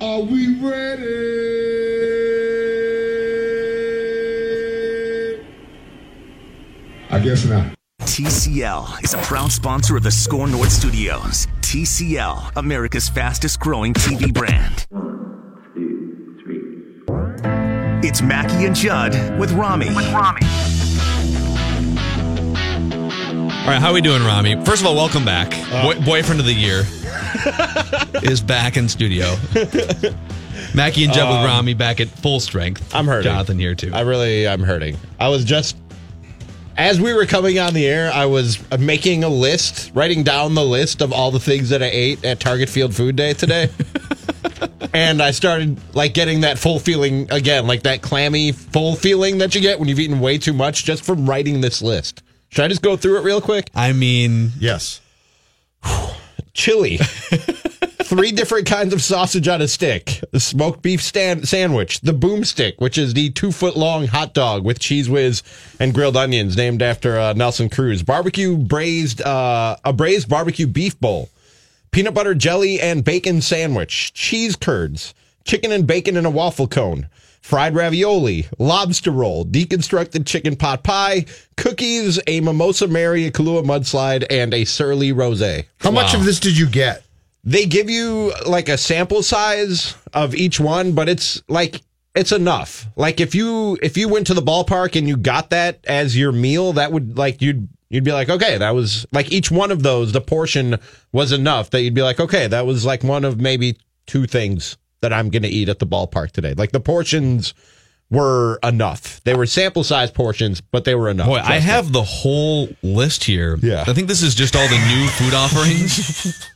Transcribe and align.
Are 0.00 0.22
we 0.22 0.58
ready? 0.60 1.04
I 7.10 7.20
guess 7.20 7.44
not. 7.44 7.74
TCL 8.00 9.04
is 9.04 9.14
a 9.14 9.18
proud 9.18 9.52
sponsor 9.52 9.96
of 9.96 10.02
the 10.02 10.10
Score 10.10 10.48
North 10.48 10.72
Studios. 10.72 11.46
TCL, 11.60 12.52
America's 12.56 13.08
fastest 13.08 13.60
growing 13.60 13.94
TV 13.94 14.32
brand. 14.34 14.86
One, 14.90 15.70
two, 15.74 16.36
three. 16.42 18.08
It's 18.08 18.20
Mackey 18.20 18.66
and 18.66 18.74
Judd 18.74 19.38
with 19.38 19.52
Rami. 19.52 19.94
With 19.94 20.12
Rami. 20.12 20.42
All 23.64 23.70
right, 23.70 23.80
how 23.80 23.90
are 23.90 23.94
we 23.94 24.00
doing, 24.02 24.22
Rami? 24.24 24.62
First 24.64 24.82
of 24.82 24.88
all, 24.88 24.94
welcome 24.96 25.24
back. 25.24 25.54
Uh, 25.72 25.82
Boy, 25.82 26.00
boyfriend 26.04 26.40
of 26.40 26.46
the 26.46 26.52
year 26.52 26.82
is 28.22 28.40
back 28.40 28.76
in 28.76 28.88
studio. 28.88 29.34
Mackey 30.74 31.04
and 31.04 31.12
Judd 31.12 31.28
with 31.28 31.38
um, 31.38 31.44
Rami 31.44 31.74
back 31.74 32.00
at 32.00 32.08
full 32.08 32.40
strength. 32.40 32.94
I'm 32.94 33.06
hurting. 33.06 33.24
Jonathan 33.30 33.58
here 33.58 33.74
too. 33.74 33.90
I 33.92 34.00
really, 34.00 34.46
I'm 34.48 34.62
hurting. 34.62 34.96
I 35.20 35.28
was 35.28 35.44
just, 35.44 35.76
as 36.76 37.00
we 37.00 37.12
were 37.12 37.26
coming 37.26 37.58
on 37.58 37.74
the 37.74 37.86
air, 37.86 38.10
I 38.12 38.26
was 38.26 38.58
making 38.78 39.24
a 39.24 39.28
list, 39.28 39.92
writing 39.94 40.22
down 40.22 40.54
the 40.54 40.64
list 40.64 41.00
of 41.00 41.12
all 41.12 41.30
the 41.30 41.40
things 41.40 41.70
that 41.70 41.82
I 41.82 41.86
ate 41.86 42.24
at 42.24 42.40
Target 42.40 42.68
Field 42.68 42.94
Food 42.94 43.16
Day 43.16 43.34
today. 43.34 43.68
and 44.94 45.22
I 45.22 45.30
started 45.30 45.78
like 45.94 46.14
getting 46.14 46.40
that 46.40 46.58
full 46.58 46.78
feeling 46.78 47.30
again, 47.30 47.66
like 47.66 47.82
that 47.82 48.02
clammy 48.02 48.52
full 48.52 48.96
feeling 48.96 49.38
that 49.38 49.54
you 49.54 49.60
get 49.60 49.78
when 49.78 49.88
you've 49.88 50.00
eaten 50.00 50.20
way 50.20 50.38
too 50.38 50.52
much 50.52 50.84
just 50.84 51.04
from 51.04 51.28
writing 51.28 51.60
this 51.60 51.82
list. 51.82 52.22
Should 52.50 52.64
I 52.64 52.68
just 52.68 52.82
go 52.82 52.96
through 52.96 53.18
it 53.18 53.24
real 53.24 53.40
quick? 53.40 53.70
I 53.74 53.92
mean, 53.92 54.52
Yes. 54.58 55.00
chili. 56.54 56.98
Three 58.04 58.32
different 58.32 58.66
kinds 58.66 58.92
of 58.92 59.02
sausage 59.02 59.48
on 59.48 59.62
a 59.62 59.68
stick. 59.68 60.20
The 60.30 60.38
smoked 60.38 60.82
beef 60.82 61.02
stand- 61.02 61.48
sandwich. 61.48 62.00
The 62.00 62.12
boomstick, 62.12 62.74
which 62.78 62.98
is 62.98 63.14
the 63.14 63.30
two 63.30 63.50
foot 63.50 63.76
long 63.76 64.06
hot 64.06 64.34
dog 64.34 64.62
with 64.62 64.78
Cheez 64.78 65.08
Whiz 65.08 65.42
and 65.80 65.94
grilled 65.94 66.16
onions, 66.16 66.56
named 66.56 66.82
after 66.82 67.18
uh, 67.18 67.32
Nelson 67.32 67.70
Cruz. 67.70 68.02
Barbecue 68.02 68.56
braised, 68.56 69.22
uh, 69.22 69.76
a 69.84 69.92
braised 69.92 70.28
barbecue 70.28 70.66
beef 70.66 70.98
bowl. 71.00 71.30
Peanut 71.92 72.12
butter 72.12 72.34
jelly 72.34 72.80
and 72.80 73.04
bacon 73.04 73.40
sandwich. 73.40 74.12
Cheese 74.12 74.54
curds. 74.54 75.14
Chicken 75.44 75.72
and 75.72 75.86
bacon 75.86 76.16
in 76.16 76.26
a 76.26 76.30
waffle 76.30 76.68
cone. 76.68 77.08
Fried 77.44 77.74
ravioli, 77.74 78.46
lobster 78.58 79.10
roll, 79.10 79.44
deconstructed 79.44 80.24
chicken 80.24 80.56
pot 80.56 80.82
pie, 80.82 81.26
cookies, 81.58 82.18
a 82.26 82.40
mimosa 82.40 82.88
Mary, 82.88 83.26
a 83.26 83.30
Kahlua 83.30 83.62
mudslide, 83.62 84.24
and 84.30 84.54
a 84.54 84.64
surly 84.64 85.12
rosé. 85.12 85.66
How 85.76 85.90
much 85.90 86.14
of 86.14 86.24
this 86.24 86.40
did 86.40 86.56
you 86.56 86.66
get? 86.66 87.04
They 87.44 87.66
give 87.66 87.90
you 87.90 88.32
like 88.46 88.70
a 88.70 88.78
sample 88.78 89.22
size 89.22 89.94
of 90.14 90.34
each 90.34 90.58
one, 90.58 90.92
but 90.92 91.10
it's 91.10 91.42
like 91.46 91.82
it's 92.14 92.32
enough. 92.32 92.86
Like 92.96 93.20
if 93.20 93.34
you 93.34 93.76
if 93.82 93.98
you 93.98 94.08
went 94.08 94.26
to 94.28 94.34
the 94.34 94.40
ballpark 94.40 94.96
and 94.96 95.06
you 95.06 95.18
got 95.18 95.50
that 95.50 95.80
as 95.84 96.16
your 96.16 96.32
meal, 96.32 96.72
that 96.72 96.92
would 96.92 97.18
like 97.18 97.42
you'd 97.42 97.68
you'd 97.90 98.04
be 98.04 98.12
like, 98.12 98.30
okay, 98.30 98.56
that 98.56 98.74
was 98.74 99.04
like 99.12 99.30
each 99.30 99.50
one 99.50 99.70
of 99.70 99.82
those, 99.82 100.12
the 100.12 100.22
portion 100.22 100.78
was 101.12 101.30
enough 101.30 101.68
that 101.70 101.82
you'd 101.82 101.92
be 101.92 102.00
like, 102.00 102.20
okay, 102.20 102.46
that 102.46 102.64
was 102.64 102.86
like 102.86 103.04
one 103.04 103.22
of 103.22 103.38
maybe 103.38 103.76
two 104.06 104.26
things 104.26 104.78
that 105.04 105.12
I'm 105.12 105.28
gonna 105.28 105.48
eat 105.48 105.68
at 105.68 105.78
the 105.78 105.86
ballpark 105.86 106.30
today. 106.32 106.54
Like 106.54 106.72
the 106.72 106.80
portions 106.80 107.52
were 108.10 108.58
enough. 108.62 109.22
They 109.24 109.34
were 109.34 109.44
sample 109.46 109.84
size 109.84 110.10
portions, 110.10 110.60
but 110.62 110.84
they 110.84 110.94
were 110.94 111.08
enough. 111.10 111.26
boy, 111.26 111.36
I 111.36 111.42
Trust 111.42 111.50
me. 111.52 111.60
have 111.60 111.92
the 111.92 112.02
whole 112.02 112.68
list 112.82 113.24
here. 113.24 113.58
Yeah. 113.60 113.84
I 113.86 113.92
think 113.92 114.08
this 114.08 114.22
is 114.22 114.34
just 114.34 114.56
all 114.56 114.66
the 114.68 114.78
new 114.88 115.06
food 115.08 115.34
offerings. 115.34 116.48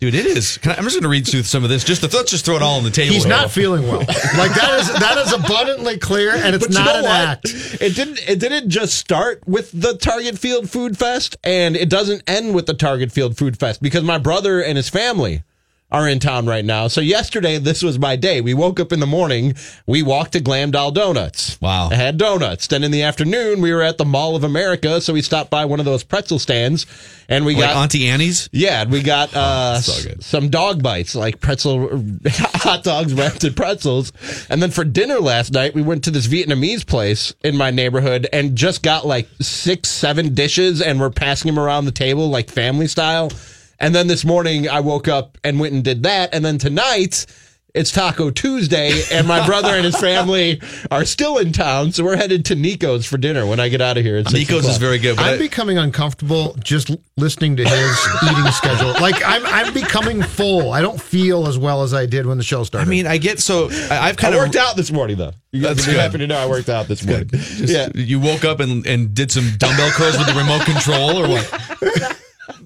Dude, 0.00 0.14
it 0.14 0.24
is. 0.24 0.56
Can 0.56 0.72
I, 0.72 0.76
I'm 0.76 0.84
just 0.84 0.94
going 0.96 1.02
to 1.02 1.08
read 1.10 1.26
through 1.26 1.42
some 1.42 1.62
of 1.62 1.68
this. 1.68 1.84
Just 1.84 2.00
to, 2.02 2.16
let's 2.16 2.30
just 2.30 2.46
throw 2.46 2.56
it 2.56 2.62
all 2.62 2.78
on 2.78 2.84
the 2.84 2.90
table. 2.90 3.12
He's 3.12 3.24
here. 3.24 3.30
not 3.36 3.50
feeling 3.50 3.82
well. 3.86 3.98
Like 4.36 4.54
that 4.54 4.78
is 4.80 4.88
that 4.98 5.18
is 5.18 5.32
abundantly 5.34 5.98
clear, 5.98 6.34
and 6.34 6.54
it's 6.54 6.66
But 6.66 6.72
you 6.72 6.78
not 6.82 6.86
know 6.86 6.98
an 7.00 7.04
what? 7.04 7.10
act. 7.12 7.44
It 7.82 7.94
didn't. 7.94 8.20
It 8.26 8.40
didn't 8.40 8.70
just 8.70 8.94
start 8.96 9.46
with 9.46 9.70
the 9.78 9.94
Target 9.98 10.38
Field 10.38 10.70
Food 10.70 10.96
Fest, 10.98 11.36
and 11.44 11.76
it 11.76 11.90
doesn't 11.90 12.22
end 12.26 12.54
with 12.54 12.64
the 12.66 12.72
Target 12.74 13.12
Field 13.12 13.36
Food 13.36 13.58
Fest 13.58 13.82
because 13.82 14.02
my 14.02 14.16
brother 14.18 14.62
and 14.62 14.76
his 14.78 14.88
family 14.88 15.42
are 15.90 16.08
in 16.08 16.18
town 16.18 16.46
right 16.46 16.64
now. 16.64 16.88
So 16.88 17.00
yesterday, 17.00 17.58
this 17.58 17.80
was 17.80 17.96
my 17.96 18.16
day. 18.16 18.40
We 18.40 18.54
woke 18.54 18.80
up 18.80 18.92
in 18.92 18.98
the 18.98 19.06
morning. 19.06 19.54
We 19.86 20.02
walked 20.02 20.32
to 20.32 20.40
Glam 20.40 20.72
Doll 20.72 20.90
Donuts. 20.90 21.60
Wow. 21.60 21.90
I 21.90 21.94
had 21.94 22.18
donuts. 22.18 22.66
Then 22.66 22.82
in 22.82 22.90
the 22.90 23.02
afternoon, 23.04 23.60
we 23.60 23.72
were 23.72 23.82
at 23.82 23.96
the 23.96 24.04
Mall 24.04 24.34
of 24.34 24.42
America, 24.42 25.00
so 25.00 25.12
we 25.12 25.22
stopped 25.22 25.48
by 25.48 25.64
one 25.64 25.78
of 25.78 25.86
those 25.86 26.02
pretzel 26.02 26.40
stands, 26.40 26.86
and 27.28 27.46
we 27.46 27.54
Like 27.54 27.62
got 27.64 27.76
Auntie 27.76 28.08
Annie's? 28.08 28.48
yeah, 28.52 28.82
and 28.82 28.90
we 28.90 29.00
got 29.00 29.32
uh, 29.36 29.80
so 29.80 30.10
some 30.18 30.48
dog 30.48 30.82
bites, 30.82 31.14
like 31.14 31.40
pretzel 31.40 31.88
hot 32.26 32.82
dogs 32.82 33.14
wrapped 33.14 33.44
in 33.44 33.54
pretzels. 33.54 34.12
And 34.50 34.60
then 34.60 34.72
for 34.72 34.82
dinner 34.82 35.20
last 35.20 35.52
night, 35.52 35.72
we 35.72 35.82
went 35.82 36.02
to 36.04 36.10
this 36.10 36.26
Vietnamese 36.26 36.84
place 36.84 37.32
in 37.44 37.56
my 37.56 37.70
neighborhood 37.70 38.26
and 38.32 38.56
just 38.56 38.82
got 38.82 39.06
like 39.06 39.28
six, 39.40 39.88
seven 39.88 40.34
dishes, 40.34 40.82
and 40.82 40.98
we're 40.98 41.10
passing 41.10 41.48
them 41.54 41.62
around 41.62 41.84
the 41.84 41.92
table 41.92 42.28
like 42.28 42.50
family 42.50 42.88
style. 42.88 43.30
And 43.78 43.94
then 43.94 44.06
this 44.06 44.24
morning, 44.24 44.68
I 44.68 44.80
woke 44.80 45.08
up 45.08 45.38
and 45.44 45.60
went 45.60 45.74
and 45.74 45.84
did 45.84 46.02
that. 46.04 46.34
And 46.34 46.44
then 46.44 46.58
tonight. 46.58 47.26
It's 47.74 47.90
Taco 47.92 48.30
Tuesday, 48.30 49.02
and 49.12 49.28
my 49.28 49.44
brother 49.44 49.68
and 49.68 49.84
his 49.84 49.94
family 50.00 50.62
are 50.90 51.04
still 51.04 51.36
in 51.36 51.52
town, 51.52 51.92
so 51.92 52.04
we're 52.04 52.16
headed 52.16 52.46
to 52.46 52.54
Nico's 52.54 53.04
for 53.04 53.18
dinner 53.18 53.44
when 53.44 53.60
I 53.60 53.68
get 53.68 53.82
out 53.82 53.98
of 53.98 54.02
here. 54.02 54.16
At 54.16 54.28
six 54.30 54.48
Nico's 54.48 54.66
is 54.66 54.78
very 54.78 54.96
good. 54.98 55.16
But 55.16 55.26
I'm 55.26 55.34
I- 55.34 55.36
becoming 55.36 55.76
uncomfortable 55.76 56.56
just 56.58 56.90
listening 57.18 57.54
to 57.56 57.64
his 57.68 58.08
eating 58.30 58.50
schedule. 58.52 58.92
Like 58.94 59.22
I'm 59.22 59.44
I'm 59.44 59.74
becoming 59.74 60.22
full. 60.22 60.72
I 60.72 60.80
don't 60.80 60.98
feel 60.98 61.46
as 61.48 61.58
well 61.58 61.82
as 61.82 61.92
I 61.92 62.06
did 62.06 62.24
when 62.24 62.38
the 62.38 62.44
show 62.44 62.64
started. 62.64 62.86
I 62.86 62.90
mean, 62.90 63.06
I 63.06 63.18
get 63.18 63.40
so. 63.40 63.68
I, 63.70 64.08
I've 64.08 64.14
I 64.14 64.14
kind 64.14 64.34
of 64.34 64.40
worked 64.40 64.56
out 64.56 64.74
this 64.76 64.90
morning, 64.90 65.18
though. 65.18 65.32
You 65.52 65.60
guys 65.60 65.76
That's 65.76 65.86
would 65.86 65.92
be 65.92 65.96
good. 65.96 66.00
happy 66.00 66.18
to 66.20 66.26
know 66.28 66.38
I 66.38 66.46
worked 66.46 66.70
out 66.70 66.88
this 66.88 67.04
morning. 67.04 67.28
Just- 67.28 67.68
yeah. 67.68 67.88
You 67.94 68.20
woke 68.20 68.46
up 68.46 68.60
and, 68.60 68.86
and 68.86 69.12
did 69.12 69.30
some 69.30 69.50
dumbbell 69.58 69.90
curls 69.90 70.16
with 70.16 70.28
the 70.28 70.32
remote 70.32 70.62
control 70.64 71.18
or 71.18 71.28
what? 71.28 72.16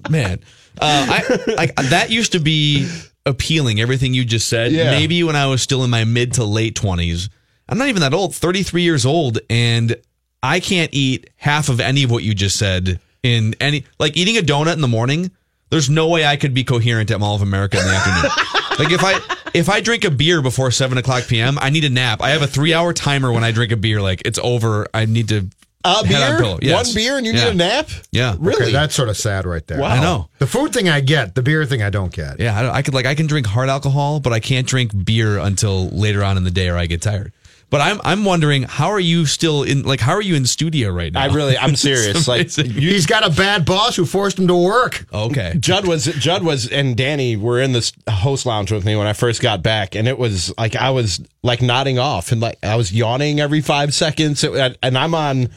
Man, 0.09 0.39
uh, 0.79 1.07
I 1.09 1.53
like 1.55 1.75
that 1.75 2.09
used 2.09 2.33
to 2.33 2.39
be 2.39 2.89
appealing. 3.25 3.79
Everything 3.79 4.13
you 4.13 4.25
just 4.25 4.47
said. 4.47 4.71
Yeah. 4.71 4.91
Maybe 4.91 5.23
when 5.23 5.35
I 5.35 5.47
was 5.47 5.61
still 5.61 5.83
in 5.83 5.89
my 5.89 6.03
mid 6.03 6.33
to 6.33 6.43
late 6.43 6.75
twenties. 6.75 7.29
I'm 7.69 7.77
not 7.77 7.87
even 7.87 8.01
that 8.01 8.13
old. 8.13 8.35
33 8.35 8.81
years 8.81 9.05
old, 9.05 9.39
and 9.49 9.95
I 10.43 10.59
can't 10.59 10.93
eat 10.93 11.29
half 11.37 11.69
of 11.69 11.79
any 11.79 12.03
of 12.03 12.11
what 12.11 12.23
you 12.23 12.33
just 12.33 12.57
said. 12.57 12.99
In 13.23 13.55
any 13.61 13.85
like 13.99 14.17
eating 14.17 14.37
a 14.37 14.41
donut 14.41 14.73
in 14.73 14.81
the 14.81 14.87
morning. 14.87 15.31
There's 15.69 15.89
no 15.89 16.09
way 16.09 16.25
I 16.25 16.35
could 16.35 16.53
be 16.53 16.65
coherent 16.65 17.11
at 17.11 17.19
Mall 17.21 17.33
of 17.33 17.41
America 17.41 17.79
in 17.79 17.85
the 17.85 17.93
afternoon. 17.93 18.31
like 18.79 18.91
if 18.91 19.01
I 19.03 19.37
if 19.53 19.69
I 19.69 19.79
drink 19.79 20.03
a 20.03 20.11
beer 20.11 20.41
before 20.41 20.69
seven 20.71 20.97
o'clock 20.97 21.27
p.m., 21.27 21.57
I 21.61 21.69
need 21.69 21.85
a 21.85 21.89
nap. 21.89 22.21
I 22.21 22.31
have 22.31 22.41
a 22.41 22.47
three 22.47 22.73
hour 22.73 22.93
timer 22.93 23.31
when 23.31 23.43
I 23.43 23.51
drink 23.51 23.71
a 23.71 23.77
beer. 23.77 24.01
Like 24.01 24.21
it's 24.25 24.39
over. 24.39 24.87
I 24.93 25.05
need 25.05 25.29
to 25.29 25.47
A 25.83 26.05
head 26.05 26.21
on 26.21 26.29
beer? 26.31 26.37
pillow. 26.39 26.59
Yes. 26.61 26.87
One 26.87 26.95
beer 26.95 27.17
and 27.17 27.25
you 27.25 27.33
Yeah. 27.33 27.45
need 27.45 27.51
a 27.51 27.53
nap? 27.55 27.89
Yeah, 28.11 28.35
Really? 28.39 28.63
okay, 28.63 28.71
that's 28.71 28.93
sort 28.95 29.09
of 29.09 29.17
sad 29.17 29.45
right 29.45 29.65
there. 29.67 29.79
Wow. 29.79 29.87
I 29.89 29.99
know. 30.01 30.29
The 30.39 30.47
food 30.47 30.73
thing 30.73 30.89
I 30.89 30.99
get, 31.01 31.35
the 31.35 31.41
beer 31.41 31.65
thing 31.65 31.81
I 31.81 31.89
don't 31.89 32.11
get. 32.13 32.39
Yeah, 32.39 32.57
I, 32.57 32.77
I 32.77 32.81
could 32.81 32.93
like 32.93 33.05
I 33.05 33.15
can 33.15 33.27
drink 33.27 33.47
hard 33.47 33.69
alcohol, 33.69 34.19
but 34.19 34.33
I 34.33 34.39
can't 34.39 34.67
drink 34.67 34.91
beer 35.05 35.37
until 35.37 35.89
later 35.89 36.23
on 36.23 36.37
in 36.37 36.43
the 36.43 36.51
day, 36.51 36.69
or 36.69 36.77
I 36.77 36.85
get 36.85 37.01
tired. 37.01 37.31
But 37.69 37.79
I'm 37.79 38.01
I'm 38.03 38.25
wondering 38.25 38.63
how 38.63 38.89
are 38.89 38.99
you 38.99 39.25
still 39.25 39.63
in 39.63 39.83
like 39.83 40.01
how 40.01 40.11
are 40.11 40.21
you 40.21 40.35
in 40.35 40.45
studio 40.45 40.89
right 40.89 41.13
now? 41.13 41.21
I 41.21 41.27
really, 41.27 41.57
I'm 41.57 41.75
serious. 41.77 42.27
Like 42.27 42.41
amazing. 42.41 42.71
He's 42.71 43.05
got 43.05 43.25
a 43.25 43.29
bad 43.29 43.63
boss 43.63 43.95
who 43.95 44.05
forced 44.05 44.37
him 44.37 44.47
to 44.47 44.55
work. 44.57 45.05
okay. 45.13 45.53
Judd 45.59 45.87
was 45.87 46.03
Judd 46.03 46.43
was 46.43 46.67
and 46.67 46.97
Danny 46.97 47.37
were 47.37 47.61
in 47.61 47.71
this 47.71 47.93
host 48.09 48.45
lounge 48.45 48.73
with 48.73 48.83
me 48.83 48.97
when 48.97 49.07
I 49.07 49.13
first 49.13 49.41
got 49.41 49.63
back, 49.63 49.95
and 49.95 50.05
it 50.05 50.17
was 50.17 50.53
like 50.57 50.75
I 50.75 50.89
was 50.89 51.21
like 51.43 51.61
nodding 51.61 51.97
off 51.97 52.33
and 52.33 52.41
like 52.41 52.57
I 52.61 52.75
was 52.75 52.91
yawning 52.91 53.39
every 53.39 53.61
five 53.61 53.93
seconds, 53.93 54.43
It- 54.43 54.77
and 54.83 54.97
I'm 54.97 55.15
on. 55.15 55.49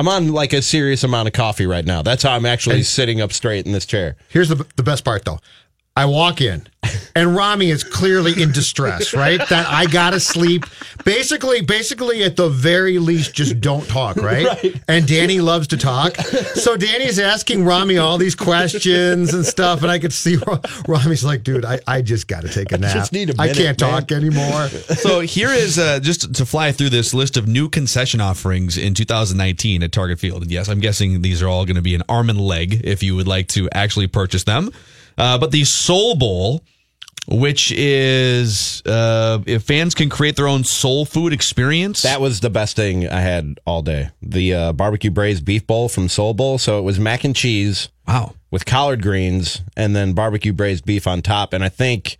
I'm 0.00 0.08
on 0.08 0.32
like 0.32 0.54
a 0.54 0.62
serious 0.62 1.04
amount 1.04 1.28
of 1.28 1.34
coffee 1.34 1.66
right 1.66 1.84
now. 1.84 2.00
That's 2.00 2.22
how 2.22 2.32
I'm 2.32 2.46
actually 2.46 2.84
sitting 2.84 3.20
up 3.20 3.34
straight 3.34 3.66
in 3.66 3.72
this 3.72 3.84
chair. 3.84 4.16
Here's 4.30 4.48
the 4.48 4.66
the 4.76 4.82
best 4.82 5.04
part 5.04 5.26
though. 5.26 5.40
I 5.96 6.06
walk 6.06 6.40
in 6.40 6.66
and 7.14 7.34
Rami 7.34 7.70
is 7.70 7.84
clearly 7.84 8.40
in 8.42 8.52
distress, 8.52 9.14
right? 9.14 9.40
That 9.48 9.66
I 9.68 9.86
gotta 9.86 10.20
sleep. 10.20 10.64
Basically, 11.04 11.60
basically 11.60 12.22
at 12.22 12.36
the 12.36 12.48
very 12.48 12.98
least, 12.98 13.34
just 13.34 13.60
don't 13.60 13.86
talk, 13.88 14.16
right? 14.16 14.46
right? 14.62 14.82
And 14.88 15.06
Danny 15.06 15.40
loves 15.40 15.68
to 15.68 15.76
talk. 15.76 16.16
So 16.16 16.76
Danny's 16.76 17.18
asking 17.18 17.64
Rami 17.64 17.98
all 17.98 18.18
these 18.18 18.34
questions 18.34 19.34
and 19.34 19.44
stuff, 19.44 19.82
and 19.82 19.90
I 19.90 19.98
could 19.98 20.12
see 20.12 20.38
Rami's 20.86 21.24
like, 21.24 21.42
dude, 21.42 21.64
I, 21.64 21.80
I 21.86 22.02
just 22.02 22.28
gotta 22.28 22.48
take 22.48 22.72
a 22.72 22.78
nap. 22.78 22.90
I 22.90 22.98
just 22.98 23.12
need 23.12 23.30
a 23.30 23.36
minute, 23.36 23.40
I 23.40 23.54
can't 23.54 23.80
man." 23.80 23.90
talk 23.90 24.12
anymore. 24.12 24.68
So 25.00 25.20
here 25.20 25.48
is 25.48 25.78
uh, 25.78 25.98
just 26.00 26.34
to 26.34 26.44
fly 26.44 26.72
through 26.72 26.90
this 26.90 27.14
list 27.14 27.36
of 27.36 27.46
new 27.46 27.68
concession 27.70 28.20
offerings 28.20 28.76
in 28.76 28.92
2019 28.92 29.82
at 29.82 29.92
Target 29.92 30.18
Field. 30.18 30.42
And 30.42 30.50
yes, 30.50 30.68
I'm 30.68 30.78
guessing 30.78 31.22
these 31.22 31.42
are 31.42 31.48
all 31.48 31.64
going 31.64 31.76
to 31.76 31.82
be 31.82 31.94
an 31.94 32.02
arm 32.08 32.28
and 32.28 32.38
leg 32.38 32.82
if 32.84 33.02
you 33.02 33.16
would 33.16 33.26
like 33.26 33.48
to 33.48 33.68
actually 33.72 34.08
purchase 34.08 34.44
them. 34.44 34.70
Uh, 35.18 35.38
but 35.38 35.50
the 35.50 35.64
Soul 35.64 36.14
Bowl, 36.14 36.62
which 37.28 37.72
is 37.72 38.82
uh, 38.86 39.38
if 39.46 39.62
fans 39.62 39.94
can 39.94 40.08
create 40.08 40.36
their 40.36 40.48
own 40.48 40.64
soul 40.64 41.04
food 41.04 41.32
experience. 41.32 42.02
That 42.02 42.20
was 42.20 42.40
the 42.40 42.50
best 42.50 42.76
thing 42.76 43.08
I 43.08 43.20
had 43.20 43.60
all 43.64 43.82
day. 43.82 44.10
The 44.22 44.54
uh, 44.54 44.72
barbecue 44.72 45.10
braised 45.10 45.44
beef 45.44 45.66
bowl 45.66 45.88
from 45.88 46.08
Soul 46.08 46.34
Bowl. 46.34 46.58
So 46.58 46.78
it 46.78 46.82
was 46.82 46.98
mac 46.98 47.24
and 47.24 47.36
cheese 47.36 47.88
wow. 48.08 48.34
with 48.50 48.66
collard 48.66 49.02
greens 49.02 49.62
and 49.76 49.94
then 49.94 50.12
barbecue 50.12 50.52
braised 50.52 50.84
beef 50.84 51.06
on 51.06 51.22
top. 51.22 51.52
And 51.52 51.62
I 51.62 51.68
think 51.68 52.18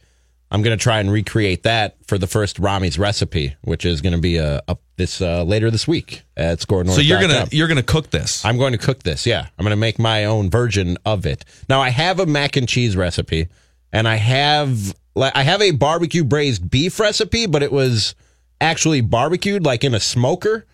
I'm 0.50 0.62
going 0.62 0.76
to 0.76 0.82
try 0.82 0.98
and 0.98 1.12
recreate 1.12 1.62
that 1.62 1.96
for 2.06 2.18
the 2.18 2.26
first 2.26 2.58
Rami's 2.58 2.98
recipe, 2.98 3.54
which 3.62 3.84
is 3.84 4.00
going 4.00 4.14
to 4.14 4.18
be 4.18 4.40
uh, 4.40 4.60
up 4.66 4.80
this 4.96 5.20
uh, 5.20 5.44
later 5.44 5.70
this 5.70 5.86
week 5.86 6.22
at 6.36 6.58
ScoreNorth. 6.58 6.94
So 6.96 7.00
you're 7.00 7.20
gonna 7.20 7.46
you're 7.52 7.68
gonna 7.68 7.82
cook 7.82 8.10
this. 8.10 8.44
I'm 8.44 8.58
going 8.58 8.72
to 8.72 8.78
cook 8.78 9.02
this. 9.02 9.26
Yeah, 9.26 9.46
I'm 9.58 9.64
going 9.64 9.70
to 9.70 9.76
make 9.76 9.98
my 9.98 10.24
own 10.24 10.50
version 10.50 10.98
of 11.04 11.24
it. 11.24 11.44
Now 11.68 11.80
I 11.80 11.90
have 11.90 12.18
a 12.18 12.26
mac 12.26 12.56
and 12.56 12.68
cheese 12.68 12.96
recipe, 12.96 13.48
and 13.92 14.08
I 14.08 14.16
have 14.16 14.94
like 15.14 15.36
I 15.36 15.42
have 15.42 15.62
a 15.62 15.70
barbecue 15.70 16.24
braised 16.24 16.68
beef 16.70 16.98
recipe, 16.98 17.46
but 17.46 17.62
it 17.62 17.70
was 17.70 18.14
actually 18.60 19.00
barbecued 19.00 19.64
like 19.64 19.84
in 19.84 19.94
a 19.94 20.00
smoker. 20.00 20.66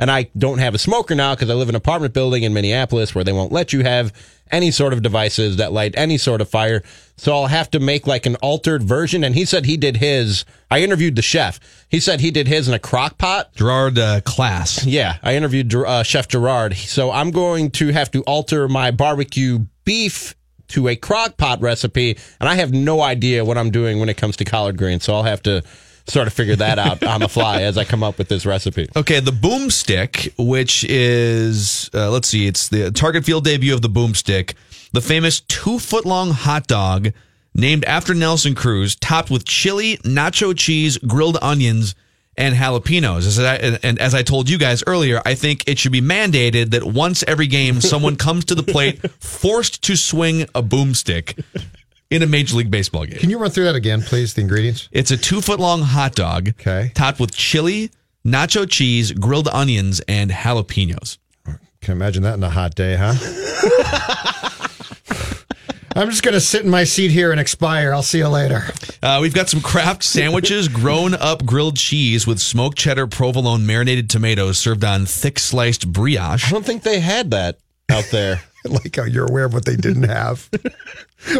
And 0.00 0.10
I 0.10 0.30
don't 0.36 0.58
have 0.58 0.74
a 0.74 0.78
smoker 0.78 1.14
now 1.14 1.34
because 1.34 1.50
I 1.50 1.54
live 1.54 1.68
in 1.68 1.74
an 1.74 1.76
apartment 1.76 2.14
building 2.14 2.42
in 2.42 2.54
Minneapolis 2.54 3.14
where 3.14 3.22
they 3.22 3.32
won't 3.32 3.52
let 3.52 3.72
you 3.72 3.84
have 3.84 4.12
any 4.50 4.70
sort 4.70 4.92
of 4.92 5.02
devices 5.02 5.58
that 5.58 5.72
light 5.72 5.94
any 5.96 6.18
sort 6.18 6.40
of 6.40 6.48
fire. 6.48 6.82
So 7.16 7.34
I'll 7.34 7.46
have 7.46 7.70
to 7.72 7.80
make 7.80 8.06
like 8.06 8.24
an 8.24 8.36
altered 8.36 8.82
version. 8.82 9.22
And 9.22 9.34
he 9.34 9.44
said 9.44 9.66
he 9.66 9.76
did 9.76 9.98
his. 9.98 10.46
I 10.70 10.80
interviewed 10.82 11.16
the 11.16 11.22
chef. 11.22 11.60
He 11.88 12.00
said 12.00 12.20
he 12.20 12.30
did 12.30 12.48
his 12.48 12.66
in 12.66 12.74
a 12.74 12.78
crock 12.78 13.18
pot. 13.18 13.54
Gerard 13.54 13.98
uh, 13.98 14.22
Klass. 14.22 14.84
Yeah, 14.86 15.18
I 15.22 15.36
interviewed 15.36 15.72
uh, 15.74 16.02
Chef 16.02 16.28
Gerard. 16.28 16.74
So 16.74 17.10
I'm 17.12 17.30
going 17.30 17.70
to 17.72 17.92
have 17.92 18.10
to 18.12 18.22
alter 18.22 18.68
my 18.68 18.90
barbecue 18.90 19.66
beef 19.84 20.34
to 20.68 20.88
a 20.88 20.96
crock 20.96 21.36
pot 21.36 21.60
recipe, 21.60 22.16
and 22.38 22.48
I 22.48 22.54
have 22.54 22.72
no 22.72 23.02
idea 23.02 23.44
what 23.44 23.58
I'm 23.58 23.70
doing 23.70 23.98
when 23.98 24.08
it 24.08 24.16
comes 24.16 24.36
to 24.36 24.44
collard 24.44 24.78
greens. 24.78 25.04
So 25.04 25.14
I'll 25.14 25.24
have 25.24 25.42
to 25.42 25.62
sort 26.10 26.26
of 26.26 26.32
figure 26.32 26.56
that 26.56 26.78
out 26.78 27.02
on 27.02 27.20
the 27.20 27.28
fly 27.28 27.62
as 27.62 27.78
I 27.78 27.84
come 27.84 28.02
up 28.02 28.18
with 28.18 28.28
this 28.28 28.44
recipe. 28.44 28.88
Okay, 28.96 29.20
the 29.20 29.30
boomstick, 29.30 30.32
which 30.36 30.84
is 30.84 31.90
uh, 31.94 32.10
let's 32.10 32.28
see, 32.28 32.46
it's 32.46 32.68
the 32.68 32.90
Target 32.90 33.24
Field 33.24 33.44
debut 33.44 33.72
of 33.72 33.82
the 33.82 33.88
boomstick, 33.88 34.54
the 34.92 35.00
famous 35.00 35.40
two 35.40 35.78
foot 35.78 36.04
long 36.04 36.30
hot 36.30 36.66
dog 36.66 37.12
named 37.54 37.84
after 37.84 38.14
Nelson 38.14 38.54
Cruz, 38.54 38.96
topped 38.96 39.30
with 39.30 39.44
chili, 39.44 39.96
nacho 39.98 40.56
cheese, 40.56 40.98
grilled 40.98 41.38
onions, 41.42 41.94
and 42.36 42.54
jalapenos. 42.54 43.26
As 43.26 43.38
I, 43.38 43.56
and, 43.56 43.78
and 43.82 43.98
as 43.98 44.14
I 44.14 44.22
told 44.22 44.48
you 44.48 44.58
guys 44.58 44.82
earlier, 44.86 45.20
I 45.26 45.34
think 45.34 45.64
it 45.66 45.78
should 45.78 45.92
be 45.92 46.00
mandated 46.00 46.70
that 46.70 46.84
once 46.84 47.24
every 47.26 47.46
game, 47.46 47.80
someone 47.80 48.16
comes 48.16 48.44
to 48.46 48.54
the 48.54 48.62
plate 48.62 49.10
forced 49.20 49.82
to 49.84 49.96
swing 49.96 50.42
a 50.54 50.62
boomstick 50.62 51.42
in 52.10 52.22
a 52.22 52.26
Major 52.26 52.56
League 52.56 52.70
Baseball 52.70 53.06
game. 53.06 53.18
Can 53.18 53.30
you 53.30 53.38
run 53.38 53.50
through 53.50 53.64
that 53.64 53.76
again, 53.76 54.02
please? 54.02 54.34
The 54.34 54.40
ingredients. 54.42 54.88
It's 54.92 55.10
a 55.10 55.16
two 55.16 55.40
foot 55.40 55.60
long 55.60 55.82
hot 55.82 56.14
dog, 56.14 56.48
Okay. 56.60 56.90
topped 56.94 57.20
with 57.20 57.34
chili, 57.34 57.90
nacho 58.26 58.68
cheese, 58.68 59.12
grilled 59.12 59.48
onions, 59.48 60.00
and 60.08 60.30
jalapenos. 60.30 61.18
Can 61.80 61.92
imagine 61.92 62.22
that 62.24 62.34
in 62.34 62.42
a 62.42 62.50
hot 62.50 62.74
day, 62.74 62.96
huh? 62.98 63.14
I'm 65.96 66.08
just 66.08 66.22
going 66.22 66.34
to 66.34 66.40
sit 66.40 66.62
in 66.64 66.70
my 66.70 66.84
seat 66.84 67.10
here 67.10 67.32
and 67.32 67.40
expire. 67.40 67.92
I'll 67.92 68.02
see 68.02 68.18
you 68.18 68.28
later. 68.28 68.62
Uh, 69.02 69.18
we've 69.20 69.34
got 69.34 69.48
some 69.48 69.60
Kraft 69.60 70.04
sandwiches, 70.04 70.68
grown 70.68 71.14
up 71.14 71.44
grilled 71.44 71.76
cheese 71.76 72.26
with 72.28 72.38
smoked 72.38 72.78
cheddar, 72.78 73.06
provolone, 73.08 73.66
marinated 73.66 74.08
tomatoes 74.08 74.56
served 74.58 74.84
on 74.84 75.04
thick 75.04 75.38
sliced 75.38 75.92
brioche. 75.92 76.46
I 76.46 76.50
don't 76.50 76.64
think 76.64 76.84
they 76.84 77.00
had 77.00 77.32
that 77.32 77.58
out 77.90 78.04
there. 78.12 78.40
like 78.64 78.94
how 78.94 79.04
you're 79.04 79.26
aware 79.26 79.46
of 79.46 79.52
what 79.52 79.64
they 79.64 79.74
didn't 79.76 80.04
have. 80.04 80.48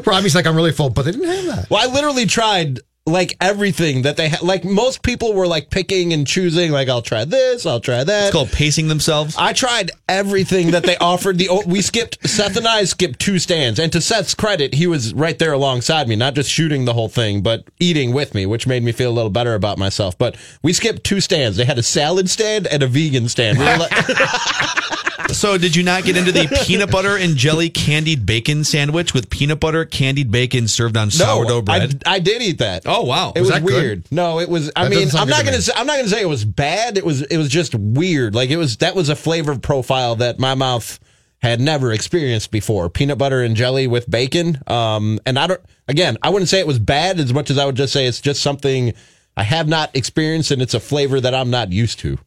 Robbie's 0.04 0.34
like, 0.34 0.46
I'm 0.46 0.56
really 0.56 0.72
full, 0.72 0.90
but 0.90 1.02
they 1.02 1.12
didn't 1.12 1.28
have 1.28 1.46
that. 1.46 1.70
Well, 1.70 1.88
I 1.88 1.92
literally 1.92 2.26
tried 2.26 2.80
like 3.06 3.36
everything 3.40 4.02
that 4.02 4.16
they 4.16 4.28
had. 4.28 4.42
Like 4.42 4.64
most 4.64 5.02
people 5.02 5.32
were 5.34 5.46
like 5.46 5.70
picking 5.70 6.12
and 6.12 6.26
choosing. 6.26 6.70
Like 6.70 6.88
I'll 6.88 7.02
try 7.02 7.24
this, 7.24 7.66
I'll 7.66 7.80
try 7.80 8.04
that. 8.04 8.26
It's 8.26 8.32
called 8.32 8.52
pacing 8.52 8.88
themselves. 8.88 9.34
I 9.38 9.52
tried 9.52 9.90
everything 10.08 10.72
that 10.72 10.84
they 10.84 10.96
offered. 11.00 11.38
The 11.38 11.48
we 11.66 11.82
skipped 11.82 12.28
Seth 12.28 12.56
and 12.56 12.66
I 12.66 12.84
skipped 12.84 13.18
two 13.18 13.38
stands, 13.38 13.78
and 13.78 13.92
to 13.92 14.00
Seth's 14.00 14.34
credit, 14.34 14.74
he 14.74 14.86
was 14.86 15.14
right 15.14 15.38
there 15.38 15.52
alongside 15.52 16.08
me, 16.08 16.16
not 16.16 16.34
just 16.34 16.50
shooting 16.50 16.84
the 16.84 16.94
whole 16.94 17.08
thing, 17.08 17.42
but 17.42 17.64
eating 17.78 18.12
with 18.12 18.34
me, 18.34 18.46
which 18.46 18.66
made 18.66 18.82
me 18.82 18.92
feel 18.92 19.10
a 19.10 19.12
little 19.12 19.30
better 19.30 19.54
about 19.54 19.78
myself. 19.78 20.16
But 20.16 20.36
we 20.62 20.72
skipped 20.72 21.04
two 21.04 21.20
stands. 21.20 21.56
They 21.56 21.64
had 21.64 21.78
a 21.78 21.82
salad 21.82 22.30
stand 22.30 22.66
and 22.66 22.82
a 22.82 22.86
vegan 22.86 23.28
stand. 23.28 23.58
We 23.58 23.66
So, 25.32 25.58
did 25.58 25.76
you 25.76 25.82
not 25.82 26.04
get 26.04 26.16
into 26.16 26.32
the 26.32 26.48
peanut 26.66 26.90
butter 26.90 27.16
and 27.16 27.36
jelly 27.36 27.70
candied 27.70 28.26
bacon 28.26 28.64
sandwich 28.64 29.14
with 29.14 29.30
peanut 29.30 29.60
butter, 29.60 29.84
candied 29.84 30.30
bacon 30.30 30.66
served 30.66 30.96
on 30.96 31.10
sourdough 31.10 31.62
bread? 31.62 32.02
I, 32.06 32.14
I 32.14 32.18
did 32.18 32.42
eat 32.42 32.58
that. 32.58 32.86
Oh 32.90 33.04
wow! 33.04 33.32
It 33.34 33.40
was, 33.40 33.50
good? 33.50 33.62
weird. 33.62 34.12
No, 34.12 34.40
it 34.40 34.48
was. 34.48 34.70
I 34.76 34.84
That 34.84 34.90
mean, 34.90 35.08
I'm 35.14 35.28
not 35.28 35.44
gonna. 35.44 35.56
me. 35.56 35.62
Say, 35.62 35.72
I'm 35.76 35.86
not 35.86 35.96
gonna 35.96 36.08
say 36.08 36.20
it 36.20 36.28
was 36.28 36.44
bad. 36.44 36.98
It 36.98 37.04
was. 37.04 37.22
It 37.22 37.36
was 37.38 37.48
just 37.48 37.74
weird. 37.74 38.34
Like 38.34 38.50
it 38.50 38.56
was. 38.56 38.76
That 38.78 38.94
was 38.94 39.08
a 39.08 39.16
flavor 39.16 39.58
profile 39.58 40.16
that 40.16 40.38
my 40.38 40.54
mouth 40.54 40.98
had 41.42 41.60
never 41.60 41.92
experienced 41.92 42.50
before. 42.50 42.90
Peanut 42.90 43.16
butter 43.16 43.42
and 43.42 43.56
jelly 43.56 43.86
with 43.86 44.10
bacon. 44.10 44.58
Um, 44.66 45.18
and 45.24 45.38
I 45.38 45.46
don't. 45.46 45.60
Again, 45.88 46.18
I 46.22 46.30
wouldn't 46.30 46.48
say 46.48 46.60
it 46.60 46.66
was 46.66 46.78
bad 46.78 47.18
as 47.18 47.32
much 47.32 47.50
as 47.50 47.58
I 47.58 47.64
would 47.64 47.76
just 47.76 47.92
say 47.92 48.06
it's 48.06 48.20
just 48.20 48.42
something 48.42 48.92
I 49.36 49.42
have 49.42 49.68
not 49.68 49.94
experienced, 49.96 50.50
and 50.50 50.60
it's 50.60 50.74
a 50.74 50.80
flavor 50.80 51.20
that 51.20 51.34
I'm 51.34 51.50
not 51.50 51.72
used 51.72 51.98
to. 52.00 52.18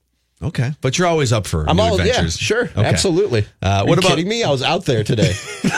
Okay, 0.44 0.72
but 0.82 0.98
you're 0.98 1.08
always 1.08 1.32
up 1.34 1.48
for 1.48 1.68
I'm 1.70 1.78
new 1.78 1.84
all 1.84 1.98
yeah, 1.98 2.06
adventures. 2.06 2.38
sure, 2.38 2.64
Okay. 2.66 2.84
absolutely. 2.86 3.46
Uh, 3.62 3.68
Are 3.68 3.86
what 3.86 3.96
you 3.96 4.00
about- 4.00 4.10
kidding 4.10 4.28
me? 4.28 4.44
I 4.44 4.50
was 4.52 4.62
out 4.64 4.86
there 4.86 5.04
today. 5.04 5.34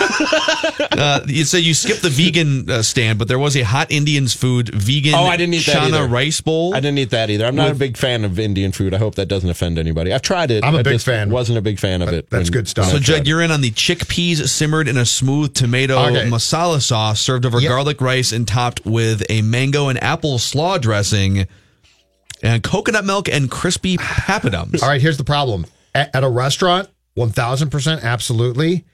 Uh, 0.97 1.21
you 1.27 1.43
say 1.43 1.59
you 1.59 1.73
skipped 1.73 2.01
the 2.01 2.09
vegan 2.09 2.69
uh, 2.69 2.81
stand, 2.81 3.19
but 3.19 3.27
there 3.27 3.37
was 3.39 3.55
a 3.57 3.61
hot 3.63 3.91
Indians 3.91 4.33
food 4.33 4.69
vegan. 4.73 5.13
Oh, 5.13 5.25
I 5.25 5.35
didn't 5.37 5.53
eat 5.55 5.65
that 5.65 5.75
chana 5.75 5.93
either. 5.99 6.07
rice 6.07 6.39
bowl. 6.41 6.73
I 6.73 6.79
didn't 6.79 6.97
eat 6.99 7.09
that 7.09 7.29
either. 7.29 7.45
I'm 7.45 7.55
not 7.55 7.69
a 7.69 7.75
big 7.75 7.97
fan 7.97 8.23
of 8.23 8.39
Indian 8.39 8.71
food. 8.71 8.93
I 8.93 8.97
hope 8.97 9.15
that 9.15 9.27
doesn't 9.27 9.49
offend 9.49 9.77
anybody. 9.77 10.13
I've 10.13 10.21
tried 10.21 10.51
it. 10.51 10.63
I'm 10.63 10.73
a 10.75 10.79
I 10.79 10.83
big 10.83 11.01
fan. 11.01 11.29
Wasn't 11.31 11.57
a 11.57 11.61
big 11.61 11.79
fan 11.79 12.01
of 12.01 12.09
it. 12.09 12.29
that's 12.29 12.49
good 12.49 12.67
stuff. 12.67 12.87
So, 12.87 12.97
I 12.97 12.99
Judd, 12.99 13.27
you're 13.27 13.41
in 13.41 13.51
on 13.51 13.61
the 13.61 13.71
chickpeas 13.71 14.47
simmered 14.47 14.87
in 14.87 14.97
a 14.97 15.05
smooth 15.05 15.53
tomato 15.53 15.97
Okay. 15.97 16.29
masala 16.29 16.81
sauce 16.81 17.19
served 17.19 17.45
over 17.45 17.59
Yep. 17.59 17.69
garlic 17.69 18.01
rice 18.01 18.31
and 18.31 18.47
topped 18.47 18.85
with 18.85 19.23
a 19.29 19.41
mango 19.41 19.89
and 19.89 20.01
apple 20.01 20.39
slaw 20.39 20.77
dressing 20.77 21.45
and 22.41 22.63
coconut 22.63 23.05
milk 23.05 23.29
and 23.29 23.49
crispy 23.49 23.97
papadums. 23.97 24.81
All 24.81 24.89
right, 24.89 25.01
here's 25.01 25.17
the 25.17 25.23
problem. 25.23 25.65
At, 25.93 26.15
at 26.15 26.23
a 26.23 26.29
restaurant, 26.29 26.89
1000% 27.17 28.03
absolutely. 28.03 28.85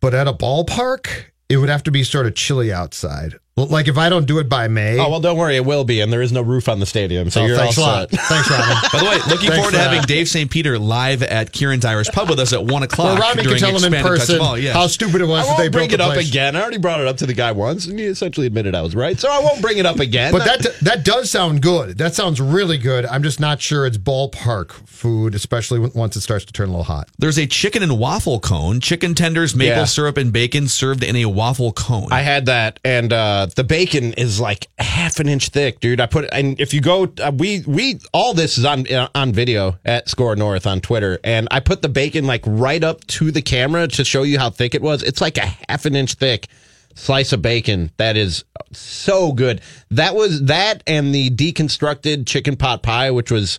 But 0.00 0.14
at 0.14 0.28
a 0.28 0.32
ballpark, 0.32 1.26
it 1.48 1.56
would 1.56 1.68
have 1.68 1.82
to 1.84 1.90
be 1.90 2.04
sort 2.04 2.26
of 2.26 2.34
chilly 2.34 2.72
outside. 2.72 3.34
Well, 3.56 3.66
Like 3.66 3.86
if 3.86 3.96
I 3.96 4.08
don't 4.08 4.26
do 4.26 4.40
it 4.40 4.48
by 4.48 4.66
May. 4.66 4.98
Oh 4.98 5.08
well, 5.10 5.20
don't 5.20 5.36
worry, 5.38 5.54
it 5.56 5.64
will 5.64 5.84
be, 5.84 6.00
and 6.00 6.12
there 6.12 6.22
is 6.22 6.32
no 6.32 6.42
roof 6.42 6.68
on 6.68 6.80
the 6.80 6.86
stadium, 6.86 7.30
so 7.30 7.42
oh, 7.42 7.46
you're 7.46 7.56
thanks 7.56 7.78
a 7.78 7.80
all 7.82 7.86
lot. 7.86 8.10
set. 8.10 8.20
Thanks, 8.28 8.50
Robin. 8.50 8.76
By 8.92 8.98
the 8.98 9.04
way, 9.04 9.16
looking 9.28 9.38
Thanks 9.50 9.56
forward 9.56 9.70
to 9.72 9.78
having 9.78 10.00
that. 10.00 10.08
Dave 10.08 10.28
St. 10.28 10.50
Peter 10.50 10.76
live 10.76 11.22
at 11.22 11.52
Kieran's 11.52 11.84
Irish 11.84 12.08
Pub 12.08 12.28
with 12.28 12.40
us 12.40 12.52
at 12.52 12.64
1 12.64 12.82
o'clock. 12.82 13.06
Well, 13.06 13.16
Robin 13.18 13.44
can 13.44 13.56
tell 13.58 13.78
them 13.78 13.94
in 13.94 14.02
person. 14.02 14.40
Yeah. 14.60 14.72
how 14.72 14.88
stupid 14.88 15.20
it 15.20 15.26
was 15.26 15.46
I 15.46 15.50
that 15.50 15.56
they 15.58 15.62
won't 15.64 15.72
bring 15.72 15.90
it 15.92 16.00
up 16.00 16.14
place. 16.14 16.28
again. 16.28 16.56
I 16.56 16.62
already 16.62 16.78
brought 16.78 17.00
it 17.00 17.06
up 17.06 17.18
to 17.18 17.26
the 17.26 17.34
guy 17.34 17.52
once, 17.52 17.86
and 17.86 17.96
he 17.98 18.06
essentially 18.06 18.46
admitted 18.48 18.74
I 18.74 18.82
was 18.82 18.96
right, 18.96 19.18
so 19.18 19.30
I 19.30 19.38
won't 19.38 19.62
bring 19.62 19.78
it 19.78 19.86
up 19.86 20.00
again. 20.00 20.32
But 20.32 20.44
that 20.44 20.74
that 20.82 21.04
does 21.04 21.30
sound 21.30 21.62
good. 21.62 21.96
That 21.98 22.14
sounds 22.14 22.40
really 22.40 22.78
good. 22.78 23.06
I'm 23.06 23.22
just 23.22 23.38
not 23.38 23.60
sure 23.60 23.86
it's 23.86 23.98
ballpark 23.98 24.72
food, 24.72 25.34
especially 25.36 25.78
once 25.78 26.16
it 26.16 26.22
starts 26.22 26.44
to 26.46 26.52
turn 26.52 26.68
a 26.68 26.72
little 26.72 26.84
hot. 26.84 27.08
There's 27.18 27.38
a 27.38 27.46
chicken 27.46 27.82
and 27.84 27.98
waffle 28.00 28.40
cone, 28.40 28.80
chicken 28.80 29.14
tenders, 29.14 29.54
maple 29.54 29.78
Yeah. 29.78 29.84
syrup, 29.84 30.16
and 30.16 30.32
bacon 30.32 30.66
served 30.66 31.04
in 31.04 31.14
a 31.16 31.26
waffle 31.26 31.72
cone. 31.72 32.08
I 32.10 32.22
had 32.22 32.46
that, 32.46 32.80
and 32.84 33.12
uh, 33.12 33.43
uh, 33.44 33.50
the 33.54 33.64
bacon 33.64 34.12
is 34.14 34.40
like 34.40 34.68
half 34.78 35.20
an 35.20 35.28
inch 35.28 35.50
thick, 35.50 35.80
dude. 35.80 36.00
I 36.00 36.06
put 36.06 36.28
and 36.32 36.60
if 36.60 36.74
you 36.74 36.80
go, 36.80 37.12
uh, 37.22 37.32
we 37.34 37.62
we 37.66 38.00
all 38.12 38.34
this 38.34 38.58
is 38.58 38.64
on 38.64 38.90
uh, 38.92 39.08
on 39.14 39.32
video 39.32 39.78
at 39.84 40.08
Score 40.08 40.34
North 40.36 40.66
on 40.66 40.80
Twitter, 40.80 41.18
and 41.22 41.48
I 41.50 41.60
put 41.60 41.82
the 41.82 41.88
bacon 41.88 42.26
like 42.26 42.42
right 42.46 42.82
up 42.82 43.06
to 43.08 43.30
the 43.30 43.42
camera 43.42 43.88
to 43.88 44.04
show 44.04 44.22
you 44.22 44.38
how 44.38 44.50
thick 44.50 44.74
it 44.74 44.82
was. 44.82 45.02
It's 45.02 45.20
like 45.20 45.36
a 45.38 45.46
half 45.68 45.84
an 45.84 45.94
inch 45.94 46.14
thick 46.14 46.48
slice 46.94 47.32
of 47.32 47.42
bacon 47.42 47.90
that 47.96 48.16
is 48.16 48.44
so 48.72 49.32
good. 49.32 49.60
That 49.90 50.14
was 50.14 50.44
that 50.44 50.82
and 50.86 51.14
the 51.14 51.30
deconstructed 51.30 52.26
chicken 52.26 52.56
pot 52.56 52.82
pie, 52.82 53.10
which 53.10 53.30
was 53.30 53.58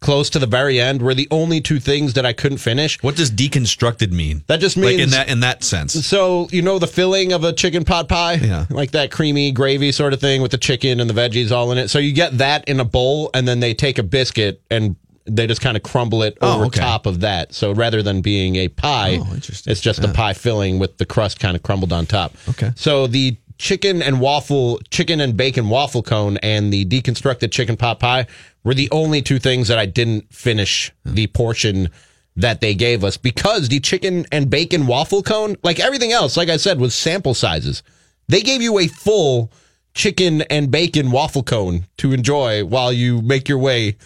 close 0.00 0.30
to 0.30 0.38
the 0.38 0.46
very 0.46 0.80
end, 0.80 1.02
were 1.02 1.14
the 1.14 1.28
only 1.30 1.60
two 1.60 1.78
things 1.78 2.14
that 2.14 2.24
I 2.24 2.32
couldn't 2.32 2.58
finish. 2.58 3.02
What 3.02 3.16
does 3.16 3.30
deconstructed 3.30 4.10
mean? 4.12 4.42
That 4.46 4.58
just 4.60 4.76
means 4.76 4.92
like 4.94 5.02
in 5.02 5.10
that 5.10 5.28
in 5.28 5.40
that 5.40 5.62
sense. 5.62 5.92
So 6.06 6.48
you 6.50 6.62
know 6.62 6.78
the 6.78 6.86
filling 6.86 7.32
of 7.32 7.44
a 7.44 7.52
chicken 7.52 7.84
pot 7.84 8.08
pie, 8.08 8.34
Yeah. 8.34 8.66
like 8.70 8.92
that 8.92 9.10
creamy 9.10 9.52
gravy 9.52 9.92
sort 9.92 10.12
of 10.12 10.20
thing 10.20 10.40
with 10.42 10.50
the 10.52 10.58
chicken 10.58 11.00
and 11.00 11.08
the 11.10 11.14
veggies 11.14 11.52
all 11.52 11.70
in 11.72 11.78
it. 11.78 11.88
So 11.88 11.98
you 11.98 12.12
get 12.12 12.38
that 12.38 12.66
in 12.68 12.80
a 12.80 12.84
bowl, 12.84 13.30
and 13.34 13.46
then 13.46 13.60
they 13.60 13.74
take 13.74 13.98
a 13.98 14.02
biscuit 14.02 14.62
and 14.70 14.96
they 15.26 15.46
just 15.46 15.60
kind 15.60 15.76
of 15.76 15.82
crumble 15.82 16.22
it 16.22 16.36
Oh, 16.40 16.56
over 16.56 16.64
okay. 16.66 16.80
top 16.80 17.04
of 17.06 17.20
that. 17.20 17.52
So 17.54 17.72
rather 17.72 18.02
than 18.02 18.20
being 18.22 18.56
a 18.56 18.68
pie, 18.68 19.18
Oh, 19.20 19.28
it's 19.34 19.80
just 19.80 20.00
the 20.02 20.08
pie 20.08 20.32
filling 20.32 20.78
with 20.78 20.96
the 20.96 21.06
crust 21.06 21.38
kind 21.38 21.54
of 21.56 21.62
crumbled 21.62 21.92
on 21.92 22.06
top. 22.06 22.34
Okay. 22.48 22.70
So 22.74 23.06
the 23.06 23.36
chicken 23.58 24.00
and 24.00 24.18
waffle, 24.20 24.80
chicken 24.90 25.20
and 25.20 25.36
bacon 25.36 25.68
waffle 25.68 26.02
cone, 26.02 26.38
and 26.38 26.72
the 26.72 26.86
deconstructed 26.86 27.52
chicken 27.52 27.76
pot 27.76 28.00
pie 28.00 28.26
were 28.64 28.74
the 28.74 28.90
only 28.90 29.22
two 29.22 29.38
things 29.38 29.68
that 29.68 29.78
I 29.78 29.86
didn't 29.86 30.32
finish 30.32 30.92
the 31.04 31.26
portion 31.28 31.88
that 32.36 32.60
they 32.60 32.74
gave 32.74 33.02
us 33.04 33.16
because 33.16 33.68
the 33.68 33.80
chicken 33.80 34.26
and 34.32 34.48
bacon 34.48 34.86
waffle 34.86 35.22
cone, 35.22 35.56
like 35.62 35.80
everything 35.80 36.12
else, 36.12 36.36
like 36.36 36.48
I 36.48 36.56
said, 36.56 36.78
was 36.78 36.94
sample 36.94 37.34
sizes. 37.34 37.82
They 38.28 38.42
gave 38.42 38.62
you 38.62 38.78
a 38.78 38.86
full 38.86 39.50
chicken 39.94 40.42
and 40.42 40.70
bacon 40.70 41.10
waffle 41.10 41.42
cone 41.42 41.86
to 41.98 42.12
enjoy 42.12 42.64
while 42.64 42.92
you 42.92 43.20
make 43.22 43.48
your 43.48 43.58
way 43.58 43.96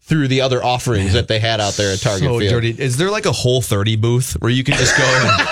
through 0.00 0.28
the 0.28 0.40
other 0.40 0.62
offerings 0.62 1.12
that 1.14 1.26
they 1.28 1.38
had 1.40 1.60
out 1.60 1.74
there 1.74 1.92
at 1.92 2.00
Target 2.00 2.28
so 2.28 2.38
Field. 2.38 2.50
dirty. 2.52 2.70
Is 2.78 2.96
there 2.96 3.10
like 3.10 3.26
a 3.26 3.32
whole 3.32 3.60
30 3.62 3.96
booth 3.96 4.32
where 4.40 4.50
you 4.50 4.62
can 4.64 4.74
just 4.76 4.96
go 4.96 5.02
and 5.04 5.48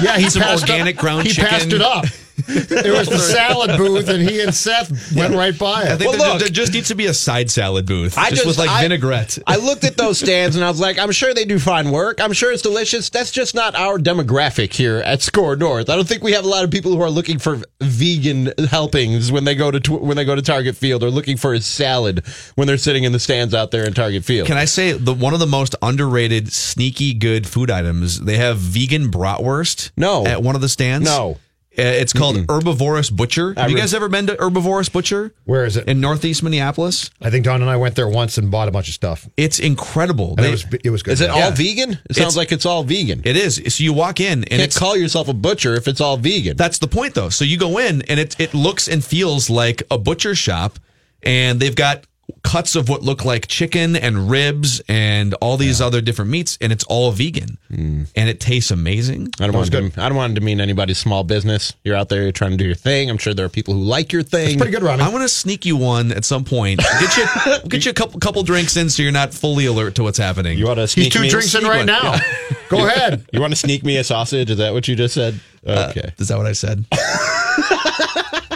Yeah, 0.02 0.16
he 0.18 0.30
some 0.30 0.42
organic 0.42 0.96
up, 0.96 1.00
ground 1.00 1.26
He 1.26 1.32
chicken. 1.32 1.48
passed 1.50 1.72
it 1.72 1.82
up. 1.82 2.04
It 2.46 2.92
was 2.96 3.08
the 3.08 3.18
salad 3.18 3.76
booth, 3.76 4.08
and 4.08 4.22
he 4.22 4.40
and 4.40 4.54
Seth 4.54 5.14
went 5.14 5.34
right 5.34 5.56
by 5.58 5.82
I 5.82 5.94
it. 5.94 5.98
think 5.98 6.10
Well, 6.10 6.18
there, 6.18 6.28
look. 6.30 6.38
there 6.40 6.48
just 6.48 6.72
needs 6.72 6.88
to 6.88 6.94
be 6.94 7.06
a 7.06 7.14
side 7.14 7.50
salad 7.50 7.86
booth, 7.86 8.16
I 8.16 8.30
just, 8.30 8.46
with 8.46 8.58
like 8.58 8.70
I- 8.70 8.82
vinaigrette. 8.82 9.38
I 9.46 9.56
looked 9.56 9.84
at 9.84 9.96
those 9.96 10.18
stands 10.18 10.54
and 10.56 10.64
I 10.64 10.68
was 10.70 10.80
like, 10.80 10.98
I'm 10.98 11.10
sure 11.12 11.34
they 11.34 11.44
do 11.44 11.58
fine 11.58 11.90
work. 11.90 12.20
I'm 12.20 12.32
sure 12.32 12.52
it's 12.52 12.62
delicious. 12.62 13.10
That's 13.10 13.30
just 13.32 13.54
not 13.54 13.74
our 13.74 13.98
demographic 13.98 14.72
here 14.72 14.98
at 14.98 15.22
Score 15.22 15.56
North. 15.56 15.90
I 15.90 15.96
don't 15.96 16.06
think 16.06 16.22
we 16.22 16.32
have 16.32 16.44
a 16.44 16.48
lot 16.48 16.64
of 16.64 16.70
people 16.70 16.94
who 16.94 17.02
are 17.02 17.10
looking 17.10 17.38
for 17.38 17.58
vegan 17.80 18.52
helpings 18.70 19.32
when 19.32 19.44
they 19.44 19.54
go 19.54 19.70
to 19.70 19.80
tw- 19.80 20.00
when 20.02 20.16
they 20.16 20.24
go 20.24 20.34
to 20.34 20.42
Target 20.42 20.76
Field 20.76 21.02
or 21.02 21.10
looking 21.10 21.36
for 21.36 21.54
a 21.54 21.60
salad 21.60 22.24
when 22.54 22.66
they're 22.66 22.76
sitting 22.78 23.04
in 23.04 23.12
the 23.12 23.18
stands 23.20 23.54
out 23.54 23.70
there 23.70 23.84
in 23.84 23.94
Target 23.94 24.24
Field. 24.24 24.46
Can 24.46 24.56
I 24.56 24.64
say 24.66 24.92
the 24.92 25.12
one 25.14 25.34
of 25.34 25.40
the 25.40 25.46
most 25.46 25.74
underrated, 25.82 26.52
sneaky 26.52 27.14
good 27.14 27.46
food 27.46 27.70
items? 27.70 28.20
They 28.20 28.36
have 28.36 28.58
vegan 28.58 29.10
bratwurst. 29.10 29.90
No. 29.96 30.24
at 30.26 30.42
one 30.42 30.54
of 30.54 30.60
the 30.60 30.68
stands. 30.68 31.04
No. 31.08 31.38
Uh, 31.78 31.82
it's 31.82 32.12
called 32.12 32.44
Herbivorous 32.48 33.08
Butcher. 33.10 33.54
Have 33.56 33.70
you 33.70 33.76
re- 33.76 33.80
guys 33.82 33.94
ever 33.94 34.08
been 34.08 34.26
to 34.26 34.36
Herbivorous 34.38 34.88
Butcher? 34.88 35.32
Where 35.44 35.64
is 35.64 35.76
it? 35.76 35.86
In 35.86 36.00
Northeast 36.00 36.42
Minneapolis. 36.42 37.10
I 37.22 37.30
think 37.30 37.44
Don 37.44 37.60
and 37.62 37.70
I 37.70 37.76
went 37.76 37.94
there 37.94 38.08
once 38.08 38.36
and 38.38 38.50
bought 38.50 38.66
a 38.68 38.70
bunch 38.70 38.88
of 38.88 38.94
stuff, 38.94 39.28
It's 39.36 39.58
incredible. 39.58 40.34
and 40.36 40.38
They- 40.38 40.48
it 40.48 40.50
was 40.50 40.64
it 40.84 40.90
was 40.90 41.02
good. 41.02 41.12
Is 41.12 41.20
it 41.20 41.26
Yeah. 41.34 41.44
all 41.44 41.50
vegan? 41.52 41.92
It 42.10 42.16
sounds 42.16 42.18
It's- 42.18 42.36
like 42.36 42.52
it's 42.52 42.66
all 42.66 42.82
vegan. 42.82 43.22
it 43.24 43.36
is. 43.36 43.60
So 43.68 43.84
you 43.84 43.92
walk 43.92 44.18
in 44.20 44.44
and 44.44 44.60
Can't 44.60 44.74
call 44.74 44.96
yourself 44.96 45.28
a 45.28 45.32
butcher 45.34 45.74
if 45.76 45.86
it's 45.86 46.00
all 46.00 46.16
vegan. 46.16 46.56
That's 46.56 46.78
the 46.78 46.88
point, 46.88 47.14
though. 47.14 47.28
So 47.28 47.44
you 47.44 47.56
go 47.56 47.78
in, 47.78 48.02
and 48.02 48.18
it 48.18 48.34
it 48.38 48.54
looks 48.54 48.88
and 48.88 49.04
feels 49.04 49.48
like 49.48 49.82
a 49.90 49.98
butcher 49.98 50.34
shop, 50.34 50.78
and 51.22 51.60
they've 51.60 51.74
got 51.76 52.04
cuts 52.48 52.74
of 52.76 52.88
what 52.88 53.02
look 53.02 53.24
like 53.26 53.46
chicken 53.46 53.94
and 53.94 54.30
ribs 54.30 54.80
and 54.88 55.34
all 55.34 55.56
these 55.58 55.80
other 55.82 56.00
different 56.00 56.30
meats, 56.30 56.56
and 56.62 56.72
it's 56.72 56.84
all 56.84 57.10
vegan, 57.12 57.58
and 57.70 58.06
it 58.16 58.40
tastes 58.40 58.70
amazing. 58.70 59.28
I 59.38 59.46
don't 59.46 59.54
want 59.54 59.70
to. 59.70 59.92
I 60.02 60.08
don't 60.08 60.16
want 60.16 60.34
to 60.36 60.40
mean 60.40 60.60
anybody's 60.60 60.96
small 60.98 61.24
business. 61.24 61.74
You're 61.84 61.96
out 61.96 62.08
there, 62.08 62.22
you're 62.22 62.32
trying 62.32 62.52
to 62.52 62.56
do 62.56 62.64
your 62.64 62.74
thing. 62.74 63.10
I'm 63.10 63.18
sure 63.18 63.34
there 63.34 63.44
are 63.44 63.50
people 63.50 63.74
who 63.74 63.80
like 63.80 64.12
your 64.12 64.22
thing. 64.22 64.56
pretty 64.56 64.72
good, 64.72 64.82
Rami. 64.82 65.02
I 65.02 65.08
want 65.10 65.22
to 65.24 65.28
sneak 65.28 65.66
you 65.66 65.76
one 65.76 66.10
at 66.12 66.24
some 66.24 66.44
point. 66.44 66.80
Get 67.00 67.16
you 67.18 67.24
get 67.68 67.84
you 67.84 67.90
a 67.90 67.94
couple 67.94 68.18
couple 68.20 68.42
drinks 68.44 68.76
in, 68.76 68.88
so 68.88 69.02
you're 69.02 69.12
not 69.12 69.34
fully 69.34 69.66
alert 69.66 69.94
to 69.96 70.02
what's 70.02 70.18
happening. 70.18 70.58
You 70.58 70.66
want 70.66 70.78
to 70.78 70.88
sneak 70.88 71.04
He's 71.06 71.12
two 71.12 71.20
me 71.20 71.28
drinks 71.28 71.54
in 71.54 71.64
right 71.64 71.78
one. 71.78 71.86
now. 71.86 72.14
Yeah. 72.14 72.20
Go 72.70 72.86
ahead. 72.86 73.26
You 73.32 73.40
want 73.40 73.52
to 73.52 73.56
sneak 73.56 73.84
me 73.84 73.96
a 73.98 74.04
sausage? 74.04 74.50
Is 74.50 74.58
that 74.58 74.72
what 74.72 74.88
you 74.88 74.96
just 74.96 75.14
said? 75.14 75.38
Uh, 75.66 75.88
Okay. 75.90 76.12
is 76.18 76.28
that 76.28 76.36
what 76.38 76.46
I 76.46 76.52
said? 76.52 76.84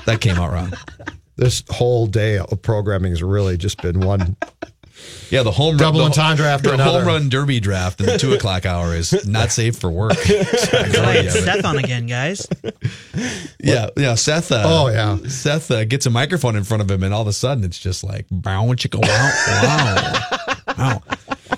that 0.07 0.19
came 0.21 0.37
out 0.37 0.53
wrong. 0.53 0.73
This 1.43 1.65
whole 1.71 2.07
day 2.07 2.39
of 2.39 2.63
programming 2.63 3.11
has 3.11 3.21
really 3.21 3.57
just 3.57 3.83
been 3.83 4.01
one. 4.01 4.37
Yeah, 5.31 5.43
the 5.43 5.51
home 5.51 5.79
Double 5.79 5.99
run, 5.99 6.11
the, 6.11 6.21
entendre 6.21 6.47
after 6.47 6.69
the 6.69 6.75
another. 6.75 6.99
home 7.01 7.09
run 7.09 7.29
derby 7.29 7.59
draft 7.59 8.01
in 8.01 8.07
the 8.07 8.19
two 8.19 8.35
o'clock 8.35 8.67
hour 8.67 8.95
is 8.95 9.27
not 9.27 9.51
safe 9.51 9.77
for 9.77 9.91
work. 9.91 10.13
Right, 10.29 11.29
Seth 11.29 11.65
on 11.65 11.79
again, 11.79 12.07
guys. 12.07 12.47
Yeah, 13.59 13.89
yeah. 13.97 14.15
Seth. 14.15 14.53
Uh, 14.53 14.63
Oh, 14.65 14.89
yeah. 14.89 15.17
Seth 15.29 15.71
uh, 15.71 15.85
gets 15.85 16.07
a 16.07 16.11
microphone 16.11 16.55
in 16.55 16.63
front 16.65 16.83
of 16.83 16.91
him, 16.91 17.03
and 17.03 17.13
all 17.15 17.23
of 17.23 17.29
a 17.29 17.33
sudden 17.33 17.65
it's 17.65 17.79
just 17.79 18.05
like 18.05 18.27
bow 18.31 18.65
chicka 18.75 19.01
wow 19.01 19.33
wow 20.79 21.01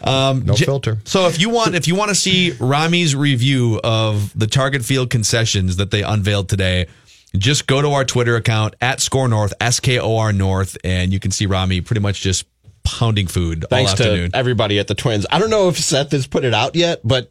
wow. 0.04 0.32
No 0.44 0.54
filter. 0.54 0.98
So 1.04 1.26
if 1.26 1.40
you 1.40 1.50
want, 1.50 1.74
if 1.74 1.88
you 1.88 1.94
want 1.96 2.10
to 2.10 2.14
see 2.14 2.52
Rami's 2.52 3.14
review 3.16 3.80
of 3.82 4.38
the 4.38 4.46
Target 4.46 4.84
Field 4.84 5.10
concessions 5.10 5.76
that 5.76 5.90
they 5.90 6.02
unveiled 6.02 6.48
today, 6.48 6.86
just 7.36 7.66
go 7.66 7.82
to 7.82 7.88
our 7.90 8.04
Twitter 8.04 8.36
account 8.36 8.74
at 8.80 9.00
Score 9.00 9.28
North 9.28 9.52
S 9.60 9.80
K 9.80 9.98
O 9.98 10.16
R 10.16 10.32
North, 10.32 10.76
and 10.84 11.12
you 11.12 11.20
can 11.20 11.30
see 11.30 11.46
Rami 11.46 11.80
pretty 11.80 12.00
much 12.00 12.20
just 12.20 12.46
pounding 12.84 13.26
food 13.26 13.64
Thanks 13.70 13.92
all 13.92 13.96
to 13.96 14.30
everybody 14.34 14.78
at 14.78 14.88
the 14.88 14.94
Twins. 14.94 15.26
I 15.30 15.38
don't 15.38 15.50
know 15.50 15.68
if 15.68 15.78
Seth 15.78 16.12
has 16.12 16.26
put 16.26 16.44
it 16.44 16.52
out 16.54 16.76
yet, 16.76 17.00
but 17.02 17.30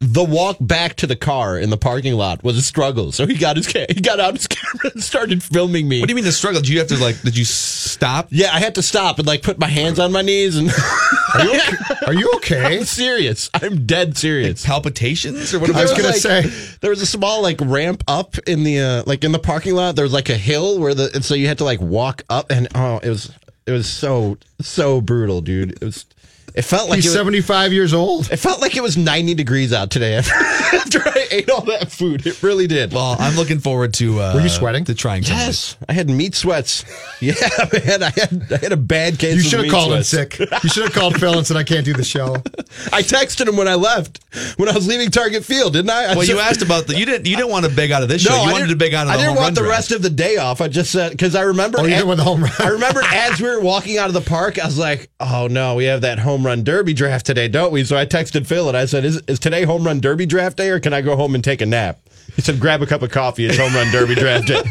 the 0.00 0.22
walk 0.22 0.56
back 0.60 0.96
to 0.96 1.06
the 1.06 1.16
car 1.16 1.58
in 1.58 1.70
the 1.70 1.76
parking 1.76 2.14
lot 2.14 2.44
was 2.44 2.56
a 2.56 2.62
struggle. 2.62 3.10
So 3.10 3.26
he 3.26 3.34
got 3.36 3.56
his 3.56 3.66
ca- 3.66 3.86
he 3.88 4.00
got 4.00 4.20
out 4.20 4.34
his 4.34 4.46
camera 4.48 4.90
and 4.92 5.02
started 5.02 5.42
filming 5.42 5.88
me. 5.88 6.00
what 6.00 6.08
do 6.08 6.12
you 6.12 6.16
mean 6.16 6.24
the 6.24 6.32
struggle? 6.32 6.60
Did 6.60 6.70
you 6.70 6.78
have 6.78 6.88
to 6.88 6.96
like? 6.98 7.20
Did 7.22 7.36
you 7.36 7.44
stop? 7.44 8.28
yeah, 8.30 8.50
I 8.52 8.60
had 8.60 8.74
to 8.76 8.82
stop 8.82 9.18
and 9.18 9.26
like 9.26 9.42
put 9.42 9.58
my 9.58 9.68
hands 9.68 9.98
on 9.98 10.12
my 10.12 10.22
knees 10.22 10.56
and 10.56 10.70
Are 11.34 11.44
you 11.44 11.54
okay? 11.56 11.76
Are 12.06 12.14
you 12.14 12.32
okay? 12.36 12.78
I'm 12.78 12.84
serious. 12.84 13.50
I'm 13.54 13.86
dead 13.86 14.16
serious. 14.16 14.64
Palpitations 14.64 15.52
or 15.52 15.58
what? 15.60 15.74
I 15.74 15.82
was 15.82 15.92
gonna 15.92 16.08
like, 16.08 16.16
say- 16.16 16.76
there 16.80 16.90
was 16.90 17.02
a 17.02 17.06
small 17.06 17.42
like 17.42 17.60
ramp 17.60 18.04
up 18.06 18.38
in 18.46 18.62
the 18.64 18.80
uh, 18.80 19.02
like 19.06 19.24
in 19.24 19.32
the 19.32 19.38
parking 19.38 19.74
lot. 19.74 19.96
There 19.96 20.04
was 20.04 20.12
like 20.12 20.28
a 20.28 20.36
hill 20.36 20.78
where 20.78 20.94
the 20.94 21.10
and 21.14 21.24
so 21.24 21.34
you 21.34 21.48
had 21.48 21.58
to 21.58 21.64
like 21.64 21.80
walk 21.80 22.22
up 22.30 22.50
and 22.50 22.68
oh 22.74 22.98
it 23.02 23.08
was 23.08 23.32
it 23.66 23.72
was 23.72 23.88
so 23.88 24.38
so 24.60 25.00
brutal, 25.00 25.40
dude. 25.40 25.72
It 25.72 25.84
was 25.84 26.06
it 26.54 26.62
felt 26.62 26.88
like 26.88 26.96
He's 26.98 27.06
it 27.06 27.08
was, 27.10 27.14
75 27.16 27.72
years 27.72 27.92
old. 27.92 28.30
it 28.30 28.36
felt 28.36 28.60
like 28.60 28.76
it 28.76 28.82
was 28.82 28.96
90 28.96 29.34
degrees 29.34 29.72
out 29.72 29.90
today 29.90 30.14
after, 30.18 30.34
after 30.34 31.00
I 31.08 31.26
ate 31.30 31.50
all 31.50 31.62
that 31.62 31.90
food. 31.90 32.26
It 32.26 32.42
really 32.42 32.66
did. 32.66 32.92
Well, 32.92 33.16
I'm 33.18 33.34
looking 33.36 33.58
forward 33.58 33.92
to. 33.94 34.20
Uh, 34.20 34.34
Were 34.34 34.40
you 34.40 34.48
sweating? 34.48 34.84
To 34.84 34.94
trying 34.94 35.22
some 35.24 35.36
of 35.36 35.42
yes, 35.42 35.76
I 35.88 35.92
had 35.92 36.08
meat 36.08 36.34
sweats. 36.34 36.84
Yeah, 37.20 37.34
man, 37.72 38.02
I 38.02 38.10
had 38.10 38.52
I 38.52 38.56
had 38.58 38.72
a 38.72 38.76
bad 38.76 39.18
case. 39.18 39.36
You 39.36 39.42
should 39.48 39.60
have 39.64 39.70
called 39.70 39.92
sweats. 40.04 40.12
in 40.12 40.30
sick. 40.30 40.38
You 40.62 40.68
should 40.68 40.82
have 40.84 40.92
called 40.92 41.18
Phil 41.18 41.38
and 41.38 41.46
said, 41.46 41.56
I 41.56 41.64
can't 41.64 41.84
do 41.86 41.94
the 41.94 42.04
show. 42.04 42.34
I 42.92 43.00
texted 43.00 43.48
him 43.48 43.56
when 43.56 43.66
I 43.66 43.76
left 43.76 44.20
when 44.58 44.68
I 44.68 44.72
was 44.72 44.86
leaving 44.86 45.10
Target 45.10 45.42
Field, 45.42 45.72
didn't 45.72 45.88
I? 45.90 46.12
I 46.12 46.14
Well, 46.16 46.24
you 46.26 46.38
asked 46.38 46.60
about 46.60 46.86
the. 46.86 46.98
You 46.98 47.06
didn't. 47.06 47.26
You 47.26 47.36
didn't 47.36 47.50
want 47.50 47.64
to 47.64 47.70
beg 47.74 47.92
out 47.92 48.02
of 48.02 48.10
this 48.10 48.20
show. 48.22 48.34
You 48.34 48.40
I 48.42 48.52
wanted 48.52 48.64
to 48.64 48.68
didn't- 48.68 48.78
beg 48.80 48.92
out 48.94 49.06
of 49.06 49.08
the 49.08 49.12
I 49.14 49.16
didn't 49.16 49.28
home 49.28 49.36
want 49.36 49.44
run 49.46 49.54
the 49.54 49.60
draft. 49.62 49.70
rest 49.78 49.92
of 49.92 50.02
the 50.02 50.10
day 50.10 50.36
off. 50.36 50.60
I 50.60 50.68
just 50.68 50.90
said 50.92 51.12
because 51.12 51.34
I 51.34 51.42
remember. 51.42 51.78
Oh, 51.80 51.84
you 51.84 51.94
did 51.94 52.06
with 52.06 52.18
the 52.18 52.24
home 52.24 52.42
run. 52.42 52.52
I 52.58 52.68
remember 52.68 53.00
as 53.02 53.40
we 53.40 53.48
were 53.48 53.60
walking 53.60 53.96
out 53.96 54.08
of 54.08 54.12
the 54.14 54.20
park, 54.20 54.58
I 54.58 54.66
was 54.66 54.76
like, 54.76 55.08
"Oh 55.18 55.46
no, 55.50 55.76
we 55.76 55.84
have 55.84 56.02
that 56.02 56.18
home 56.18 56.43
run 56.44 56.62
derby 56.64 56.92
draft 56.94 57.26
today, 57.26 57.48
don't 57.48 57.72
we?" 57.72 57.84
So 57.84 57.96
I 57.96 58.06
texted 58.06 58.46
Phil 58.46 58.68
and 58.68 58.76
I 58.76 58.84
said, 58.86 59.04
"Is 59.04 59.20
is 59.28 59.38
today 59.38 59.64
home 59.64 59.84
run 59.84 60.00
derby 60.00 60.26
draft 60.26 60.56
day, 60.56 60.70
or 60.70 60.80
can 60.80 60.92
I 60.92 61.00
go 61.00 61.16
home 61.16 61.34
and 61.34 61.42
take 61.42 61.60
a 61.60 61.66
nap?" 61.66 61.98
He 62.36 62.42
said, 62.42 62.60
"Grab 62.60 62.82
a 62.82 62.86
cup 62.86 63.02
of 63.02 63.10
coffee. 63.10 63.46
It's 63.46 63.58
home 63.58 63.74
run 63.74 63.90
derby 63.92 64.14
draft 64.14 64.46
day." 64.48 64.62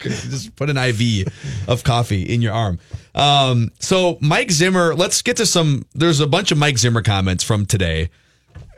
Just 0.00 0.56
put 0.56 0.68
an 0.68 0.76
IV 0.76 1.28
of 1.68 1.84
coffee 1.84 2.22
in 2.22 2.42
your 2.42 2.52
arm. 2.52 2.80
Um, 3.14 3.70
so 3.78 4.18
Mike 4.20 4.50
Zimmer. 4.50 4.94
Let's 4.94 5.22
get 5.22 5.36
to 5.36 5.46
some. 5.46 5.84
There's 5.94 6.18
a 6.20 6.26
bunch 6.26 6.50
of 6.50 6.58
Mike 6.58 6.78
Zimmer 6.78 7.02
comments 7.02 7.44
from 7.44 7.66
today. 7.66 8.10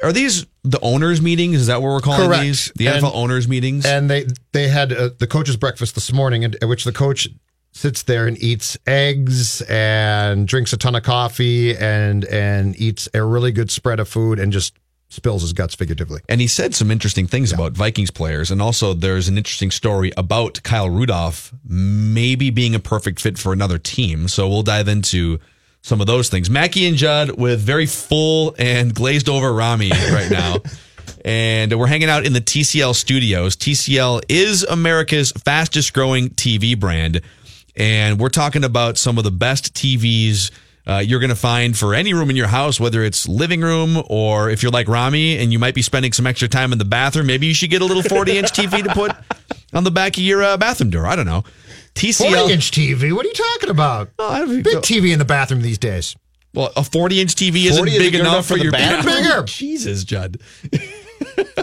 Are 0.02 0.12
these 0.12 0.44
the 0.64 0.78
owners' 0.80 1.22
meetings? 1.22 1.56
Is 1.56 1.66
that 1.68 1.80
what 1.80 1.88
we're 1.88 2.00
calling 2.00 2.26
Correct. 2.26 2.42
these? 2.42 2.72
The 2.76 2.88
And- 2.88 3.02
NFL 3.02 3.12
owners' 3.14 3.48
meetings. 3.48 3.86
And 3.86 4.10
they 4.10 4.26
they 4.52 4.68
had 4.68 4.92
uh, 4.92 5.10
the 5.18 5.26
coach's 5.26 5.56
breakfast 5.56 5.94
this 5.94 6.12
morning, 6.12 6.44
at, 6.44 6.56
at 6.62 6.68
which 6.68 6.84
the 6.84 6.92
coach 6.92 7.26
sits 7.74 8.04
there 8.04 8.26
and 8.26 8.38
eats 8.38 8.78
eggs 8.86 9.60
and 9.62 10.46
drinks 10.46 10.72
a 10.72 10.76
ton 10.76 10.94
of 10.94 11.02
coffee 11.02 11.76
and 11.76 12.24
and 12.26 12.80
eats 12.80 13.08
a 13.12 13.22
really 13.22 13.52
good 13.52 13.70
spread 13.70 14.00
of 14.00 14.08
food 14.08 14.38
and 14.38 14.52
just 14.52 14.74
spills 15.10 15.42
his 15.42 15.52
guts 15.52 15.74
figuratively. 15.74 16.20
And 16.28 16.40
he 16.40 16.46
said 16.46 16.74
some 16.74 16.90
interesting 16.90 17.26
things 17.26 17.52
about 17.52 17.72
Vikings 17.72 18.10
players. 18.10 18.50
And 18.50 18.60
also, 18.60 18.94
there's 18.94 19.28
an 19.28 19.36
interesting 19.36 19.70
story 19.70 20.12
about 20.16 20.62
Kyle 20.62 20.90
Rudolph 20.90 21.52
maybe 21.64 22.50
being 22.50 22.74
a 22.74 22.80
perfect 22.80 23.20
fit 23.20 23.38
for 23.38 23.52
another 23.52 23.78
team. 23.78 24.28
So 24.28 24.48
we'll 24.48 24.62
dive 24.62 24.88
into 24.88 25.38
some 25.82 26.00
of 26.00 26.06
those 26.06 26.28
things. 26.28 26.50
Mackey 26.50 26.86
and 26.86 26.96
Judd 26.96 27.38
with 27.38 27.60
very 27.60 27.86
full 27.86 28.54
and 28.58 28.94
glazed 28.94 29.28
over 29.28 29.52
Rami 29.52 29.90
right 30.12 30.30
now. 30.30 30.56
And 31.24 31.78
we're 31.78 31.86
hanging 31.86 32.10
out 32.10 32.26
in 32.26 32.32
the 32.32 32.40
TCL 32.40 32.94
studios. 32.94 33.56
TCL 33.56 34.22
is 34.28 34.62
America's 34.64 35.32
fastest 35.32 35.92
growing 35.92 36.30
TV 36.30 36.78
brand. 36.78 37.20
And 37.76 38.20
we're 38.20 38.28
talking 38.28 38.64
about 38.64 38.98
some 38.98 39.18
of 39.18 39.24
the 39.24 39.30
best 39.30 39.74
TVs 39.74 40.50
uh, 40.86 40.98
you're 40.98 41.18
going 41.20 41.30
to 41.30 41.36
find 41.36 41.76
for 41.76 41.94
any 41.94 42.12
room 42.12 42.28
in 42.30 42.36
your 42.36 42.46
house, 42.46 42.78
whether 42.78 43.02
it's 43.02 43.26
living 43.26 43.62
room 43.62 44.02
or 44.10 44.50
if 44.50 44.62
you're 44.62 44.70
like 44.72 44.86
Rami 44.86 45.38
and 45.38 45.50
you 45.52 45.58
might 45.58 45.74
be 45.74 45.80
spending 45.82 46.12
some 46.12 46.26
extra 46.26 46.46
time 46.46 46.72
in 46.72 46.78
the 46.78 46.84
bathroom, 46.84 47.26
maybe 47.26 47.46
you 47.46 47.54
should 47.54 47.70
get 47.70 47.80
a 47.80 47.84
little 47.86 48.02
40 48.02 48.36
inch 48.38 48.52
TV 48.52 48.84
to 48.84 48.92
put 48.92 49.12
on 49.72 49.84
the 49.84 49.90
back 49.90 50.16
of 50.18 50.22
your 50.22 50.42
uh, 50.42 50.56
bathroom 50.58 50.90
door. 50.90 51.06
I 51.06 51.16
don't 51.16 51.26
know. 51.26 51.42
TCL. 51.94 52.34
40 52.38 52.52
inch 52.52 52.70
TV. 52.70 53.12
What 53.14 53.24
are 53.24 53.28
you 53.28 53.34
talking 53.34 53.70
about? 53.70 54.10
Oh, 54.18 54.28
I 54.28 54.38
don't- 54.40 54.62
Big 54.62 54.76
TV 54.78 55.12
in 55.12 55.18
the 55.18 55.24
bathroom 55.24 55.62
these 55.62 55.78
days. 55.78 56.14
Well, 56.52 56.70
a 56.76 56.84
40 56.84 57.20
inch 57.20 57.34
TV 57.34 57.64
isn't 57.64 57.78
40 57.78 57.90
isn't 57.92 58.02
big 58.02 58.14
enough, 58.14 58.26
enough 58.34 58.46
for 58.46 58.52
for 58.52 58.58
the 58.58 58.64
your 58.64 58.72
bathroom? 58.72 59.16
Bigger. 59.16 59.42
Jesus, 59.46 60.04
Judd. 60.04 60.36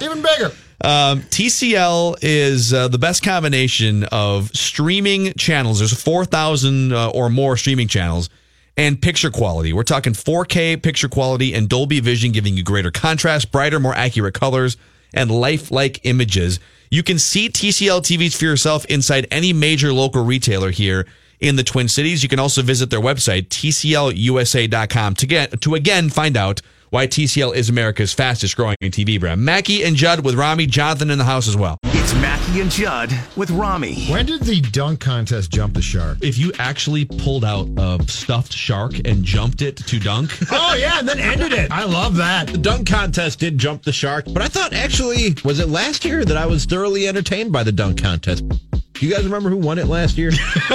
Even 0.01 0.22
bigger. 0.22 0.51
Um, 0.83 1.21
TCL 1.21 2.17
is 2.21 2.73
uh, 2.73 2.88
the 2.88 2.97
best 2.97 3.23
combination 3.23 4.03
of 4.05 4.50
streaming 4.50 5.33
channels. 5.33 5.79
There's 5.79 5.93
4,000 5.93 6.91
uh, 6.91 7.09
or 7.11 7.29
more 7.29 7.55
streaming 7.55 7.88
channels 7.88 8.29
and 8.77 9.00
picture 9.00 9.29
quality. 9.29 9.73
We're 9.73 9.83
talking 9.83 10.13
4K 10.13 10.81
picture 10.81 11.07
quality 11.07 11.53
and 11.53 11.69
Dolby 11.69 12.00
Vision, 12.00 12.31
giving 12.31 12.57
you 12.57 12.63
greater 12.63 12.89
contrast, 12.89 13.51
brighter, 13.51 13.79
more 13.79 13.93
accurate 13.93 14.33
colors, 14.33 14.77
and 15.13 15.29
lifelike 15.29 16.00
images. 16.03 16.59
You 16.89 17.03
can 17.03 17.19
see 17.19 17.50
TCL 17.50 18.01
TVs 18.01 18.35
for 18.35 18.45
yourself 18.45 18.85
inside 18.85 19.27
any 19.29 19.53
major 19.53 19.93
local 19.93 20.23
retailer 20.23 20.71
here 20.71 21.05
in 21.39 21.57
the 21.57 21.63
Twin 21.63 21.89
Cities. 21.89 22.23
You 22.23 22.29
can 22.29 22.39
also 22.39 22.61
visit 22.61 22.89
their 22.89 23.01
website, 23.01 23.50
tclusa.com, 23.50 25.15
to 25.15 25.27
get 25.27 25.61
to 25.61 25.75
again 25.75 26.09
find 26.09 26.35
out 26.35 26.61
why 26.91 27.07
TCL 27.07 27.55
is 27.55 27.69
America's 27.69 28.13
fastest 28.13 28.57
growing 28.57 28.75
TV 28.81 29.17
brand. 29.17 29.41
Mackey 29.41 29.83
and 29.83 29.95
Judd 29.95 30.25
with 30.25 30.36
Rami, 30.36 30.65
Jonathan 30.67 31.10
in 31.10 31.17
the 31.17 31.24
house 31.24 31.48
as 31.48 31.55
well. 31.55 31.77
It's 31.86 32.13
Mackey 32.15 32.60
and 32.60 32.69
Judd 32.69 33.17
with 33.38 33.50
Rami. 33.50 34.07
When 34.07 34.25
did 34.25 34.41
the 34.41 34.60
dunk 34.60 35.00
contest 35.00 35.51
jump 35.51 35.74
the 35.75 35.81
shark? 35.81 36.17
If 36.21 36.38
you 36.38 36.51
actually 36.60 37.05
pulled 37.05 37.45
out 37.45 37.69
a 37.77 37.98
stuffed 38.10 38.51
shark 38.51 38.91
and 39.05 39.24
jumped 39.24 39.62
it 39.62 39.77
to 39.77 40.00
dunk, 40.01 40.38
Oh, 40.51 40.75
yeah, 40.75 41.00
and 41.00 41.07
then 41.07 41.17
ended 41.17 41.53
it. 41.53 41.71
I 41.71 41.86
love 41.86 42.17
that. 42.17 42.48
The 42.48 42.57
dunk 42.57 42.88
contest 42.89 43.39
did 43.39 43.57
jump 43.57 43.83
the 43.83 43.93
shark, 43.93 44.25
but 44.27 44.41
I 44.41 44.50
thought 44.50 44.74
actually, 44.74 45.36
was 45.45 45.62
it 45.62 45.69
last 45.69 46.03
year 46.03 46.25
that 46.25 46.36
I 46.36 46.45
was 46.45 46.65
thoroughly 46.65 47.07
entertained 47.07 47.53
by 47.53 47.63
the 47.63 47.71
dunk 47.71 48.01
contest? 48.01 48.43
Do 48.50 49.07
you 49.07 49.13
guys 49.13 49.24
remember 49.24 49.50
who 49.50 49.57
won 49.57 49.79
it 49.79 49.88
last 49.88 50.17
year? 50.17 50.31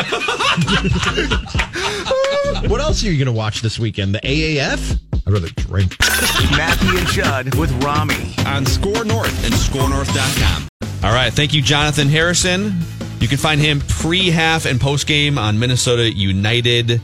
what 2.69 2.81
else 2.81 3.05
are 3.05 3.11
you 3.13 3.19
going 3.23 3.27
to 3.27 3.33
watch 3.33 3.61
this 3.61 3.79
weekend? 3.79 4.15
The 4.15 4.21
AAF? 4.21 4.99
I'd 5.27 5.33
rather 5.33 5.49
drink. 5.49 5.97
Mackey 6.53 6.99
and 6.99 7.07
Judd 7.09 7.55
with 7.57 7.73
Rami. 7.83 8.35
on 8.47 8.65
Score 8.65 9.05
North 9.05 9.45
and 9.45 9.53
scorenorth.com. 9.55 10.69
All 11.03 11.13
right. 11.13 11.33
Thank 11.33 11.53
you, 11.53 11.63
Jonathan 11.63 12.09
Harrison. 12.09 12.75
You 13.19 13.29
can 13.29 13.39
find 13.39 13.61
him 13.61 13.81
pre 13.89 14.31
half 14.31 14.67
and 14.67 14.81
post 14.81 15.07
game 15.07 15.39
on 15.39 15.59
Minnesota 15.59 16.11
United 16.13 17.01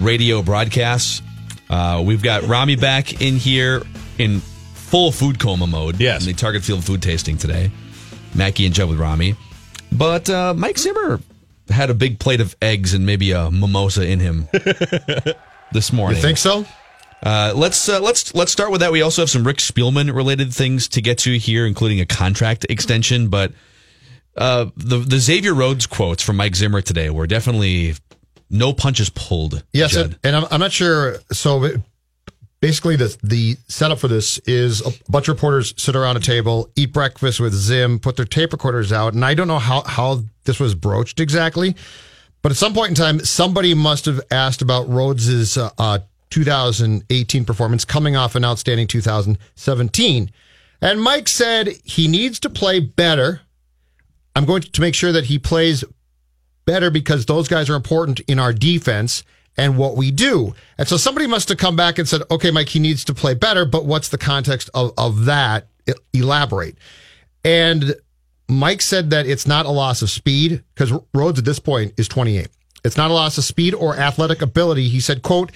radio 0.00 0.42
broadcasts. 0.42 1.22
Uh, 1.68 2.02
we've 2.06 2.22
got 2.22 2.44
Rami 2.44 2.76
back 2.76 3.20
in 3.20 3.36
here 3.36 3.82
in 4.18 4.40
full 4.40 5.10
food 5.10 5.40
coma 5.40 5.66
mode. 5.66 5.98
Yes. 5.98 6.22
In 6.26 6.32
the 6.32 6.38
Target 6.38 6.62
Field 6.62 6.84
food 6.84 7.02
tasting 7.02 7.36
today. 7.36 7.70
Mackey 8.34 8.66
and 8.66 8.74
Judd 8.74 8.88
with 8.90 9.00
Rami. 9.00 9.34
But 9.90 10.30
uh, 10.30 10.54
Mike 10.54 10.78
Zimmer 10.78 11.20
had 11.68 11.90
a 11.90 11.94
big 11.94 12.20
plate 12.20 12.40
of 12.40 12.54
eggs 12.62 12.94
and 12.94 13.04
maybe 13.06 13.32
a 13.32 13.50
mimosa 13.50 14.06
in 14.06 14.20
him 14.20 14.46
this 15.72 15.92
morning. 15.92 16.16
You 16.16 16.22
think 16.22 16.38
so? 16.38 16.64
Uh, 17.22 17.52
let's 17.56 17.88
uh, 17.88 18.00
let's 18.00 18.34
let's 18.34 18.52
start 18.52 18.70
with 18.70 18.80
that. 18.80 18.92
We 18.92 19.02
also 19.02 19.22
have 19.22 19.30
some 19.30 19.46
Rick 19.46 19.58
Spielman 19.58 20.14
related 20.14 20.52
things 20.52 20.88
to 20.88 21.00
get 21.00 21.18
to 21.18 21.38
here, 21.38 21.66
including 21.66 22.00
a 22.00 22.06
contract 22.06 22.66
extension. 22.68 23.28
But 23.28 23.52
uh, 24.36 24.66
the 24.76 24.98
the 24.98 25.18
Xavier 25.18 25.54
Rhodes 25.54 25.86
quotes 25.86 26.22
from 26.22 26.36
Mike 26.36 26.54
Zimmer 26.54 26.82
today 26.82 27.10
were 27.10 27.26
definitely 27.26 27.94
no 28.50 28.72
punches 28.72 29.10
pulled. 29.10 29.64
Yes, 29.72 29.96
and, 29.96 30.18
and 30.22 30.36
I'm, 30.36 30.44
I'm 30.50 30.60
not 30.60 30.72
sure. 30.72 31.16
So 31.32 31.68
basically, 32.60 32.96
the 32.96 33.16
the 33.22 33.56
setup 33.68 33.98
for 33.98 34.08
this 34.08 34.38
is 34.40 34.80
a 34.86 34.92
bunch 35.10 35.28
of 35.28 35.36
reporters 35.36 35.74
sit 35.76 35.96
around 35.96 36.16
a 36.16 36.20
table, 36.20 36.70
eat 36.76 36.92
breakfast 36.92 37.40
with 37.40 37.54
Zim, 37.54 37.98
put 37.98 38.16
their 38.16 38.26
tape 38.26 38.52
recorders 38.52 38.92
out, 38.92 39.14
and 39.14 39.24
I 39.24 39.34
don't 39.34 39.48
know 39.48 39.58
how 39.58 39.82
how 39.82 40.22
this 40.44 40.60
was 40.60 40.74
broached 40.74 41.18
exactly, 41.18 41.76
but 42.42 42.52
at 42.52 42.58
some 42.58 42.74
point 42.74 42.90
in 42.90 42.94
time, 42.94 43.20
somebody 43.20 43.74
must 43.74 44.04
have 44.04 44.20
asked 44.30 44.62
about 44.62 44.88
Rhodes's 44.88 45.56
uh, 45.56 45.70
uh, 45.78 46.00
2018 46.30 47.44
performance, 47.44 47.84
coming 47.84 48.16
off 48.16 48.34
an 48.34 48.44
outstanding 48.44 48.86
2017, 48.86 50.30
and 50.80 51.00
Mike 51.00 51.28
said 51.28 51.68
he 51.84 52.08
needs 52.08 52.38
to 52.40 52.50
play 52.50 52.80
better. 52.80 53.40
I'm 54.34 54.44
going 54.44 54.62
to 54.62 54.80
make 54.80 54.94
sure 54.94 55.12
that 55.12 55.24
he 55.24 55.38
plays 55.38 55.84
better 56.66 56.90
because 56.90 57.26
those 57.26 57.48
guys 57.48 57.70
are 57.70 57.76
important 57.76 58.20
in 58.20 58.38
our 58.38 58.52
defense 58.52 59.22
and 59.56 59.78
what 59.78 59.96
we 59.96 60.10
do. 60.10 60.54
And 60.76 60.86
so 60.86 60.96
somebody 60.96 61.26
must 61.26 61.48
have 61.48 61.58
come 61.58 61.76
back 61.76 61.98
and 61.98 62.06
said, 62.06 62.22
okay, 62.30 62.50
Mike, 62.50 62.68
he 62.68 62.78
needs 62.78 63.04
to 63.04 63.14
play 63.14 63.34
better, 63.34 63.64
but 63.64 63.86
what's 63.86 64.10
the 64.10 64.18
context 64.18 64.68
of, 64.74 64.92
of 64.98 65.24
that? 65.24 65.68
Elaborate. 66.12 66.76
And 67.44 67.94
Mike 68.48 68.82
said 68.82 69.10
that 69.10 69.26
it's 69.26 69.46
not 69.46 69.66
a 69.66 69.70
loss 69.70 70.02
of 70.02 70.10
speed 70.10 70.62
because 70.74 70.92
Rhodes 71.14 71.38
at 71.38 71.44
this 71.44 71.58
point 71.58 71.94
is 71.96 72.08
28. 72.08 72.48
It's 72.84 72.96
not 72.96 73.10
a 73.10 73.14
loss 73.14 73.38
of 73.38 73.44
speed 73.44 73.74
or 73.74 73.96
athletic 73.96 74.42
ability. 74.42 74.88
He 74.88 75.00
said, 75.00 75.22
quote, 75.22 75.52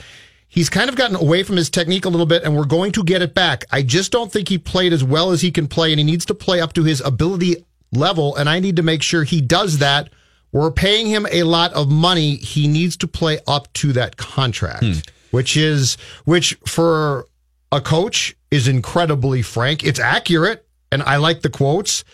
He's 0.53 0.69
kind 0.69 0.91
of 0.91 0.97
gotten 0.97 1.15
away 1.15 1.45
from 1.45 1.57
his 1.57 1.71
technique 1.71 2.05
a 2.05 2.09
little 2.09 2.27
bit, 2.27 2.43
and 2.43 2.57
we're 2.57 2.65
going 2.65 2.91
to 2.93 3.05
get 3.05 3.23
it 3.23 3.35
back. 3.35 3.65
I 3.71 3.83
just 3.83 4.11
don't 4.11 4.33
think 4.33 4.49
he 4.49 4.59
played 4.59 4.93
as 4.93 5.05
well 5.05 5.31
as 5.31 5.41
he 5.43 5.53
can 5.53 5.69
play, 5.69 5.93
and 5.93 6.01
he 6.01 6.05
needs 6.05 6.27
to 6.27 6.35
play 6.35 6.61
up 6.61 6.73
to 6.73 6.83
his 6.83 7.01
ability 7.01 7.65
level, 7.93 8.35
and 8.35 8.49
I 8.49 8.59
need 8.59 8.75
to 8.77 8.83
make 8.83 9.01
sure 9.03 9.23
he 9.23 9.41
does 9.41 9.79
that. 9.79 10.11
We're 10.51 10.73
paying 10.73 11.07
him 11.07 11.27
a 11.31 11.45
lot 11.45 11.73
of 11.75 11.89
money. 11.89 12.35
He 12.35 12.67
needs 12.67 12.97
to 12.99 13.07
play 13.07 13.39
up 13.47 13.73
to 13.75 13.93
that 13.93 14.17
contract, 14.17 14.83
which 15.31 15.57
is 15.57 15.97
which 16.25 16.59
for 16.67 17.27
a 17.71 17.81
coach 17.81 18.37
is 18.51 18.67
incredibly 18.67 19.43
frank. 19.43 19.85
It's 19.85 20.01
accurate, 20.01 20.67
and 20.91 21.05
I 21.05 21.17
like 21.17 21.43
the 21.43 21.51
quotes. 21.51 22.05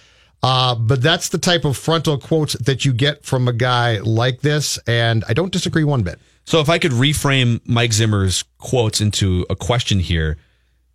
Uh, 0.43 0.75
but 0.75 1.01
that's 1.01 1.31
the 1.31 1.39
type 1.39 1.65
of 1.65 1.79
frontal 1.79 2.19
quotes 2.19 2.53
that 2.59 2.85
you 2.85 2.93
get 2.93 3.25
from 3.25 3.49
a 3.49 3.53
guy 3.55 3.99
like 4.01 4.43
this, 4.43 4.79
and 4.87 5.25
I 5.27 5.33
don't 5.33 5.51
disagree 5.51 5.83
one 5.83 6.03
bit. 6.03 6.21
So 6.47 6.61
if 6.61 6.69
I 6.69 6.79
could 6.79 6.93
reframe 6.93 7.61
Mike 7.67 7.93
Zimmer's 7.93 8.45
quotes 8.59 9.01
into 9.01 9.45
a 9.51 9.57
question 9.57 9.99
here, 9.99 10.39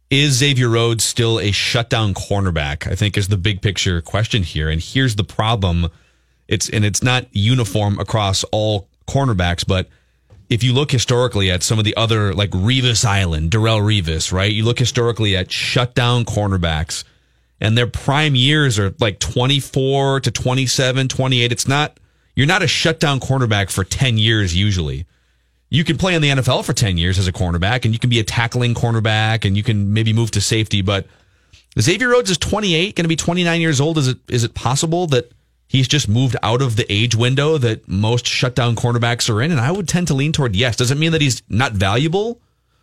is 0.09 0.35
Xavier 0.35 0.69
Rhodes 0.69 1.03
still 1.03 1.41
a 1.41 1.51
shutdown 1.51 2.13
cornerback? 2.13 2.89
I 2.89 2.95
think 2.95 3.17
is 3.17 3.27
the 3.27 3.37
big 3.37 3.61
picture 3.61 4.01
question 4.01 4.43
here. 4.43 4.69
And 4.69 4.81
here's 4.81 5.17
the 5.17 5.25
problem. 5.25 5.89
It's 6.47 6.69
and 6.69 6.85
it's 6.85 7.03
not 7.03 7.27
uniform 7.33 7.99
across 7.99 8.45
all 8.45 8.87
cornerbacks, 9.07 9.67
but 9.67 9.89
if 10.49 10.63
you 10.63 10.73
look 10.73 10.91
historically 10.91 11.51
at 11.51 11.63
some 11.63 11.79
of 11.79 11.85
the 11.85 11.95
other 11.97 12.33
like 12.33 12.51
Revis 12.51 13.03
Island, 13.03 13.51
Darrelle 13.51 13.81
Revis, 13.81 14.31
right? 14.31 14.51
You 14.51 14.63
look 14.63 14.79
historically 14.79 15.35
at 15.35 15.51
shutdown 15.51 16.23
cornerbacks 16.23 17.03
and 17.59 17.77
their 17.77 17.87
prime 17.87 18.35
years 18.35 18.79
are 18.79 18.93
like 18.99 19.19
24 19.19 20.21
to 20.21 20.31
27, 20.31 21.09
28. 21.09 21.51
It's 21.51 21.67
not 21.67 21.97
you're 22.35 22.47
not 22.47 22.63
a 22.63 22.67
shutdown 22.67 23.19
cornerback 23.19 23.69
for 23.69 23.83
10 23.83 24.17
years 24.17 24.55
usually 24.55 25.05
you 25.71 25.85
can 25.85 25.97
play 25.97 26.13
in 26.13 26.21
the 26.21 26.27
NFL 26.27 26.65
for 26.65 26.73
10 26.73 26.97
years 26.97 27.17
as 27.17 27.29
a 27.29 27.31
cornerback 27.31 27.85
and 27.85 27.93
you 27.93 27.99
can 27.99 28.09
be 28.09 28.19
a 28.19 28.23
tackling 28.23 28.75
cornerback 28.75 29.45
and 29.45 29.55
you 29.55 29.63
can 29.63 29.93
maybe 29.93 30.11
move 30.11 30.29
to 30.31 30.41
safety. 30.41 30.81
But 30.81 31.07
Xavier 31.79 32.09
Rhodes 32.09 32.29
is 32.29 32.37
28, 32.37 32.93
going 32.93 33.05
to 33.05 33.07
be 33.09 33.15
29 33.15 33.61
years 33.61 33.79
old. 33.79 33.97
Is 33.97 34.09
it, 34.09 34.17
is 34.27 34.43
it 34.43 34.53
possible 34.53 35.07
that 35.07 35.31
he's 35.69 35.87
just 35.87 36.09
moved 36.09 36.35
out 36.43 36.61
of 36.61 36.75
the 36.75 36.85
age 36.91 37.15
window 37.15 37.57
that 37.57 37.87
most 37.87 38.27
shutdown 38.27 38.75
cornerbacks 38.75 39.29
are 39.33 39.41
in? 39.41 39.49
And 39.49 39.61
I 39.61 39.71
would 39.71 39.87
tend 39.87 40.07
to 40.07 40.13
lean 40.13 40.33
toward 40.33 40.57
yes. 40.57 40.75
Does 40.75 40.91
it 40.91 40.97
mean 40.97 41.13
that 41.13 41.21
he's 41.21 41.41
not 41.47 41.71
valuable? 41.71 42.41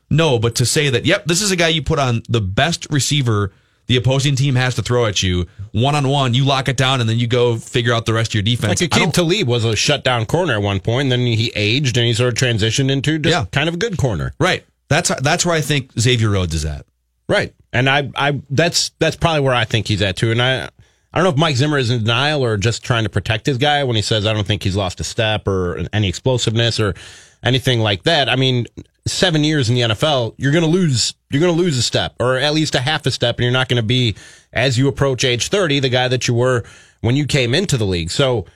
No, 0.08 0.38
but 0.38 0.54
to 0.54 0.64
say 0.64 0.88
that, 0.88 1.04
yep, 1.04 1.26
this 1.26 1.42
is 1.42 1.50
a 1.50 1.56
guy 1.56 1.68
you 1.68 1.82
put 1.82 1.98
on 1.98 2.22
the 2.26 2.40
best 2.40 2.86
receiver 2.90 3.52
the 3.88 3.96
opposing 3.96 4.36
team 4.36 4.54
has 4.54 4.74
to 4.76 4.82
throw 4.82 5.06
at 5.06 5.22
you 5.22 5.46
one 5.72 5.94
on 5.94 6.06
one, 6.08 6.32
you 6.34 6.44
lock 6.44 6.68
it 6.68 6.76
down 6.76 7.00
and 7.00 7.08
then 7.10 7.18
you 7.18 7.26
go 7.26 7.56
figure 7.56 7.92
out 7.92 8.06
the 8.06 8.12
rest 8.14 8.30
of 8.30 8.34
your 8.34 8.42
defense. 8.44 8.80
Like 8.80 8.90
don't- 8.90 9.14
Talib 9.14 9.48
was 9.48 9.64
a 9.64 9.74
shutdown 9.76 10.24
corner 10.26 10.52
at 10.54 10.62
one 10.62 10.78
point, 10.80 11.06
and 11.06 11.12
then 11.12 11.20
he 11.26 11.52
aged 11.56 11.96
and 11.96 12.06
he 12.06 12.14
sort 12.14 12.28
of 12.32 12.34
transitioned 12.38 12.90
into 12.90 13.18
just 13.18 13.32
Yeah. 13.32 13.44
kind 13.50 13.68
of 13.68 13.74
a 13.74 13.78
good 13.78 13.98
corner. 13.98 14.32
right. 14.38 14.64
That's, 14.88 15.10
that's 15.20 15.44
where 15.44 15.54
I 15.54 15.60
think 15.60 15.90
Xavier 16.00 16.30
Rhodes 16.30 16.54
is 16.54 16.64
at. 16.64 16.86
Right. 17.28 17.52
And 17.74 17.90
I, 17.90 18.10
I, 18.16 18.40
that's, 18.48 18.90
that's 18.98 19.16
probably 19.16 19.40
where 19.40 19.52
I 19.54 19.66
think 19.66 19.86
he's 19.86 20.00
at 20.00 20.16
too. 20.16 20.30
And 20.30 20.40
I, 20.40 20.64
I 20.64 20.68
don't 21.14 21.24
know 21.24 21.30
if 21.30 21.36
Mike 21.36 21.56
Zimmer 21.56 21.76
is 21.76 21.90
in 21.90 21.98
denial 21.98 22.42
or 22.42 22.56
just 22.56 22.82
trying 22.82 23.04
to 23.04 23.10
protect 23.10 23.44
his 23.44 23.58
guy 23.58 23.84
when 23.84 23.96
he 23.96 24.02
says, 24.02 24.24
I 24.24 24.32
don't 24.32 24.46
think 24.46 24.62
he's 24.62 24.76
lost 24.76 24.98
a 25.00 25.04
step 25.04 25.46
or 25.46 25.84
any 25.92 26.08
explosiveness 26.08 26.80
or 26.80 26.94
anything 27.42 27.80
like 27.80 28.04
that. 28.04 28.30
I 28.30 28.36
mean, 28.36 28.66
seven 29.08 29.44
years 29.44 29.68
in 29.68 29.74
the 29.74 29.82
NFL, 29.82 30.34
you're 30.36 30.52
going 30.52 30.64
to 30.64 30.70
lose, 30.70 31.14
you're 31.30 31.40
going 31.40 31.54
to 31.54 31.60
lose 31.60 31.76
a 31.76 31.82
step 31.82 32.14
or 32.20 32.36
at 32.36 32.54
least 32.54 32.74
a 32.74 32.80
half 32.80 33.06
a 33.06 33.10
step. 33.10 33.36
And 33.36 33.44
you're 33.44 33.52
not 33.52 33.68
going 33.68 33.80
to 33.80 33.86
be, 33.86 34.16
as 34.52 34.78
you 34.78 34.88
approach 34.88 35.24
age 35.24 35.48
30, 35.48 35.80
the 35.80 35.88
guy 35.88 36.08
that 36.08 36.28
you 36.28 36.34
were 36.34 36.64
when 37.00 37.16
you 37.16 37.26
came 37.26 37.54
into 37.54 37.76
the 37.76 37.86
league. 37.86 38.10
So, 38.10 38.46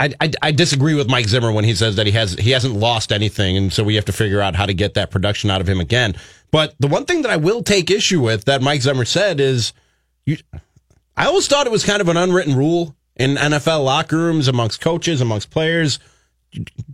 I, 0.00 0.12
I, 0.20 0.30
I 0.42 0.52
disagree 0.52 0.94
with 0.94 1.08
Mike 1.08 1.28
Zimmer 1.28 1.52
when 1.52 1.64
he 1.64 1.74
says 1.74 1.94
that 1.96 2.06
he 2.06 2.12
has 2.12 2.32
he 2.34 2.50
hasn't 2.50 2.74
lost 2.74 3.12
anything, 3.12 3.56
and 3.56 3.72
so 3.72 3.84
we 3.84 3.94
have 3.94 4.04
to 4.06 4.12
figure 4.12 4.40
out 4.40 4.56
how 4.56 4.66
to 4.66 4.74
get 4.74 4.94
that 4.94 5.12
production 5.12 5.48
out 5.48 5.60
of 5.60 5.68
him 5.68 5.78
again. 5.78 6.16
But 6.50 6.74
the 6.80 6.88
one 6.88 7.04
thing 7.04 7.22
that 7.22 7.30
I 7.30 7.36
will 7.36 7.62
take 7.62 7.88
issue 7.88 8.20
with 8.20 8.46
that 8.46 8.62
Mike 8.62 8.82
Zimmer 8.82 9.04
said 9.04 9.38
is 9.38 9.72
you, 10.26 10.38
I 11.16 11.26
always 11.26 11.46
thought 11.46 11.66
it 11.66 11.72
was 11.72 11.84
kind 11.84 12.00
of 12.00 12.08
an 12.08 12.16
unwritten 12.16 12.56
rule 12.56 12.96
in 13.16 13.36
NFL 13.36 13.84
locker 13.84 14.16
rooms 14.16 14.48
amongst 14.48 14.80
coaches, 14.80 15.20
amongst 15.20 15.50
players. 15.50 15.98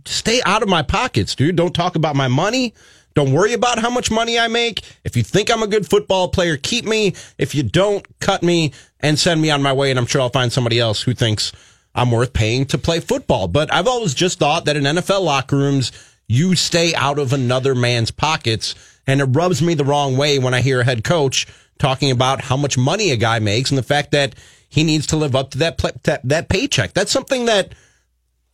Stay 0.05 0.41
out 0.45 0.63
of 0.63 0.69
my 0.69 0.81
pockets, 0.81 1.35
dude. 1.35 1.55
Don't 1.55 1.73
talk 1.73 1.95
about 1.95 2.15
my 2.15 2.27
money. 2.27 2.73
Don't 3.15 3.33
worry 3.33 3.53
about 3.53 3.79
how 3.79 3.89
much 3.89 4.11
money 4.11 4.39
I 4.39 4.47
make. 4.47 4.83
If 5.03 5.17
you 5.17 5.23
think 5.23 5.51
I'm 5.51 5.63
a 5.63 5.67
good 5.67 5.89
football 5.89 6.29
player, 6.29 6.57
keep 6.57 6.85
me. 6.85 7.15
If 7.37 7.53
you 7.53 7.63
don't, 7.63 8.05
cut 8.19 8.43
me 8.43 8.71
and 8.99 9.19
send 9.19 9.41
me 9.41 9.51
on 9.51 9.61
my 9.61 9.73
way. 9.73 9.89
And 9.89 9.99
I'm 9.99 10.05
sure 10.05 10.21
I'll 10.21 10.29
find 10.29 10.53
somebody 10.53 10.79
else 10.79 11.01
who 11.01 11.13
thinks 11.13 11.51
I'm 11.95 12.11
worth 12.11 12.33
paying 12.33 12.65
to 12.67 12.77
play 12.77 12.99
football. 12.99 13.47
But 13.47 13.73
I've 13.73 13.87
always 13.87 14.13
just 14.13 14.39
thought 14.39 14.65
that 14.65 14.77
in 14.77 14.83
NFL 14.83 15.23
locker 15.23 15.57
rooms, 15.57 15.91
you 16.27 16.55
stay 16.55 16.93
out 16.95 17.19
of 17.19 17.33
another 17.33 17.75
man's 17.75 18.11
pockets. 18.11 18.75
And 19.07 19.21
it 19.21 19.25
rubs 19.25 19.61
me 19.61 19.73
the 19.73 19.85
wrong 19.85 20.15
way 20.15 20.39
when 20.39 20.53
I 20.53 20.61
hear 20.61 20.81
a 20.81 20.85
head 20.85 21.03
coach 21.03 21.47
talking 21.79 22.11
about 22.11 22.41
how 22.41 22.57
much 22.57 22.77
money 22.77 23.11
a 23.11 23.17
guy 23.17 23.39
makes 23.39 23.71
and 23.71 23.77
the 23.77 23.83
fact 23.83 24.11
that 24.11 24.35
he 24.69 24.83
needs 24.83 25.07
to 25.07 25.17
live 25.17 25.35
up 25.35 25.49
to 25.51 25.57
that, 25.57 25.77
that, 26.03 26.21
that 26.23 26.47
paycheck. 26.47 26.93
That's 26.93 27.11
something 27.11 27.45
that 27.45 27.73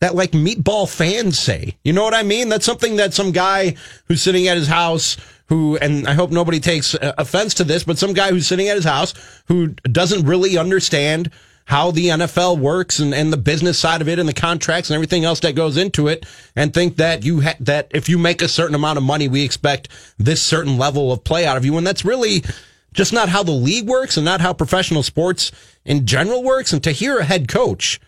that 0.00 0.14
like 0.14 0.32
meatball 0.32 0.88
fans 0.88 1.38
say. 1.38 1.76
You 1.82 1.92
know 1.92 2.02
what 2.02 2.14
I 2.14 2.22
mean? 2.22 2.48
That's 2.48 2.66
something 2.66 2.96
that 2.96 3.14
some 3.14 3.32
guy 3.32 3.76
who's 4.06 4.22
sitting 4.22 4.48
at 4.48 4.56
his 4.56 4.68
house 4.68 5.16
who, 5.48 5.76
and 5.76 6.06
I 6.06 6.14
hope 6.14 6.30
nobody 6.30 6.60
takes 6.60 6.94
uh, 6.94 7.14
offense 7.18 7.54
to 7.54 7.64
this, 7.64 7.84
but 7.84 7.98
some 7.98 8.12
guy 8.12 8.30
who's 8.30 8.46
sitting 8.46 8.68
at 8.68 8.76
his 8.76 8.84
house 8.84 9.14
who 9.46 9.68
doesn't 9.90 10.26
really 10.26 10.58
understand 10.58 11.30
how 11.66 11.90
the 11.90 12.06
NFL 12.06 12.58
works 12.58 13.00
and, 13.00 13.12
and 13.12 13.32
the 13.32 13.36
business 13.36 13.78
side 13.78 14.00
of 14.00 14.08
it 14.08 14.18
and 14.18 14.28
the 14.28 14.34
contracts 14.34 14.88
and 14.88 14.94
everything 14.94 15.24
else 15.24 15.40
that 15.40 15.54
goes 15.54 15.76
into 15.76 16.06
it 16.06 16.24
and 16.54 16.72
think 16.72 16.96
that 16.96 17.24
you 17.24 17.40
ha- 17.42 17.56
that 17.58 17.88
if 17.90 18.08
you 18.08 18.18
make 18.18 18.40
a 18.40 18.48
certain 18.48 18.74
amount 18.74 18.98
of 18.98 19.02
money, 19.02 19.26
we 19.26 19.44
expect 19.44 19.88
this 20.16 20.42
certain 20.42 20.78
level 20.78 21.12
of 21.12 21.24
play 21.24 21.44
out 21.44 21.56
of 21.56 21.64
you. 21.64 21.76
And 21.76 21.86
that's 21.86 22.04
really 22.04 22.44
just 22.92 23.12
not 23.12 23.28
how 23.28 23.42
the 23.42 23.50
league 23.50 23.88
works 23.88 24.16
and 24.16 24.24
not 24.24 24.40
how 24.40 24.52
professional 24.52 25.02
sports 25.02 25.50
in 25.84 26.06
general 26.06 26.42
works. 26.42 26.72
And 26.72 26.82
to 26.84 26.92
hear 26.92 27.18
a 27.18 27.24
head 27.24 27.48
coach 27.48 28.00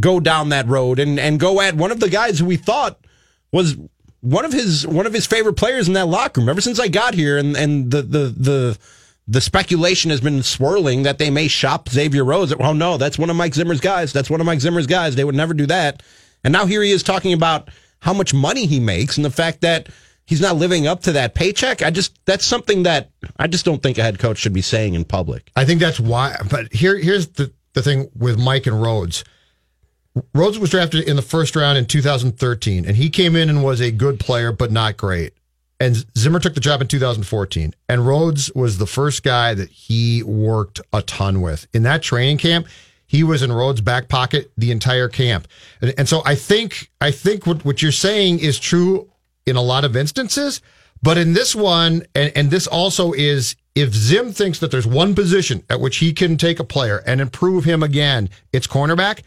go 0.00 0.20
down 0.20 0.48
that 0.48 0.66
road 0.66 0.98
and, 0.98 1.18
and 1.18 1.38
go 1.38 1.60
at 1.60 1.74
one 1.74 1.92
of 1.92 2.00
the 2.00 2.10
guys 2.10 2.38
who 2.38 2.46
we 2.46 2.56
thought 2.56 2.98
was 3.52 3.76
one 4.20 4.44
of 4.44 4.52
his 4.52 4.86
one 4.86 5.06
of 5.06 5.12
his 5.12 5.26
favorite 5.26 5.54
players 5.54 5.86
in 5.86 5.94
that 5.94 6.06
locker 6.06 6.40
room 6.40 6.48
ever 6.48 6.60
since 6.60 6.80
I 6.80 6.88
got 6.88 7.14
here 7.14 7.38
and, 7.38 7.56
and 7.56 7.90
the, 7.90 8.02
the 8.02 8.18
the 8.18 8.78
the 9.26 9.40
speculation 9.40 10.10
has 10.10 10.20
been 10.20 10.42
swirling 10.42 11.04
that 11.04 11.18
they 11.18 11.30
may 11.30 11.48
shop 11.48 11.88
Xavier 11.88 12.24
Rhodes. 12.24 12.54
Well, 12.54 12.74
no, 12.74 12.98
that's 12.98 13.18
one 13.18 13.30
of 13.30 13.36
Mike 13.36 13.54
Zimmer's 13.54 13.80
guys. 13.80 14.12
That's 14.12 14.28
one 14.28 14.40
of 14.40 14.46
Mike 14.46 14.60
Zimmer's 14.60 14.86
guys. 14.86 15.14
They 15.14 15.24
would 15.24 15.34
never 15.34 15.54
do 15.54 15.66
that. 15.66 16.02
And 16.42 16.52
now 16.52 16.66
here 16.66 16.82
he 16.82 16.90
is 16.90 17.02
talking 17.02 17.32
about 17.32 17.70
how 18.00 18.12
much 18.12 18.34
money 18.34 18.66
he 18.66 18.80
makes 18.80 19.16
and 19.16 19.24
the 19.24 19.30
fact 19.30 19.62
that 19.62 19.88
he's 20.26 20.40
not 20.40 20.56
living 20.56 20.86
up 20.86 21.00
to 21.02 21.12
that 21.12 21.34
paycheck. 21.34 21.82
I 21.82 21.90
just 21.90 22.18
that's 22.26 22.44
something 22.44 22.82
that 22.82 23.10
I 23.38 23.46
just 23.46 23.64
don't 23.64 23.82
think 23.82 23.98
a 23.98 24.02
head 24.02 24.18
coach 24.18 24.38
should 24.38 24.52
be 24.52 24.62
saying 24.62 24.94
in 24.94 25.04
public. 25.04 25.50
I 25.56 25.64
think 25.64 25.80
that's 25.80 26.00
why. 26.00 26.36
But 26.50 26.72
here, 26.72 26.96
here's 26.98 27.28
the 27.28 27.52
the 27.72 27.82
thing 27.82 28.10
with 28.14 28.38
Mike 28.38 28.66
and 28.66 28.80
Rhodes. 28.80 29.24
Rhodes 30.32 30.58
was 30.58 30.70
drafted 30.70 31.08
in 31.08 31.16
the 31.16 31.22
first 31.22 31.56
round 31.56 31.76
in 31.76 31.86
2013, 31.86 32.84
and 32.84 32.96
he 32.96 33.10
came 33.10 33.34
in 33.34 33.48
and 33.48 33.64
was 33.64 33.80
a 33.80 33.90
good 33.90 34.20
player, 34.20 34.52
but 34.52 34.70
not 34.70 34.96
great. 34.96 35.32
And 35.80 36.04
Zimmer 36.16 36.38
took 36.38 36.54
the 36.54 36.60
job 36.60 36.80
in 36.80 36.86
2014, 36.86 37.74
and 37.88 38.06
Rhodes 38.06 38.50
was 38.54 38.78
the 38.78 38.86
first 38.86 39.24
guy 39.24 39.54
that 39.54 39.70
he 39.70 40.22
worked 40.22 40.80
a 40.92 41.02
ton 41.02 41.40
with 41.40 41.66
in 41.74 41.82
that 41.82 42.02
training 42.02 42.38
camp. 42.38 42.68
He 43.06 43.24
was 43.24 43.42
in 43.42 43.52
Rhodes' 43.52 43.80
back 43.80 44.08
pocket 44.08 44.52
the 44.56 44.70
entire 44.70 45.08
camp, 45.08 45.48
and, 45.80 45.92
and 45.98 46.08
so 46.08 46.22
I 46.24 46.36
think 46.36 46.90
I 47.00 47.10
think 47.10 47.46
what, 47.46 47.64
what 47.64 47.82
you're 47.82 47.92
saying 47.92 48.38
is 48.38 48.58
true 48.58 49.10
in 49.46 49.56
a 49.56 49.62
lot 49.62 49.84
of 49.84 49.96
instances, 49.96 50.62
but 51.02 51.18
in 51.18 51.32
this 51.32 51.54
one, 51.54 52.04
and, 52.14 52.32
and 52.36 52.50
this 52.50 52.66
also 52.66 53.12
is 53.12 53.56
if 53.74 53.92
Zim 53.92 54.32
thinks 54.32 54.60
that 54.60 54.70
there's 54.70 54.86
one 54.86 55.14
position 55.14 55.64
at 55.68 55.80
which 55.80 55.96
he 55.96 56.12
can 56.12 56.36
take 56.36 56.60
a 56.60 56.64
player 56.64 57.02
and 57.04 57.20
improve 57.20 57.64
him 57.64 57.82
again, 57.82 58.30
it's 58.52 58.68
cornerback. 58.68 59.22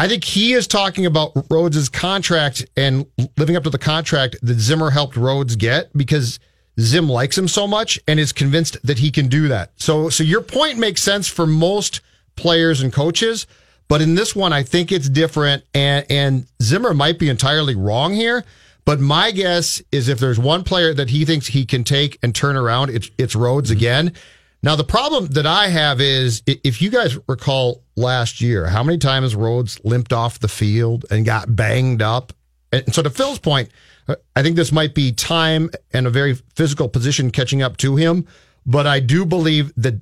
I 0.00 0.08
think 0.08 0.24
he 0.24 0.54
is 0.54 0.66
talking 0.66 1.04
about 1.04 1.32
Rhodes' 1.50 1.90
contract 1.90 2.64
and 2.74 3.04
living 3.36 3.54
up 3.54 3.64
to 3.64 3.68
the 3.70 3.76
contract 3.76 4.34
that 4.40 4.58
Zimmer 4.58 4.88
helped 4.88 5.14
Rhodes 5.14 5.56
get 5.56 5.94
because 5.94 6.40
Zim 6.80 7.06
likes 7.06 7.36
him 7.36 7.46
so 7.46 7.66
much 7.66 8.00
and 8.08 8.18
is 8.18 8.32
convinced 8.32 8.78
that 8.82 9.00
he 9.00 9.10
can 9.10 9.28
do 9.28 9.48
that. 9.48 9.72
So, 9.76 10.08
so 10.08 10.24
your 10.24 10.40
point 10.40 10.78
makes 10.78 11.02
sense 11.02 11.28
for 11.28 11.46
most 11.46 12.00
players 12.34 12.80
and 12.80 12.90
coaches, 12.90 13.46
but 13.88 14.00
in 14.00 14.14
this 14.14 14.34
one, 14.34 14.54
I 14.54 14.62
think 14.62 14.90
it's 14.90 15.06
different. 15.06 15.64
And, 15.74 16.06
and 16.08 16.46
Zimmer 16.62 16.94
might 16.94 17.18
be 17.18 17.28
entirely 17.28 17.74
wrong 17.74 18.14
here. 18.14 18.42
But 18.86 19.00
my 19.00 19.32
guess 19.32 19.82
is 19.92 20.08
if 20.08 20.18
there's 20.18 20.38
one 20.38 20.64
player 20.64 20.94
that 20.94 21.10
he 21.10 21.26
thinks 21.26 21.48
he 21.48 21.66
can 21.66 21.84
take 21.84 22.18
and 22.22 22.34
turn 22.34 22.56
around, 22.56 22.88
it's, 22.88 23.10
it's 23.18 23.36
Rhodes 23.36 23.68
mm-hmm. 23.68 23.76
again. 23.76 24.14
Now, 24.62 24.76
the 24.76 24.84
problem 24.84 25.26
that 25.28 25.46
I 25.46 25.68
have 25.68 26.00
is 26.00 26.42
if 26.46 26.82
you 26.82 26.90
guys 26.90 27.16
recall 27.28 27.82
last 27.96 28.40
year, 28.42 28.66
how 28.66 28.82
many 28.82 28.98
times 28.98 29.34
Rhodes 29.34 29.80
limped 29.84 30.12
off 30.12 30.38
the 30.38 30.48
field 30.48 31.06
and 31.10 31.24
got 31.24 31.54
banged 31.56 32.02
up? 32.02 32.34
And 32.70 32.94
so, 32.94 33.02
to 33.02 33.10
Phil's 33.10 33.38
point, 33.38 33.70
uh, 34.06 34.16
I 34.36 34.42
think 34.42 34.56
this 34.56 34.70
might 34.70 34.94
be 34.94 35.12
time 35.12 35.70
and 35.92 36.06
a 36.06 36.10
very 36.10 36.34
physical 36.54 36.88
position 36.88 37.30
catching 37.30 37.62
up 37.62 37.78
to 37.78 37.96
him. 37.96 38.26
But 38.66 38.86
I 38.86 39.00
do 39.00 39.24
believe 39.24 39.72
that 39.76 39.94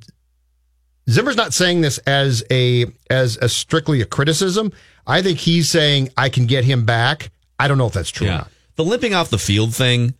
Zimmer's 1.08 1.36
not 1.36 1.54
saying 1.54 1.80
this 1.80 1.98
as 1.98 2.42
a 2.50 2.86
as 3.08 3.36
a 3.38 3.48
strictly 3.48 4.00
a 4.00 4.06
criticism. 4.06 4.72
I 5.06 5.22
think 5.22 5.38
he's 5.38 5.70
saying 5.70 6.10
I 6.16 6.28
can 6.28 6.46
get 6.46 6.64
him 6.64 6.84
back. 6.84 7.30
I 7.58 7.68
don't 7.68 7.78
know 7.78 7.86
if 7.86 7.92
that's 7.92 8.10
true. 8.10 8.26
Yeah. 8.26 8.44
The 8.76 8.84
limping 8.84 9.14
off 9.14 9.30
the 9.30 9.38
field 9.38 9.74
thing 9.74 10.14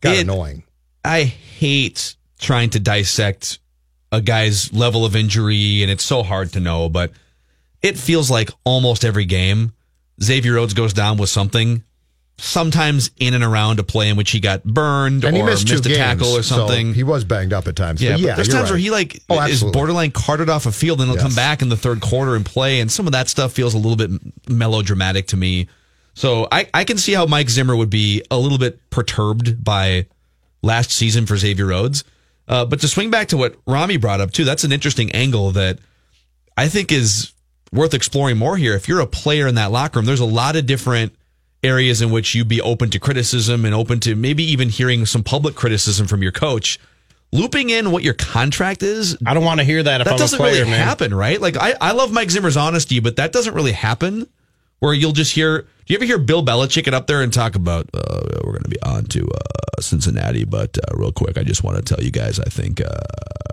got 0.00 0.16
it, 0.16 0.20
annoying. 0.22 0.64
I 1.04 1.22
hate 1.22 2.16
trying 2.38 2.70
to 2.70 2.80
dissect 2.80 3.58
a 4.10 4.20
guy's 4.20 4.72
level 4.72 5.04
of 5.04 5.14
injury, 5.14 5.82
and 5.82 5.90
it's 5.90 6.04
so 6.04 6.22
hard 6.22 6.52
to 6.52 6.60
know, 6.60 6.88
but 6.88 7.12
it 7.82 7.98
feels 7.98 8.30
like 8.30 8.50
almost 8.64 9.04
every 9.04 9.24
game, 9.24 9.72
Xavier 10.22 10.54
Rhodes 10.54 10.74
goes 10.74 10.92
down 10.92 11.18
with 11.18 11.28
something. 11.28 11.84
Sometimes 12.40 13.10
in 13.18 13.34
and 13.34 13.42
around 13.42 13.80
a 13.80 13.82
play 13.82 14.08
in 14.08 14.16
which 14.16 14.30
he 14.30 14.38
got 14.38 14.62
burned 14.62 15.24
and 15.24 15.36
or 15.36 15.46
missed, 15.46 15.68
missed 15.68 15.84
a 15.86 15.88
games, 15.88 15.98
tackle 15.98 16.36
or 16.36 16.44
something. 16.44 16.90
So 16.90 16.94
he 16.94 17.02
was 17.02 17.24
banged 17.24 17.52
up 17.52 17.66
at 17.66 17.74
times. 17.74 18.00
Yeah, 18.00 18.14
yeah 18.14 18.36
there's 18.36 18.46
times 18.46 18.70
right. 18.70 18.70
where 18.70 18.78
he 18.78 18.90
like 18.90 19.20
oh, 19.28 19.44
is 19.44 19.64
borderline 19.64 20.12
carted 20.12 20.48
off 20.48 20.64
a 20.64 20.70
field 20.70 21.00
and 21.00 21.08
he'll 21.08 21.16
yes. 21.16 21.24
come 21.24 21.34
back 21.34 21.62
in 21.62 21.68
the 21.68 21.76
third 21.76 22.00
quarter 22.00 22.36
and 22.36 22.46
play, 22.46 22.78
and 22.78 22.92
some 22.92 23.06
of 23.06 23.12
that 23.12 23.28
stuff 23.28 23.52
feels 23.52 23.74
a 23.74 23.78
little 23.78 23.96
bit 23.96 24.10
melodramatic 24.48 25.26
to 25.28 25.36
me. 25.36 25.66
So 26.14 26.46
I, 26.50 26.68
I 26.72 26.84
can 26.84 26.96
see 26.96 27.12
how 27.12 27.26
Mike 27.26 27.48
Zimmer 27.48 27.74
would 27.74 27.90
be 27.90 28.22
a 28.30 28.38
little 28.38 28.58
bit 28.58 28.88
perturbed 28.90 29.62
by 29.64 30.06
last 30.62 30.90
season 30.90 31.26
for 31.26 31.36
Xavier 31.36 31.66
Rhodes. 31.66 32.04
Uh, 32.48 32.64
but 32.64 32.80
to 32.80 32.88
swing 32.88 33.10
back 33.10 33.28
to 33.28 33.36
what 33.36 33.56
Rami 33.66 33.98
brought 33.98 34.20
up 34.20 34.32
too, 34.32 34.44
that's 34.44 34.64
an 34.64 34.72
interesting 34.72 35.12
angle 35.12 35.50
that 35.52 35.78
I 36.56 36.68
think 36.68 36.90
is 36.90 37.32
worth 37.72 37.94
exploring 37.94 38.38
more 38.38 38.56
here. 38.56 38.74
If 38.74 38.88
you're 38.88 39.00
a 39.00 39.06
player 39.06 39.46
in 39.46 39.54
that 39.56 39.70
locker 39.70 39.98
room, 39.98 40.06
there's 40.06 40.20
a 40.20 40.24
lot 40.24 40.56
of 40.56 40.66
different 40.66 41.14
areas 41.62 42.00
in 42.00 42.10
which 42.10 42.34
you'd 42.34 42.48
be 42.48 42.60
open 42.60 42.90
to 42.90 42.98
criticism 42.98 43.64
and 43.64 43.74
open 43.74 44.00
to 44.00 44.14
maybe 44.14 44.44
even 44.44 44.68
hearing 44.68 45.04
some 45.06 45.22
public 45.22 45.54
criticism 45.54 46.06
from 46.06 46.22
your 46.22 46.32
coach. 46.32 46.78
Looping 47.30 47.68
in 47.68 47.90
what 47.90 48.02
your 48.02 48.14
contract 48.14 48.82
is, 48.82 49.16
I 49.26 49.34
don't 49.34 49.44
want 49.44 49.60
to 49.60 49.64
hear 49.64 49.82
that. 49.82 50.02
that 50.04 50.16
doesn't 50.18 50.38
player, 50.38 50.60
really 50.60 50.70
man. 50.70 50.86
happen, 50.86 51.12
right? 51.12 51.38
Like 51.38 51.58
I, 51.58 51.74
I 51.78 51.92
love 51.92 52.10
Mike 52.10 52.30
Zimmer's 52.30 52.56
honesty, 52.56 53.00
but 53.00 53.16
that 53.16 53.32
doesn't 53.32 53.52
really 53.52 53.72
happen. 53.72 54.26
Where 54.80 54.94
you'll 54.94 55.12
just 55.12 55.34
hear 55.34 55.66
do 55.88 55.94
you 55.94 55.98
ever 55.98 56.04
hear 56.04 56.18
Bill 56.18 56.44
Belichick 56.44 56.84
get 56.84 56.92
up 56.92 57.06
there 57.06 57.22
and 57.22 57.32
talk 57.32 57.54
about 57.54 57.88
uh, 57.94 58.20
we're 58.44 58.52
going 58.52 58.64
to 58.64 58.68
be 58.68 58.82
on 58.82 59.06
to 59.06 59.26
uh, 59.26 59.80
Cincinnati, 59.80 60.44
but 60.44 60.76
uh, 60.76 60.94
real 60.94 61.12
quick, 61.12 61.38
I 61.38 61.44
just 61.44 61.64
want 61.64 61.78
to 61.78 61.82
tell 61.82 62.04
you 62.04 62.10
guys, 62.10 62.38
I 62.38 62.44
think 62.44 62.82
uh, 62.82 62.90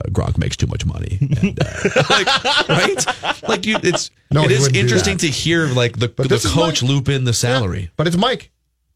Gronk 0.09 0.37
makes 0.37 0.57
too 0.57 0.67
much 0.67 0.85
money, 0.85 1.17
and, 1.21 1.57
uh, 1.57 2.03
like, 2.09 2.43
right? 2.67 3.05
Like 3.47 3.65
you, 3.65 3.77
it's 3.81 4.11
no, 4.31 4.43
it 4.43 4.51
is 4.51 4.67
interesting 4.75 5.17
to 5.19 5.27
hear 5.27 5.67
like 5.67 5.97
the, 5.97 6.07
the 6.07 6.51
coach 6.53 6.83
loop 6.83 7.07
in 7.07 7.23
the 7.23 7.31
salary, 7.31 7.81
yeah, 7.81 7.87
but 7.95 8.05
it's 8.05 8.17
Mike. 8.17 8.51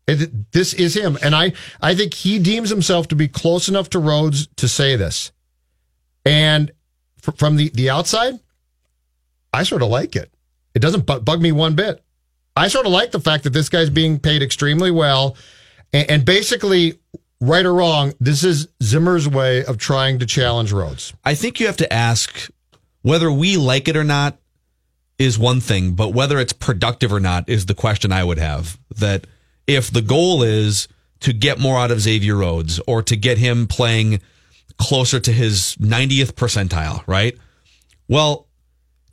It, 0.06 0.52
this 0.52 0.74
is 0.74 0.96
him, 0.98 1.18
and 1.24 1.34
I 1.34 1.54
I 1.82 1.96
think 1.96 2.14
he 2.14 2.40
deems 2.40 2.70
himself 2.70 3.08
to 3.08 3.16
be 3.16 3.30
close 3.30 3.70
enough 3.70 3.90
to 3.92 4.00
Rhodes 4.00 4.48
to 4.58 4.68
say 4.68 4.98
this, 4.98 5.32
and 6.26 6.72
f- 7.26 7.38
from 7.38 7.56
the 7.56 7.70
the 7.70 7.90
outside, 7.90 8.34
I 9.54 9.64
sort 9.64 9.82
of 9.82 9.88
like 9.88 10.18
it. 10.18 10.34
It 10.76 10.80
doesn't 10.80 11.06
bug 11.06 11.42
me 11.42 11.54
one 11.54 11.76
bit. 11.76 12.04
I 12.60 12.68
sort 12.68 12.86
of 12.86 12.92
like 12.92 13.12
the 13.12 13.20
fact 13.22 13.46
that 13.46 13.52
this 13.52 13.70
guy's 13.70 13.90
being 13.90 14.20
paid 14.20 14.44
extremely 14.44 14.92
well. 14.92 15.38
And, 15.94 16.10
and 16.10 16.26
basically, 16.26 17.00
right 17.40 17.66
or 17.66 17.74
wrong, 17.74 18.14
this 18.20 18.44
is 18.44 18.68
Zimmer's 18.84 19.28
way 19.30 19.64
of 19.64 19.78
trying 19.78 20.20
to 20.20 20.26
challenge 20.26 20.74
Rhodes. 20.74 21.14
I 21.24 21.36
think 21.36 21.60
you 21.60 21.68
have 21.68 21.78
to 21.78 21.92
ask 21.92 22.50
whether 23.02 23.32
we 23.32 23.56
like 23.56 23.88
it 23.88 23.96
or 23.96 24.04
not 24.04 24.38
is 25.18 25.40
one 25.40 25.62
thing, 25.62 25.94
but 25.94 26.14
whether 26.14 26.38
it's 26.38 26.54
productive 26.54 27.14
or 27.14 27.20
not 27.20 27.48
is 27.48 27.66
the 27.66 27.76
question 27.76 28.12
I 28.12 28.24
would 28.26 28.40
have. 28.40 28.78
That 28.96 29.26
if 29.66 29.90
the 29.90 30.02
goal 30.02 30.44
is 30.44 30.90
to 31.22 31.32
get 31.32 31.60
more 31.60 31.78
out 31.78 31.92
of 31.92 32.02
Xavier 32.02 32.36
Rhodes 32.36 32.80
or 32.88 33.02
to 33.04 33.16
get 33.16 33.38
him 33.38 33.68
playing 33.68 34.20
closer 34.78 35.20
to 35.20 35.32
his 35.32 35.78
90th 35.80 36.34
percentile, 36.34 37.04
right? 37.08 37.38
Well, 38.10 38.48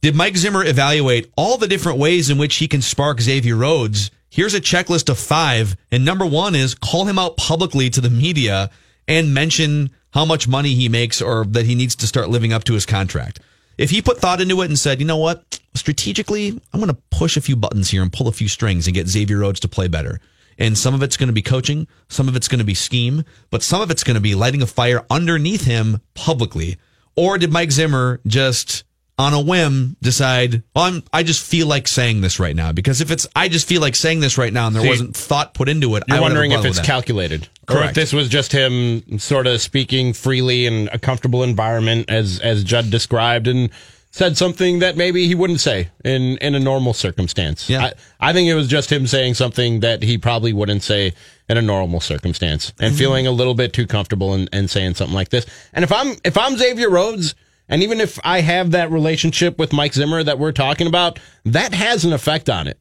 did 0.00 0.14
Mike 0.14 0.37
Zimmer 0.37 0.64
evaluate 0.64 1.32
all 1.37 1.59
the 1.59 1.68
different 1.68 1.98
ways 1.98 2.30
in 2.30 2.38
which 2.38 2.56
he 2.56 2.68
can 2.68 2.82
spark 2.82 3.20
Xavier 3.20 3.56
Rhodes? 3.56 4.11
Here's 4.28 4.54
a 4.54 4.61
checklist 4.61 5.09
of 5.09 5.18
five. 5.18 5.76
And 5.90 6.04
number 6.04 6.26
one 6.26 6.54
is 6.54 6.74
call 6.74 7.06
him 7.06 7.18
out 7.18 7.37
publicly 7.37 7.90
to 7.90 8.00
the 8.00 8.11
media 8.11 8.70
and 9.09 9.32
mention 9.35 9.90
how 10.12 10.24
much 10.24 10.48
money 10.48 10.74
he 10.74 10.88
makes 10.88 11.22
or 11.22 11.44
that 11.46 11.66
he 11.66 11.74
needs 11.74 11.96
to 11.96 12.06
start 12.06 12.28
living 12.28 12.52
up 12.52 12.64
to 12.64 12.74
his 12.74 12.87
contract. 12.87 13.40
if 13.78 13.90
he 13.90 14.00
put 14.02 14.18
thought 14.18 14.40
into 14.40 14.61
it 14.62 14.66
and 14.66 14.78
said, 14.78 15.00
you 15.00 15.06
know 15.06 15.16
what, 15.16 15.61
strategically, 15.74 16.48
I'm 16.72 16.80
going 16.80 16.88
to 16.88 17.02
push 17.11 17.37
a 17.37 17.42
few 17.42 17.56
buttons 17.56 17.90
here 17.90 18.02
and 18.02 18.12
pull 18.12 18.28
a 18.28 18.32
few 18.32 18.48
strings 18.48 18.87
and 18.87 18.94
get 18.94 19.09
Xavier 19.09 19.38
Rhodes 19.38 19.61
to 19.61 19.68
play 19.68 19.88
better. 19.88 20.20
And 20.59 20.78
some 20.78 20.94
of 20.94 21.02
it's 21.02 21.18
going 21.18 21.26
to 21.26 21.35
be 21.35 21.42
coaching, 21.42 21.87
some 22.09 22.28
of 22.28 22.37
it's 22.37 22.48
going 22.48 22.61
to 22.61 22.64
be 22.64 22.74
scheme, 22.74 23.24
but 23.50 23.62
some 23.62 23.82
of 23.82 23.90
it's 23.90 24.04
going 24.04 24.14
to 24.14 24.20
be 24.20 24.35
lighting 24.35 24.62
a 24.62 24.66
fire 24.66 25.04
underneath 25.11 25.64
him 25.66 26.00
publicly. 26.14 26.78
Or 27.14 27.37
did 27.37 27.52
Mike 27.52 27.72
Zimmer 27.72 28.20
just 28.26 28.85
on 29.18 29.33
a 29.33 29.40
whim 29.40 29.96
decide, 30.02 30.62
well, 30.74 30.85
I'm, 30.85 31.02
I 31.12 31.22
just 31.22 31.42
feel 31.42 31.66
like 31.66 31.88
saying 31.88 32.20
this 32.20 32.38
right 32.38 32.55
now? 32.55 32.72
Because 32.72 33.00
if 33.00 33.11
it's, 33.11 33.26
I 33.35 33.48
just 33.48 33.66
feel 33.66 33.81
like 33.81 33.96
saying 33.96 34.20
this 34.20 34.37
right 34.37 34.52
now 34.52 34.66
and 34.66 34.76
there 34.76 34.83
See, 34.83 34.88
wasn't 34.88 35.16
thought 35.16 35.55
put 35.55 35.68
into 35.70 35.96
it, 35.96 36.05
You're 36.07 36.18
I 36.18 36.20
would 36.20 36.24
have 36.24 36.33
a 36.33 36.35
wondering 36.35 36.52
if 36.52 36.64
it's 36.66 36.81
calculated. 36.81 37.48
Or 37.68 37.76
if 37.76 37.81
Correct. 37.81 37.94
this 37.94 38.12
was 38.12 38.29
just 38.29 38.52
him 38.52 39.18
sort 39.18 39.46
of 39.46 39.61
speaking 39.62 40.12
freely 40.12 40.66
in 40.66 40.88
a 40.92 40.98
comfortable 40.98 41.42
environment 41.42 42.11
as 42.11 42.38
as 42.40 42.62
Judd 42.62 42.90
described 42.90 43.48
and 43.48 43.70
said 44.12 44.37
something 44.37 44.79
that 44.79 44.96
maybe 44.96 45.26
he 45.26 45.35
wouldn't 45.35 45.61
say 45.61 45.88
in 46.05 46.37
in 46.38 46.55
a 46.55 46.61
normal 46.61 46.92
circumstance. 46.92 47.68
Yeah. 47.68 47.87
I, 48.20 48.29
I 48.29 48.33
think 48.33 48.48
it 48.48 48.55
was 48.55 48.68
just 48.68 48.92
him 48.92 49.07
saying 49.07 49.35
something 49.35 49.81
that 49.81 50.02
he 50.02 50.16
probably 50.18 50.52
wouldn't 50.52 50.83
say 50.83 51.12
in 51.48 51.57
a 51.57 51.62
normal 51.62 52.00
circumstance 52.00 52.72
and 52.79 52.90
Mm-hmm. 52.90 52.98
feeling 52.98 53.26
a 53.26 53.31
little 53.33 53.55
bit 53.55 53.72
too 53.72 53.87
comfortable 53.87 54.35
and, 54.35 54.48
and 54.52 54.68
saying 54.70 54.94
something 54.94 55.14
like 55.14 55.31
this. 55.31 55.46
And 55.72 55.83
if 55.85 55.90
I'm 55.90 56.16
if 56.22 56.37
I'm 56.38 56.57
Xavier 56.57 56.90
Rhodes 56.90 57.35
and 57.68 57.83
even 57.83 58.00
if 58.00 58.18
I 58.24 58.40
have 58.40 58.70
that 58.72 58.90
relationship 58.90 59.59
with 59.59 59.72
Mike 59.72 59.94
Zimmer 59.94 60.22
that 60.22 60.38
we're 60.38 60.52
talking 60.52 60.87
about, 60.87 61.18
that 61.44 61.74
has 61.74 62.05
an 62.05 62.12
effect 62.12 62.48
on 62.48 62.68
it. 62.68 62.79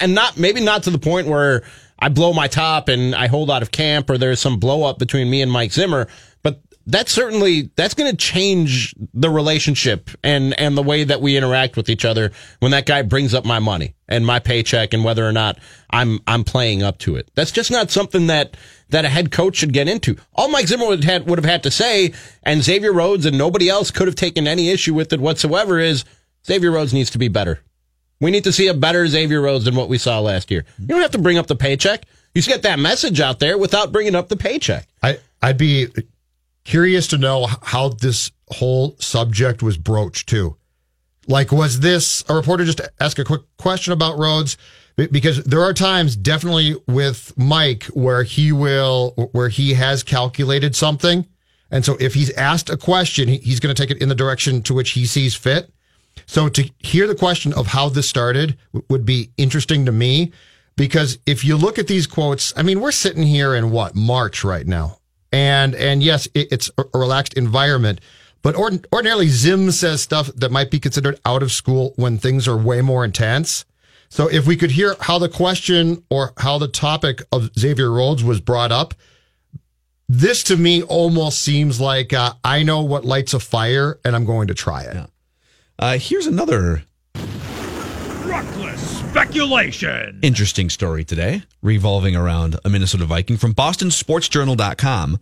And 0.00 0.14
not 0.14 0.38
maybe 0.38 0.60
not 0.60 0.84
to 0.84 0.90
the 0.90 0.98
point 0.98 1.26
where 1.26 1.62
I 1.98 2.08
blow 2.08 2.32
my 2.32 2.46
top 2.48 2.88
and 2.88 3.14
I 3.14 3.26
hold 3.26 3.50
out 3.50 3.62
of 3.62 3.70
camp 3.70 4.08
or 4.08 4.16
there's 4.16 4.40
some 4.40 4.58
blow 4.58 4.84
up 4.84 4.98
between 4.98 5.28
me 5.28 5.42
and 5.42 5.50
Mike 5.50 5.72
Zimmer, 5.72 6.06
that's 6.90 7.12
certainly 7.12 7.70
that's 7.76 7.94
going 7.94 8.10
to 8.10 8.16
change 8.16 8.94
the 9.14 9.30
relationship 9.30 10.10
and 10.22 10.58
and 10.58 10.76
the 10.76 10.82
way 10.82 11.04
that 11.04 11.20
we 11.20 11.36
interact 11.36 11.76
with 11.76 11.88
each 11.88 12.04
other 12.04 12.32
when 12.58 12.72
that 12.72 12.86
guy 12.86 13.02
brings 13.02 13.34
up 13.34 13.44
my 13.44 13.58
money 13.58 13.94
and 14.08 14.26
my 14.26 14.38
paycheck 14.38 14.92
and 14.92 15.04
whether 15.04 15.26
or 15.26 15.32
not 15.32 15.58
I'm 15.90 16.20
I'm 16.26 16.44
playing 16.44 16.82
up 16.82 16.98
to 16.98 17.16
it. 17.16 17.30
That's 17.34 17.52
just 17.52 17.70
not 17.70 17.90
something 17.90 18.26
that 18.26 18.56
that 18.90 19.04
a 19.04 19.08
head 19.08 19.30
coach 19.30 19.56
should 19.56 19.72
get 19.72 19.88
into. 19.88 20.16
All 20.34 20.48
Mike 20.48 20.66
Zimmer 20.66 20.86
would 20.86 21.04
have, 21.04 21.26
would 21.26 21.38
have 21.38 21.44
had 21.44 21.62
to 21.62 21.70
say, 21.70 22.12
and 22.42 22.62
Xavier 22.62 22.92
Rhodes 22.92 23.24
and 23.24 23.38
nobody 23.38 23.68
else 23.68 23.90
could 23.90 24.08
have 24.08 24.16
taken 24.16 24.46
any 24.46 24.68
issue 24.70 24.94
with 24.94 25.12
it 25.12 25.20
whatsoever, 25.20 25.78
is 25.78 26.04
Xavier 26.44 26.72
Rhodes 26.72 26.92
needs 26.92 27.10
to 27.10 27.18
be 27.18 27.28
better. 27.28 27.60
We 28.20 28.30
need 28.30 28.44
to 28.44 28.52
see 28.52 28.66
a 28.66 28.74
better 28.74 29.06
Xavier 29.06 29.40
Rhodes 29.40 29.64
than 29.64 29.76
what 29.76 29.88
we 29.88 29.96
saw 29.96 30.20
last 30.20 30.50
year. 30.50 30.64
You 30.78 30.88
don't 30.88 31.00
have 31.00 31.12
to 31.12 31.18
bring 31.18 31.38
up 31.38 31.46
the 31.46 31.56
paycheck. 31.56 32.04
You 32.34 32.42
just 32.42 32.48
get 32.48 32.62
that 32.62 32.78
message 32.78 33.20
out 33.20 33.38
there 33.38 33.56
without 33.56 33.92
bringing 33.92 34.14
up 34.14 34.28
the 34.28 34.36
paycheck. 34.36 34.86
I 35.02 35.18
I'd 35.40 35.56
be 35.56 35.88
curious 36.64 37.06
to 37.08 37.18
know 37.18 37.46
how 37.62 37.88
this 37.88 38.30
whole 38.48 38.96
subject 38.98 39.62
was 39.62 39.78
broached 39.78 40.28
too. 40.28 40.56
Like, 41.26 41.52
was 41.52 41.80
this 41.80 42.24
a 42.28 42.34
reporter 42.34 42.64
just 42.64 42.80
ask 42.98 43.18
a 43.18 43.24
quick 43.24 43.42
question 43.58 43.92
about 43.92 44.18
Rhodes? 44.18 44.56
Because 44.96 45.42
there 45.44 45.62
are 45.62 45.72
times, 45.72 46.16
definitely 46.16 46.76
with 46.86 47.32
Mike, 47.36 47.84
where 47.84 48.22
he 48.22 48.52
will, 48.52 49.12
where 49.32 49.48
he 49.48 49.74
has 49.74 50.02
calculated 50.02 50.76
something, 50.76 51.26
and 51.70 51.84
so 51.84 51.96
if 52.00 52.14
he's 52.14 52.30
asked 52.32 52.70
a 52.70 52.76
question, 52.76 53.28
he's 53.28 53.60
going 53.60 53.74
to 53.74 53.80
take 53.80 53.90
it 53.90 54.02
in 54.02 54.08
the 54.08 54.14
direction 54.14 54.62
to 54.62 54.74
which 54.74 54.90
he 54.90 55.06
sees 55.06 55.34
fit. 55.34 55.72
So 56.26 56.48
to 56.48 56.70
hear 56.78 57.06
the 57.06 57.14
question 57.14 57.52
of 57.52 57.68
how 57.68 57.88
this 57.88 58.08
started 58.08 58.58
would 58.88 59.06
be 59.06 59.30
interesting 59.36 59.86
to 59.86 59.92
me 59.92 60.32
because 60.76 61.18
if 61.26 61.44
you 61.44 61.56
look 61.56 61.78
at 61.78 61.86
these 61.86 62.06
quotes, 62.06 62.52
I 62.56 62.62
mean, 62.62 62.80
we're 62.80 62.92
sitting 62.92 63.22
here 63.22 63.54
in 63.54 63.70
what 63.70 63.94
March 63.94 64.44
right 64.44 64.66
now, 64.66 64.98
and 65.32 65.74
and 65.74 66.02
yes, 66.02 66.26
it, 66.34 66.48
it's 66.50 66.70
a 66.78 66.84
relaxed 66.98 67.34
environment, 67.34 68.00
but 68.42 68.54
ordin- 68.54 68.84
ordinarily 68.92 69.28
Zim 69.28 69.70
says 69.70 70.00
stuff 70.00 70.28
that 70.34 70.50
might 70.50 70.70
be 70.70 70.80
considered 70.80 71.20
out 71.24 71.42
of 71.42 71.52
school 71.52 71.92
when 71.96 72.18
things 72.18 72.48
are 72.48 72.56
way 72.56 72.80
more 72.80 73.04
intense. 73.04 73.64
So 74.08 74.28
if 74.28 74.46
we 74.46 74.56
could 74.56 74.72
hear 74.72 74.96
how 75.00 75.18
the 75.18 75.28
question 75.28 76.02
or 76.10 76.32
how 76.38 76.58
the 76.58 76.66
topic 76.66 77.22
of 77.30 77.50
Xavier 77.56 77.92
Rhodes 77.92 78.24
was 78.24 78.40
brought 78.40 78.72
up, 78.72 78.94
this 80.08 80.42
to 80.44 80.56
me 80.56 80.82
almost 80.82 81.38
seems 81.40 81.80
like 81.80 82.12
uh, 82.12 82.32
I 82.42 82.64
know 82.64 82.82
what 82.82 83.04
lights 83.04 83.34
a 83.34 83.38
fire 83.38 84.00
and 84.04 84.16
I'm 84.16 84.24
going 84.24 84.48
to 84.48 84.54
try 84.54 84.82
it. 84.82 85.08
Uh, 85.78 85.96
here's 85.98 86.26
another 86.26 86.82
Reckless 88.24 88.89
speculation. 89.10 90.20
interesting 90.22 90.70
story 90.70 91.04
today 91.04 91.42
revolving 91.62 92.14
around 92.14 92.58
a 92.64 92.68
Minnesota 92.68 93.04
Viking 93.04 93.36
from 93.36 93.54
BostonSportsJournal.com. 93.54 95.18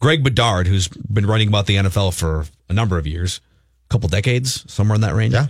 Greg 0.00 0.24
Bedard, 0.24 0.66
who's 0.66 0.88
been 0.88 1.26
writing 1.26 1.48
about 1.48 1.66
the 1.66 1.76
NFL 1.76 2.18
for 2.18 2.46
a 2.68 2.72
number 2.72 2.98
of 2.98 3.06
years, 3.06 3.40
a 3.86 3.92
couple 3.92 4.08
decades, 4.08 4.64
somewhere 4.72 4.96
in 4.96 5.02
that 5.02 5.14
range. 5.14 5.34
Yeah. 5.34 5.46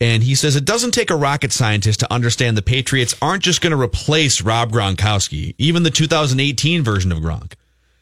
And 0.00 0.22
he 0.22 0.34
says 0.34 0.56
it 0.56 0.64
doesn't 0.64 0.90
take 0.90 1.10
a 1.10 1.16
rocket 1.16 1.52
scientist 1.52 2.00
to 2.00 2.12
understand 2.12 2.56
the 2.56 2.62
Patriots 2.62 3.14
aren't 3.22 3.44
just 3.44 3.62
going 3.62 3.70
to 3.70 3.80
replace 3.80 4.42
Rob 4.42 4.70
Gronkowski, 4.72 5.54
even 5.56 5.84
the 5.84 5.90
2018 5.90 6.82
version 6.82 7.12
of 7.12 7.18
Gronk. 7.18 7.54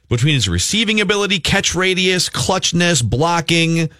Between 0.09 0.35
his 0.35 0.49
receiving 0.49 1.01
ability, 1.01 1.38
catch 1.38 1.75
radius, 1.75 2.29
clutchness, 2.29 3.09
blocking, 3.09 3.90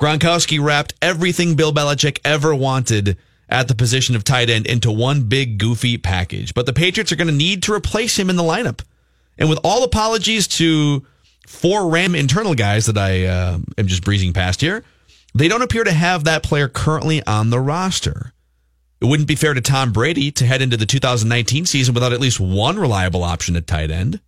Gronkowski 0.00 0.62
wrapped 0.62 0.94
everything 1.02 1.54
Bill 1.54 1.72
Belichick 1.72 2.18
ever 2.24 2.54
wanted 2.54 3.18
at 3.52 3.68
the 3.68 3.74
position 3.74 4.16
of 4.16 4.24
tight 4.24 4.50
end 4.50 4.66
into 4.66 4.90
one 4.90 5.24
big 5.24 5.58
goofy 5.58 5.98
package. 5.98 6.54
But 6.54 6.66
the 6.66 6.72
Patriots 6.72 7.12
are 7.12 7.16
going 7.16 7.28
to 7.28 7.34
need 7.34 7.62
to 7.64 7.74
replace 7.74 8.18
him 8.18 8.30
in 8.30 8.36
the 8.36 8.42
lineup. 8.42 8.82
And 9.38 9.48
with 9.48 9.58
all 9.62 9.84
apologies 9.84 10.48
to 10.48 11.04
four 11.46 11.88
Ram 11.88 12.14
internal 12.14 12.54
guys 12.54 12.86
that 12.86 12.98
I 12.98 13.26
uh, 13.26 13.58
am 13.78 13.86
just 13.86 14.04
breezing 14.04 14.32
past 14.32 14.60
here, 14.60 14.84
they 15.34 15.48
don't 15.48 15.62
appear 15.62 15.84
to 15.84 15.92
have 15.92 16.24
that 16.24 16.42
player 16.42 16.68
currently 16.68 17.24
on 17.26 17.50
the 17.50 17.60
roster. 17.60 18.32
It 19.00 19.06
wouldn't 19.06 19.28
be 19.28 19.34
fair 19.34 19.54
to 19.54 19.60
Tom 19.60 19.92
Brady 19.92 20.30
to 20.32 20.46
head 20.46 20.62
into 20.62 20.76
the 20.76 20.86
2019 20.86 21.66
season 21.66 21.94
without 21.94 22.12
at 22.12 22.20
least 22.20 22.38
one 22.38 22.78
reliable 22.78 23.24
option 23.24 23.56
at 23.56 23.66
tight 23.66 23.90
end. 23.90 24.20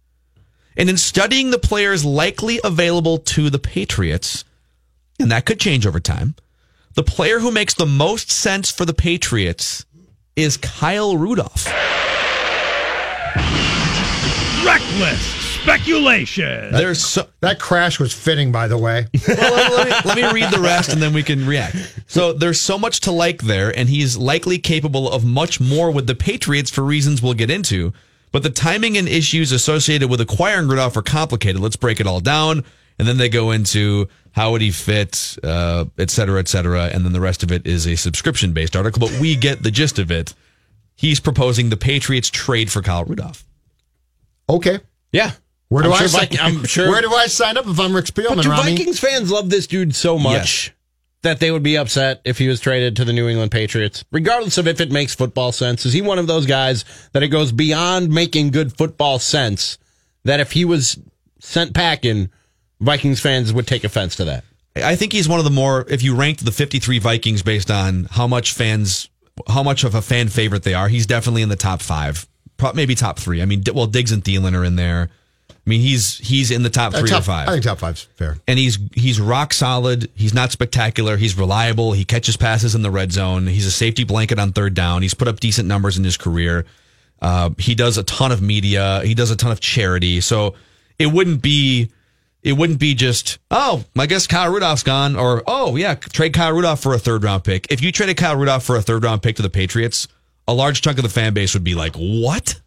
And 0.77 0.91
in 0.91 0.97
studying 0.97 1.51
the 1.51 1.59
players 1.59 2.05
likely 2.05 2.61
available 2.65 3.19
to 3.19 3.51
the 3.51 3.61
Patriots, 3.61 4.45
and 5.21 5.31
that 5.31 5.47
could 5.47 5.61
change 5.61 5.87
over 5.87 6.01
time, 6.01 6.35
the 6.95 7.03
player 7.03 7.41
who 7.41 7.51
makes 7.51 7.75
the 7.75 7.87
most 7.87 8.31
sense 8.31 8.71
for 8.71 8.85
the 8.85 8.95
Patriots 8.95 9.85
is 10.37 10.57
Kyle 10.57 11.17
Rudolph. 11.17 11.67
Reckless 14.65 15.45
speculation. 15.61 16.73
There's 16.73 17.05
so, 17.05 17.27
That 17.41 17.59
crash 17.59 17.99
was 17.99 18.13
fitting, 18.13 18.53
by 18.53 18.69
the 18.69 18.79
way. 18.79 19.07
well, 19.29 19.77
let, 19.77 19.87
me, 19.89 19.95
let 20.05 20.17
me 20.17 20.41
read 20.41 20.53
the 20.53 20.61
rest 20.61 20.93
and 20.93 21.03
then 21.03 21.13
we 21.13 21.23
can 21.23 21.47
react. 21.47 21.77
So 22.07 22.33
there's 22.33 22.61
so 22.61 22.79
much 22.79 23.01
to 23.01 23.11
like 23.11 23.43
there, 23.43 23.77
and 23.77 23.89
he's 23.89 24.17
likely 24.17 24.59
capable 24.59 25.11
of 25.11 25.25
much 25.25 25.61
more 25.61 25.91
with 25.91 26.07
the 26.07 26.15
Patriots 26.15 26.71
for 26.71 26.83
reasons 26.83 27.23
we'll 27.23 27.35
get 27.35 27.51
into. 27.51 27.93
But 28.31 28.43
the 28.43 28.51
timing 28.51 28.97
and 28.97 29.09
issues 29.09 29.53
associated 29.53 30.11
with 30.11 30.21
acquiring 30.21 30.69
Rudolph 30.69 30.97
are 30.97 31.03
complicated. 31.03 31.61
Let's 31.61 31.77
break 31.77 32.01
it 32.01 32.07
all 32.07 32.21
down. 32.21 32.65
And 32.99 33.09
then 33.09 33.17
they 33.17 33.29
go 33.29 33.51
into 33.51 34.09
how 34.33 34.53
would 34.53 34.61
he 34.61 34.71
fit, 34.71 35.37
uh, 35.43 35.87
et 35.99 36.11
cetera, 36.11 36.39
et 36.41 36.49
cetera. 36.49 36.85
And 36.87 37.05
then 37.05 37.13
the 37.13 37.21
rest 37.21 37.43
of 37.43 37.51
it 37.53 37.67
is 37.67 37.87
a 37.87 37.97
subscription 37.97 38.53
based 38.53 38.77
article, 38.77 39.01
but 39.01 39.19
we 39.21 39.35
get 39.37 39.63
the 39.63 39.71
gist 39.71 39.99
of 39.99 40.11
it. 40.11 40.35
He's 40.97 41.19
proposing 41.21 41.71
the 41.71 41.77
Patriots 41.77 42.31
trade 42.31 42.71
for 42.71 42.83
Kyle 42.83 43.05
Rudolph. 43.05 43.45
Okay. 44.49 44.79
Yeah. 45.13 45.33
Where 45.69 45.83
do 45.83 45.89
I'm 45.89 45.95
I 45.95 45.99
sure 45.99 46.09
sign? 46.09 46.21
Viking- 46.21 46.41
I'm 46.41 46.65
sure- 46.67 46.89
Where 46.89 47.01
do 47.01 47.13
I 47.13 47.27
sign 47.27 47.57
up 47.57 47.67
if 47.67 47.79
I'm 47.81 47.95
Rick 47.95 48.07
Spielman, 48.07 48.37
But 48.37 48.43
do 48.43 48.51
Rami? 48.51 48.77
Vikings 48.77 48.99
fans 49.01 49.31
love 49.31 49.51
this 49.51 49.67
dude 49.67 49.95
so 49.95 50.19
much 50.19 50.73
that 51.23 51.41
they 51.41 51.51
would 51.51 51.63
be 51.63 51.77
upset 51.79 52.21
if 52.25 52.39
he 52.39 52.47
was 52.49 52.61
traded 52.61 52.97
to 52.97 53.05
the 53.05 53.13
New 53.13 53.29
England 53.29 53.51
Patriots, 53.51 54.05
regardless 54.13 54.59
of 54.59 54.69
if 54.69 54.81
it 54.81 54.93
makes 54.93 55.15
football 55.15 55.53
sense? 55.53 55.87
Is 55.87 55.93
he 55.95 56.03
one 56.03 56.19
of 56.19 56.27
those 56.27 56.45
guys 56.47 56.85
that 57.13 57.23
it 57.23 57.29
goes 57.29 57.51
beyond 57.51 58.11
making 58.11 58.51
good 58.51 58.77
football 58.77 59.19
sense? 59.19 59.79
That 60.25 60.41
if 60.41 60.53
he 60.53 60.65
was 60.65 60.99
sent 61.41 61.75
packing, 61.75 62.31
Vikings 62.85 63.21
fans 63.21 63.53
would 63.53 63.67
take 63.67 63.83
offense 63.85 64.17
to 64.17 64.25
that. 64.27 64.45
I 64.77 64.97
think 64.97 65.13
he's 65.13 65.29
one 65.29 65.39
of 65.39 65.45
the 65.45 65.51
more, 65.51 65.87
if 65.89 66.03
you 66.03 66.15
ranked 66.17 66.45
the 66.45 66.51
53 66.53 66.99
Vikings 66.99 67.43
based 67.43 67.71
on 67.71 68.09
how 68.11 68.27
much 68.27 68.53
fans, 68.53 69.09
how 69.49 69.63
much 69.63 69.85
of 69.85 69.95
a 69.95 70.03
fan 70.03 70.29
favorite 70.29 70.65
they 70.65 70.75
are, 70.75 70.89
he's 70.89 71.07
definitely 71.07 71.43
in 71.43 71.49
the 71.49 71.57
top 71.57 71.81
five, 71.81 72.27
maybe 72.75 72.95
top 72.95 73.19
three. 73.19 73.41
I 73.41 73.45
mean, 73.45 73.63
well, 73.73 73.87
Diggs 73.87 74.11
and 74.13 74.23
Thielen 74.23 74.55
are 74.59 74.65
in 74.65 74.77
there. 74.77 75.11
I 75.51 75.71
mean, 75.71 75.81
he's 75.81 76.19
he's 76.19 76.51
in 76.51 76.63
the 76.63 76.69
top 76.71 76.93
Uh, 76.93 77.01
three 77.01 77.09
top- 77.09 77.21
or 77.21 77.25
five. 77.25 77.49
I 77.49 77.53
think 77.53 77.65
top 77.65 77.79
five's 77.79 78.03
fair. 78.17 78.37
and 78.47 78.59
he's 78.59 78.79
he's 78.95 79.19
rock 79.19 79.55
solid. 79.55 80.11
He's 80.15 80.35
not 80.35 80.53
spectacular. 80.53 81.17
He's 81.17 81.39
reliable. 81.39 81.93
He 81.93 82.05
catches 82.05 82.37
passes 82.37 82.75
in 82.75 82.83
the 82.83 82.91
red 82.91 83.13
zone. 83.13 83.47
He's 83.47 83.65
a 83.65 83.71
safety 83.71 84.05
blanket 84.05 84.39
on 84.39 84.53
third 84.53 84.75
down. 84.75 85.01
He's 85.01 85.15
put 85.15 85.27
up 85.27 85.41
decent 85.41 85.67
numbers 85.67 85.97
in 85.97 86.05
his 86.05 86.19
career. 86.19 86.67
Uh, 87.23 87.51
he 87.59 87.75
does 87.75 87.97
a 87.97 88.03
ton 88.03 88.31
of 88.31 88.43
media. 88.43 89.01
He 89.05 89.15
does 89.15 89.31
a 89.31 89.37
ton 89.37 89.53
of 89.53 89.61
charity. 89.61 90.21
So 90.21 90.55
it 90.99 91.07
wouldn't 91.07 91.41
be 91.41 91.91
it 92.45 92.53
wouldn't 92.53 92.79
be 92.79 92.95
just 92.95 93.39
oh 93.51 93.85
I 93.99 94.07
guess 94.07 94.27
Kyle 94.29 94.53
Rudolph's 94.53 94.83
gone 94.85 95.17
or 95.17 95.43
oh 95.47 95.75
yeah 95.75 95.95
trade 95.95 96.35
Kyle 96.35 96.53
Rudolph 96.53 96.81
for 96.81 96.95
a 96.95 96.99
third 96.99 97.25
round 97.25 97.43
pick. 97.43 97.67
If 97.71 97.83
you 97.83 97.91
traded 97.91 98.17
Kyle 98.19 98.37
Rudolph 98.37 98.63
for 98.63 98.77
a 98.77 98.83
third 98.83 99.03
round 99.03 99.23
pick 99.23 99.37
to 99.37 99.43
the 99.43 99.51
Patriots, 99.51 100.07
a 100.47 100.55
large 100.55 100.83
chunk 100.83 100.99
of 100.99 101.03
the 101.03 101.09
fan 101.11 101.35
base 101.35 101.55
would 101.55 101.65
be 101.65 101.75
like 101.75 101.97
what? 101.97 102.61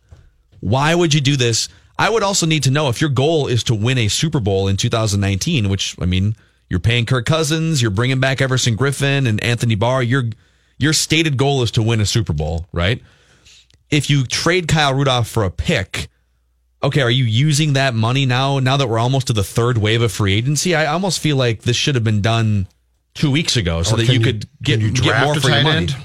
Why 0.60 0.96
would 0.96 1.14
you 1.14 1.22
do 1.22 1.38
this? 1.38 1.70
I 2.00 2.10
would 2.10 2.24
also 2.24 2.46
need 2.46 2.64
to 2.64 2.72
know 2.72 2.90
if 2.90 3.00
your 3.02 3.10
goal 3.10 3.48
is 3.48 3.64
to 3.66 3.76
win 3.76 3.98
a 3.98 4.08
Super 4.08 4.40
Bowl 4.40 4.68
in 4.68 4.78
2019, 4.78 5.70
which 5.70 5.96
I 6.02 6.06
mean, 6.06 6.36
You're 6.70 6.80
paying 6.80 7.06
Kirk 7.06 7.26
Cousins. 7.26 7.82
You're 7.82 7.92
bringing 7.92 8.20
back 8.20 8.42
Everson 8.42 8.76
Griffen 8.76 9.28
and 9.28 9.42
Anthony 9.44 9.76
Barr. 9.76 10.04
Your 10.04 10.24
your 10.78 10.94
stated 10.94 11.38
goal 11.38 11.64
is 11.64 11.72
to 11.72 11.82
win 11.84 12.02
a 12.02 12.06
Super 12.06 12.34
Bowl, 12.34 12.68
right? 12.72 13.02
If 13.90 14.10
you 14.10 14.26
trade 14.26 14.68
Kyle 14.68 14.94
Rudolph 14.94 15.28
for 15.28 15.44
a 15.44 15.50
pick, 15.50 16.08
okay, 16.84 17.02
are 17.02 17.10
you 17.10 17.24
using 17.24 17.74
that 17.74 17.94
money 17.94 18.26
now? 18.26 18.60
Now 18.60 18.78
that 18.78 18.88
we're 18.88 19.00
almost 19.00 19.28
to 19.28 19.34
the 19.34 19.44
third 19.44 19.78
wave 19.78 20.02
of 20.02 20.12
free 20.12 20.34
agency, 20.34 20.76
I 20.76 20.86
almost 20.88 21.20
feel 21.20 21.36
like 21.38 21.62
this 21.64 21.76
should 21.76 21.96
have 21.96 22.04
been 22.04 22.22
done 22.22 22.68
two 23.14 23.32
weeks 23.32 23.58
ago, 23.58 23.84
so 23.84 23.96
Or 23.96 23.98
that 23.98 24.08
you 24.08 24.14
you- 24.14 24.20
could 24.20 24.46
get 24.62 24.80
you 24.80 24.92
get 24.92 25.24
more 25.24 25.36
for 25.36 25.50
your 25.50 25.64
money. 25.64 25.78
end? 25.78 25.96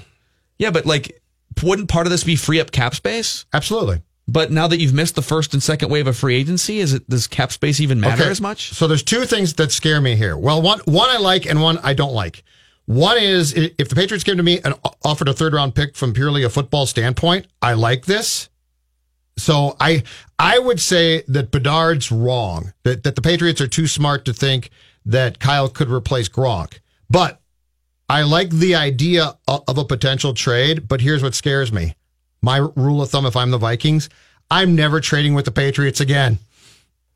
Yeah, 0.58 0.70
but 0.70 0.86
like, 0.86 1.20
wouldn't 1.62 1.88
part 1.88 2.06
of 2.06 2.10
this 2.10 2.24
be 2.24 2.36
free 2.36 2.60
up 2.60 2.70
cap 2.72 2.94
space? 2.94 3.44
Absolutely. 3.52 4.02
But 4.28 4.50
now 4.52 4.68
that 4.68 4.78
you've 4.80 4.94
missed 4.94 5.16
the 5.16 5.22
first 5.22 5.52
and 5.52 5.62
second 5.62 5.90
wave 5.90 6.06
of 6.06 6.16
free 6.16 6.36
agency, 6.36 6.78
is 6.78 6.94
it 6.94 7.08
does 7.10 7.26
cap 7.26 7.50
space 7.52 7.80
even 7.80 8.00
matter 8.00 8.22
as 8.24 8.40
much? 8.40 8.72
So 8.72 8.86
there's 8.86 9.02
two 9.02 9.24
things 9.26 9.52
that 9.54 9.72
scare 9.72 10.00
me 10.00 10.14
here. 10.14 10.36
Well, 10.38 10.62
one 10.62 10.78
one 10.84 11.10
I 11.10 11.18
like 11.18 11.44
and 11.44 11.60
one 11.60 11.78
I 11.78 11.92
don't 11.92 12.14
like. 12.14 12.44
One 12.86 13.18
is 13.18 13.52
if 13.52 13.88
the 13.88 13.94
Patriots 13.94 14.24
came 14.24 14.36
to 14.36 14.42
me 14.42 14.60
and 14.64 14.74
offered 15.04 15.28
a 15.28 15.32
third 15.34 15.52
round 15.54 15.74
pick 15.74 15.96
from 15.96 16.12
purely 16.14 16.44
a 16.44 16.48
football 16.50 16.86
standpoint, 16.86 17.46
I 17.60 17.74
like 17.74 18.06
this. 18.06 18.48
So 19.36 19.76
I 19.80 20.02
I 20.38 20.58
would 20.58 20.80
say 20.80 21.22
that 21.28 21.50
Bedard's 21.50 22.12
wrong. 22.12 22.72
That 22.84 23.02
that 23.04 23.16
the 23.16 23.22
Patriots 23.22 23.60
are 23.60 23.68
too 23.68 23.86
smart 23.86 24.24
to 24.26 24.32
think 24.32 24.70
that 25.04 25.38
Kyle 25.38 25.68
could 25.68 25.90
replace 25.90 26.28
Gronk. 26.28 26.78
But 27.10 27.40
I 28.08 28.22
like 28.22 28.50
the 28.50 28.74
idea 28.74 29.36
of 29.48 29.78
a 29.78 29.84
potential 29.84 30.34
trade, 30.34 30.86
but 30.86 31.00
here's 31.00 31.22
what 31.22 31.34
scares 31.34 31.72
me. 31.72 31.94
My 32.42 32.58
rule 32.58 33.02
of 33.02 33.10
thumb 33.10 33.26
if 33.26 33.36
I'm 33.36 33.50
the 33.50 33.58
Vikings, 33.58 34.08
I'm 34.50 34.74
never 34.74 35.00
trading 35.00 35.34
with 35.34 35.44
the 35.44 35.50
Patriots 35.50 36.00
again. 36.00 36.38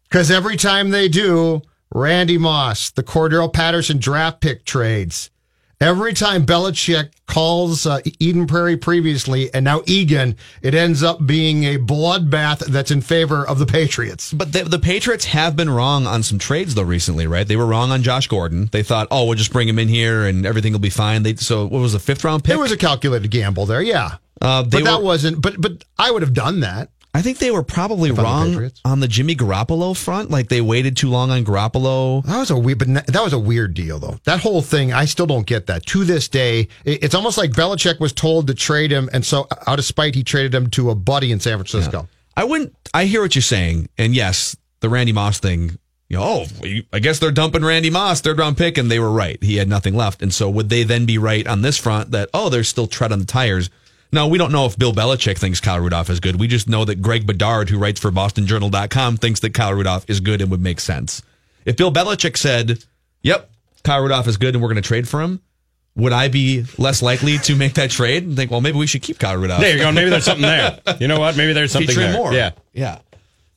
Because 0.05 0.31
every 0.31 0.57
time 0.57 0.91
they 0.91 1.09
do, 1.09 1.63
Randy 1.93 2.39
Moss, 2.39 2.91
the 2.91 3.03
Cordarrelle 3.03 3.53
Patterson 3.53 3.99
draft 3.99 4.41
pick 4.41 4.65
trades. 4.65 5.31
Every 5.79 6.15
time 6.15 6.47
Belichick 6.47 7.11
calls 7.27 7.85
uh, 7.87 8.01
Eden 8.19 8.47
Prairie 8.47 8.79
previously 8.79 9.53
and 9.53 9.63
now 9.63 9.83
Eagan, 9.85 10.37
it 10.63 10.75
ends 10.75 11.03
up 11.03 11.27
being 11.27 11.65
a 11.65 11.77
bloodbath 11.77 12.61
that's 12.67 12.91
in 12.91 13.03
favor 13.03 13.47
of 13.47 13.59
the 13.59 13.67
Patriots. 13.67 14.33
But 14.33 14.55
the, 14.55 14.65
the 14.65 14.79
Patriots 14.79 15.27
have 15.27 15.55
been 15.55 15.69
wrong 15.69 16.07
on 16.07 16.23
some 16.23 16.39
trades 16.39 16.75
though 16.75 16.83
recently, 16.83 17.27
right? 17.27 17.47
They 17.47 17.57
were 17.57 17.67
wrong 17.67 17.91
on 17.91 18.03
Josh 18.03 18.27
Gordon. 18.27 18.71
They 18.73 18.83
thought, 18.83 19.09
oh, 19.11 19.27
we'll 19.27 19.35
just 19.35 19.53
bring 19.53 19.69
him 19.69 19.79
in 19.79 19.89
here 19.89 20.25
and 20.25 20.47
everything 20.47 20.73
will 20.73 20.79
be 20.81 20.89
fine. 20.89 21.25
They 21.25 21.35
so 21.37 21.67
what 21.67 21.81
was 21.81 21.93
the 21.93 21.99
fifth 21.99 22.25
round 22.25 22.43
pick? 22.43 22.55
It 22.55 22.59
was 22.59 22.73
a 22.73 22.77
calculated 22.79 23.31
gamble 23.31 23.67
there, 23.67 23.83
yeah. 23.83 24.17
Uh, 24.41 24.63
they 24.63 24.79
but 24.79 24.85
that 24.85 24.99
were- 25.01 25.05
wasn't. 25.05 25.43
But 25.43 25.61
but 25.61 25.85
I 25.99 26.11
would 26.11 26.23
have 26.23 26.33
done 26.33 26.61
that. 26.61 26.89
I 27.17 27.23
think 27.23 27.39
they 27.39 27.51
were 27.51 27.63
probably 27.63 28.11
I'm 28.11 28.17
the 28.17 28.23
wrong 28.23 28.71
on 28.85 29.01
the 29.01 29.09
Jimmy 29.09 29.35
Garoppolo 29.35 29.97
front. 29.97 30.31
Like 30.31 30.51
they 30.51 30.61
waited 30.61 30.99
too 30.99 31.09
long 31.09 31.31
on 31.31 31.47
Garoppolo. 31.47 32.23
That 32.27 32.39
was 32.39 32.51
a 32.51 32.59
weird, 32.59 32.79
but 32.79 32.89
that 33.07 33.25
was 33.25 33.33
a 33.33 33.39
weird 33.39 33.73
deal 33.73 33.99
though. 33.99 34.19
That 34.25 34.41
whole 34.41 34.61
thing, 34.61 34.93
I 34.93 35.07
still 35.07 35.25
don't 35.25 35.47
get 35.47 35.65
that 35.69 35.87
to 35.87 36.05
this 36.05 36.29
day. 36.29 36.69
It's 36.85 37.15
almost 37.15 37.39
like 37.39 37.53
Belichick 37.53 38.01
was 38.01 38.13
told 38.13 38.49
to 38.49 38.55
trade 38.55 38.91
him, 38.91 39.09
and 39.15 39.25
so 39.25 39.47
uh, 39.51 39.57
out 39.67 39.79
of 39.79 39.87
spite, 39.87 40.15
he 40.15 40.25
traded 40.25 40.55
him 40.55 40.69
to 40.73 40.91
a 40.91 40.95
buddy 40.95 41.33
in 41.33 41.41
San 41.41 41.57
Francisco. 41.57 42.07
I 42.37 42.45
wouldn't. 42.45 42.77
I 42.93 43.07
hear 43.07 43.23
what 43.23 43.35
you're 43.35 43.41
saying, 43.41 43.89
and 43.97 44.15
yes, 44.15 44.55
the 44.81 44.91
Randy 44.91 45.13
Moss 45.13 45.39
thing. 45.39 45.79
You 46.11 46.19
know, 46.19 46.45
oh, 46.63 46.85
I 46.93 46.99
guess 46.99 47.19
they're 47.19 47.33
dumping 47.33 47.65
Randy 47.65 47.89
Moss, 47.89 48.21
third 48.21 48.39
round 48.39 48.59
pick, 48.59 48.77
and 48.77 48.91
they 48.91 49.01
were 49.01 49.11
right. 49.11 49.43
He 49.43 49.57
had 49.57 49.71
nothing 49.71 49.95
left, 49.95 50.21
and 50.21 50.35
so 50.35 50.51
would 50.51 50.69
they 50.69 50.83
then 50.83 51.07
be 51.07 51.17
right 51.17 51.47
on 51.47 51.63
this 51.63 51.79
front 51.79 52.11
that 52.11 52.29
oh, 52.35 52.51
there's 52.51 52.69
still 52.69 52.87
tread 52.87 53.11
on 53.11 53.21
the 53.21 53.25
tires? 53.25 53.71
No, 54.13 54.29
we 54.29 54.39
don't 54.39 54.53
know 54.53 54.67
if 54.67 54.79
Bill 54.79 54.93
Belichick 54.93 55.39
thinks 55.39 55.61
Kyle 55.61 55.81
Rudolph 55.81 56.11
is 56.11 56.21
good. 56.21 56.39
We 56.39 56.47
just 56.47 56.69
know 56.69 56.85
that 56.85 57.03
Greg 57.03 57.27
Bedard, 57.27 57.69
who 57.69 57.79
writes 57.79 58.01
for 58.01 58.11
BostonJournal.com, 58.11 59.17
thinks 59.17 59.41
that 59.41 59.53
Kyle 59.53 59.75
Rudolph 59.75 60.09
is 60.09 60.21
good 60.21 60.41
and 60.41 60.51
would 60.51 60.61
make 60.61 60.81
sense. 60.81 61.23
If 61.65 61.77
Bill 61.77 61.93
Belichick 61.93 62.37
said, 62.37 62.85
"Yep, 63.23 63.51
Kyle 63.83 64.01
Rudolph 64.01 64.29
is 64.29 64.37
good 64.37 64.55
and 64.55 64.63
we're 64.63 64.69
going 64.69 64.83
to 64.83 64.89
trade 64.89 65.09
for 65.09 65.21
him," 65.21 65.41
would 65.97 66.13
I 66.13 66.29
be 66.29 66.65
less 66.79 67.03
likely 67.03 67.39
to 67.39 67.57
make 67.57 67.75
that 67.75 67.91
trade 67.91 68.25
and 68.25 68.37
think, 68.37 68.51
well, 68.51 68.61
maybe 68.61 68.79
we 68.79 68.87
should 68.87 69.03
keep 69.03 69.19
Kyle 69.19 69.37
Rudolph? 69.37 69.61
There 69.61 69.73
you 69.73 69.79
go. 69.79 69.91
Maybe 69.91 70.11
there's 70.11 70.25
something 70.25 70.43
there. 70.43 70.79
You 71.01 71.09
know 71.09 71.19
what? 71.19 71.37
Maybe 71.37 71.53
there's 71.55 71.73
something 71.73 71.97
there. 71.97 72.13
more. 72.13 72.33
Yeah. 72.33 72.51
yeah. 72.73 72.99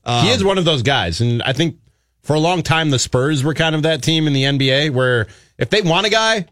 he 0.06 0.12
um, 0.12 0.28
is 0.28 0.44
one 0.44 0.58
of 0.58 0.66
those 0.66 0.82
guys. 0.82 1.20
And 1.20 1.44
I 1.44 1.52
think 1.52 1.78
for 2.24 2.36
a 2.36 2.40
long 2.40 2.64
time, 2.64 2.92
the 2.92 3.00
Spurs 3.00 3.44
were 3.44 3.54
kind 3.54 3.76
of 3.76 3.84
that 3.84 4.02
team 4.02 4.26
in 4.26 4.34
the 4.34 4.44
NBA 4.44 4.92
where 4.92 5.28
if 5.58 5.70
they 5.70 5.82
want 5.82 6.08
a 6.08 6.10
guy, 6.10 6.46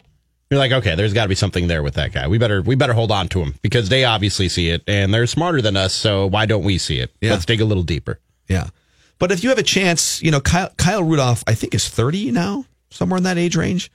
you're 0.49 0.59
like, 0.59 0.71
okay, 0.71 0.95
there's 0.95 1.13
got 1.13 1.23
to 1.23 1.29
be 1.29 1.35
something 1.35 1.67
there 1.67 1.83
with 1.83 1.95
that 1.95 2.13
guy. 2.13 2.27
We 2.27 2.37
better 2.37 2.61
we 2.61 2.75
better 2.75 2.93
hold 2.93 3.11
on 3.11 3.27
to 3.29 3.39
him 3.41 3.55
because 3.61 3.89
they 3.89 4.05
obviously 4.05 4.47
see 4.49 4.69
it 4.69 4.81
and 4.87 5.13
they're 5.13 5.27
smarter 5.27 5.61
than 5.61 5.75
us. 5.75 5.93
So 5.93 6.27
why 6.27 6.45
don't 6.45 6.63
we 6.63 6.77
see 6.77 6.99
it? 6.99 7.11
Yeah. 7.21 7.31
Let's 7.31 7.45
dig 7.45 7.61
a 7.61 7.65
little 7.65 7.83
deeper. 7.83 8.19
Yeah. 8.47 8.69
But 9.19 9.31
if 9.31 9.43
you 9.43 9.49
have 9.49 9.57
a 9.57 9.63
chance, 9.63 10.21
you 10.21 10.29
know, 10.31 10.39
Kyle, 10.39 10.69
Kyle 10.77 11.03
Rudolph, 11.03 11.43
I 11.47 11.53
think 11.55 11.73
is 11.73 11.89
30 11.89 12.31
now, 12.31 12.65
somewhere 12.91 13.17
in 13.17 13.23
that 13.23 13.37
age 13.37 13.55
range. 13.55 13.91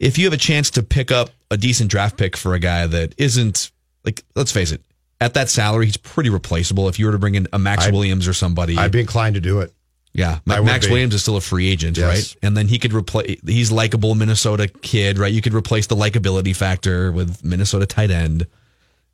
If 0.00 0.16
you 0.18 0.24
have 0.24 0.32
a 0.32 0.38
chance 0.38 0.70
to 0.70 0.82
pick 0.82 1.12
up 1.12 1.30
a 1.50 1.56
decent 1.56 1.90
draft 1.90 2.16
pick 2.16 2.36
for 2.36 2.54
a 2.54 2.58
guy 2.58 2.86
that 2.86 3.14
isn't, 3.18 3.70
like, 4.04 4.24
let's 4.34 4.50
face 4.50 4.72
it, 4.72 4.80
at 5.20 5.34
that 5.34 5.50
salary, 5.50 5.84
he's 5.86 5.98
pretty 5.98 6.30
replaceable. 6.30 6.88
If 6.88 6.98
you 6.98 7.06
were 7.06 7.12
to 7.12 7.18
bring 7.18 7.34
in 7.34 7.46
a 7.52 7.58
Maxx 7.58 7.84
I'd- 7.84 7.92
Williams 7.92 8.26
or 8.26 8.32
somebody, 8.32 8.76
I'd 8.78 8.90
be 8.90 9.00
inclined 9.00 9.34
to 9.34 9.40
do 9.42 9.60
it. 9.60 9.72
Yeah, 10.16 10.38
Ma- 10.46 10.62
Maxx 10.62 10.86
be. 10.86 10.92
Williams 10.92 11.12
is 11.14 11.22
still 11.22 11.36
a 11.36 11.40
free 11.40 11.68
agent, 11.68 11.96
Yes. 11.98 12.06
right? 12.06 12.36
And 12.42 12.56
then 12.56 12.68
he 12.68 12.78
could 12.78 12.92
replace. 12.92 13.36
He's 13.44 13.72
likable 13.72 14.14
Minnesota 14.14 14.68
kid, 14.68 15.18
right? 15.18 15.32
You 15.32 15.42
could 15.42 15.54
replace 15.54 15.88
the 15.88 15.96
likability 15.96 16.54
factor 16.54 17.10
with 17.10 17.42
Minnesota 17.44 17.84
tight 17.84 18.12
end, 18.12 18.46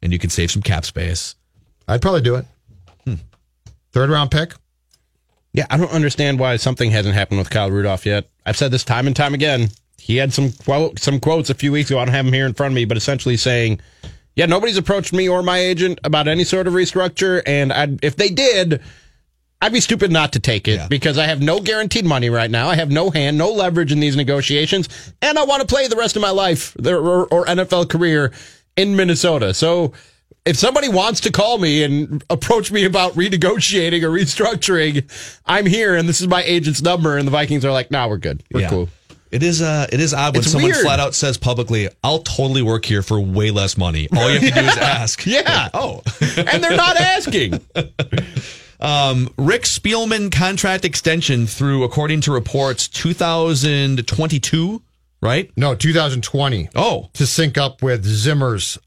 and 0.03 0.13
you 0.13 0.19
could 0.19 0.31
save 0.31 0.51
some 0.51 0.61
cap 0.61 0.85
space. 0.85 1.37
I'd 1.89 2.03
probably 2.03 2.21
do 2.21 2.35
it. 2.35 2.45
Hmm. 3.07 3.15
Third 3.93 4.11
round 4.11 4.31
pick. 4.31 4.53
Yeah, 5.55 5.67
I 5.71 5.79
don't 5.79 5.91
understand 5.91 6.39
why 6.39 6.57
something 6.57 6.91
hasn't 6.91 7.15
happened 7.15 7.39
with 7.39 7.51
Kyle 7.51 7.71
Rudolph 7.71 8.05
yet. 8.07 8.29
I've 8.47 8.57
said 8.59 8.71
this 8.71 8.85
time 8.85 9.07
and 9.07 9.17
time 9.17 9.33
again. 9.35 9.71
He 9.99 10.17
had 10.17 10.33
some 10.35 10.53
quote, 10.53 10.99
some 10.99 11.19
quotes 11.19 11.51
a 11.51 11.55
few 11.55 11.73
weeks 11.73 11.91
ago. 11.91 11.99
I 11.99 12.05
don't 12.05 12.15
have 12.15 12.25
them 12.27 12.35
here 12.35 12.47
in 12.47 12.53
front 12.55 12.73
of 12.73 12.77
me, 12.77 12.85
but 12.85 12.97
essentially 12.97 13.37
saying, 13.37 13.81
"Yeah, 14.37 14.47
nobody's 14.47 14.77
approached 14.77 15.13
me 15.13 15.29
or 15.29 15.43
my 15.43 15.59
agent 15.59 15.99
about 16.05 16.29
any 16.29 16.45
sort 16.45 16.67
of 16.67 16.75
restructure, 16.75 17.43
and 17.47 17.73
I'd, 17.73 18.05
if 18.05 18.17
they 18.17 18.29
did, 18.29 18.81
I'd 19.63 19.73
be 19.73 19.81
stupid 19.81 20.11
not 20.11 20.33
to 20.33 20.41
take 20.41 20.67
it 20.69 20.77
Yeah. 20.77 20.89
because 20.89 21.19
I 21.19 21.27
have 21.27 21.43
no 21.43 21.61
guaranteed 21.61 22.05
money 22.07 22.31
right 22.31 22.51
now. 22.51 22.69
I 22.69 22.77
have 22.77 22.91
no 22.91 23.11
hand, 23.11 23.37
no 23.37 23.51
leverage 23.53 23.93
in 23.93 24.01
these 24.01 24.17
negotiations, 24.17 24.89
and 25.21 25.39
I 25.39 25.45
want 25.45 25.61
to 25.61 25.67
play 25.67 25.87
the 25.89 25.97
rest 25.97 26.17
of 26.17 26.23
my 26.23 26.31
life 26.31 26.75
or, 26.79 27.27
NFL 27.47 27.89
career 27.91 28.33
in 28.77 28.97
Minnesota. 28.97 29.53
So 29.53 29.93
if 30.47 30.57
somebody 30.57 30.89
wants 30.89 31.21
to 31.21 31.31
call 31.33 31.59
me 31.59 31.83
and 31.83 32.25
approach 32.31 32.73
me 32.73 32.85
about 32.85 33.13
renegotiating 33.15 34.03
or 34.03 34.09
restructuring, 34.11 35.05
I'm 35.45 35.67
here, 35.67 35.95
and 35.95 36.09
this 36.09 36.23
is 36.23 36.29
my 36.29 36.43
agent's 36.45 36.81
number. 36.81 37.19
And 37.19 37.27
the 37.27 37.31
Vikings 37.33 37.63
are 37.65 37.73
like, 37.73 37.91
"Nah, 37.91 38.09
we're 38.09 38.17
good. 38.17 38.43
We're 38.53 38.61
Yeah. 38.63 38.69
cool." 38.71 38.89
It 39.31 39.43
is 39.45 39.61
uh 39.63 39.87
it 39.93 40.01
is 40.01 40.13
odd 40.15 40.35
when 40.35 40.43
It's 40.43 40.51
someone 40.51 40.73
weird. 40.73 40.83
flat 40.83 40.99
out 40.99 41.15
says 41.15 41.37
publicly, 41.37 41.89
"I'll 42.03 42.21
totally 42.21 42.63
work 42.63 42.85
here 42.87 43.03
for 43.03 43.21
way 43.21 43.51
less 43.51 43.77
money." 43.77 44.09
All 44.17 44.31
you 44.31 44.41
have 44.41 44.49
to 44.55 44.61
do 44.63 44.67
is 44.67 44.77
ask. 44.79 45.27
Yeah. 45.27 45.69
Oh. 45.75 46.03
and 46.37 46.65
they're 46.65 46.77
not 46.77 46.97
asking. 47.01 47.61
Um, 48.81 49.29
Rick 49.37 49.63
Spielman 49.63 50.33
contract 50.33 50.85
extension 50.85 51.47
through, 51.47 51.85
according 51.85 52.23
to 52.23 52.33
reports, 52.33 52.89
2022, 52.89 54.83
right? 55.21 55.51
No, 55.57 55.75
2020 55.75 56.69
Oh, 56.75 57.11
to 57.15 57.27
sync 57.27 57.59
up 57.59 57.83
with 57.83 58.05
Zimmer's 58.05 58.79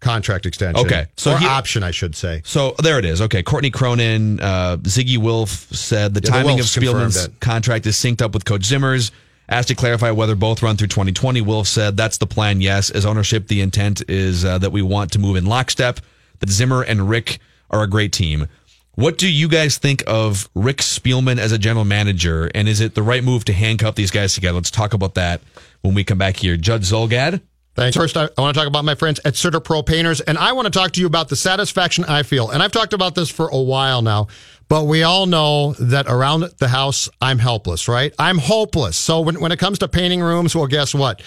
contract 0.00 0.46
extension. 0.46 0.84
Okay, 0.84 1.06
so 1.16 1.32
or 1.34 1.38
he- 1.38 1.46
option, 1.46 1.82
I 1.82 1.92
should 1.92 2.16
say. 2.16 2.42
so 2.44 2.74
there 2.82 2.98
it 2.98 3.04
is. 3.04 3.20
Okay, 3.20 3.42
Courtney 3.42 3.70
Cronin, 3.70 4.40
uh, 4.40 4.76
Zygi 4.78 5.18
Wilf 5.18 5.50
said 5.50 6.14
the 6.14 6.20
Yeah, 6.20 6.30
the 6.30 6.30
timing 6.42 6.60
of 6.60 6.66
Spielman's 6.66 7.28
contract 7.40 7.86
is 7.86 7.96
synced 7.96 8.20
up 8.22 8.34
with 8.34 8.44
Coach 8.44 8.64
Zimmer's. 8.64 9.12
Asked 9.48 9.68
to 9.68 9.74
clarify 9.74 10.10
whether 10.12 10.34
both 10.34 10.62
run 10.62 10.76
through 10.76 10.86
2020, 10.88 11.40
Wilf 11.42 11.66
said 11.68 11.96
that's 11.96 12.16
the 12.18 12.26
plan. 12.26 12.60
Yes, 12.60 12.90
as 12.90 13.04
ownership, 13.04 13.48
the 13.48 13.60
intent 13.60 14.02
is 14.08 14.44
uh, 14.44 14.56
that 14.58 14.70
we 14.72 14.82
want 14.82 15.12
to 15.12 15.18
move 15.18 15.36
in 15.36 15.44
lockstep. 15.46 16.00
That 16.38 16.48
Zimmer 16.48 16.82
and 16.82 17.08
Rick 17.08 17.38
are 17.70 17.82
a 17.82 17.86
great 17.86 18.12
team. 18.12 18.46
What 18.94 19.16
do 19.16 19.30
you 19.30 19.48
guys 19.48 19.78
think 19.78 20.04
of 20.06 20.50
Rick 20.54 20.78
Spielman 20.78 21.38
as 21.38 21.50
a 21.50 21.56
general 21.56 21.86
manager, 21.86 22.50
and 22.54 22.68
is 22.68 22.80
it 22.80 22.94
the 22.94 23.02
right 23.02 23.24
move 23.24 23.44
to 23.46 23.52
handcuff 23.54 23.94
these 23.94 24.10
guys 24.10 24.34
together? 24.34 24.56
Let's 24.56 24.70
talk 24.70 24.92
about 24.92 25.14
that 25.14 25.40
when 25.80 25.94
we 25.94 26.04
come 26.04 26.18
back 26.18 26.36
here. 26.36 26.58
Judd 26.58 26.82
Zulgad. 26.82 27.40
Thanks. 27.74 27.96
First, 27.96 28.18
I, 28.18 28.28
want 28.36 28.54
to 28.54 28.60
talk 28.60 28.68
about 28.68 28.84
my 28.84 28.94
friends 28.94 29.18
at 29.24 29.32
CertaPro 29.32 29.86
Painters, 29.86 30.20
and 30.20 30.36
I 30.36 30.52
want 30.52 30.66
to 30.66 30.70
talk 30.70 30.92
to 30.92 31.00
you 31.00 31.06
about 31.06 31.30
the 31.30 31.36
satisfaction 31.36 32.04
I 32.04 32.22
feel. 32.22 32.50
And 32.50 32.62
I've 32.62 32.70
talked 32.70 32.92
about 32.92 33.14
this 33.14 33.30
for 33.30 33.48
a 33.48 33.58
while 33.58 34.02
now, 34.02 34.26
but 34.68 34.84
we 34.84 35.04
all 35.04 35.24
know 35.24 35.72
that 35.80 36.06
around 36.06 36.44
the 36.58 36.68
house, 36.68 37.08
I'm 37.22 37.38
helpless, 37.38 37.88
right? 37.88 38.14
I'm 38.18 38.36
hopeless. 38.36 38.98
So 38.98 39.22
when, 39.22 39.40
when 39.40 39.52
it 39.52 39.58
comes 39.58 39.78
to 39.78 39.88
painting 39.88 40.20
rooms, 40.20 40.54
well, 40.54 40.66
guess 40.66 40.94
what? 40.94 41.22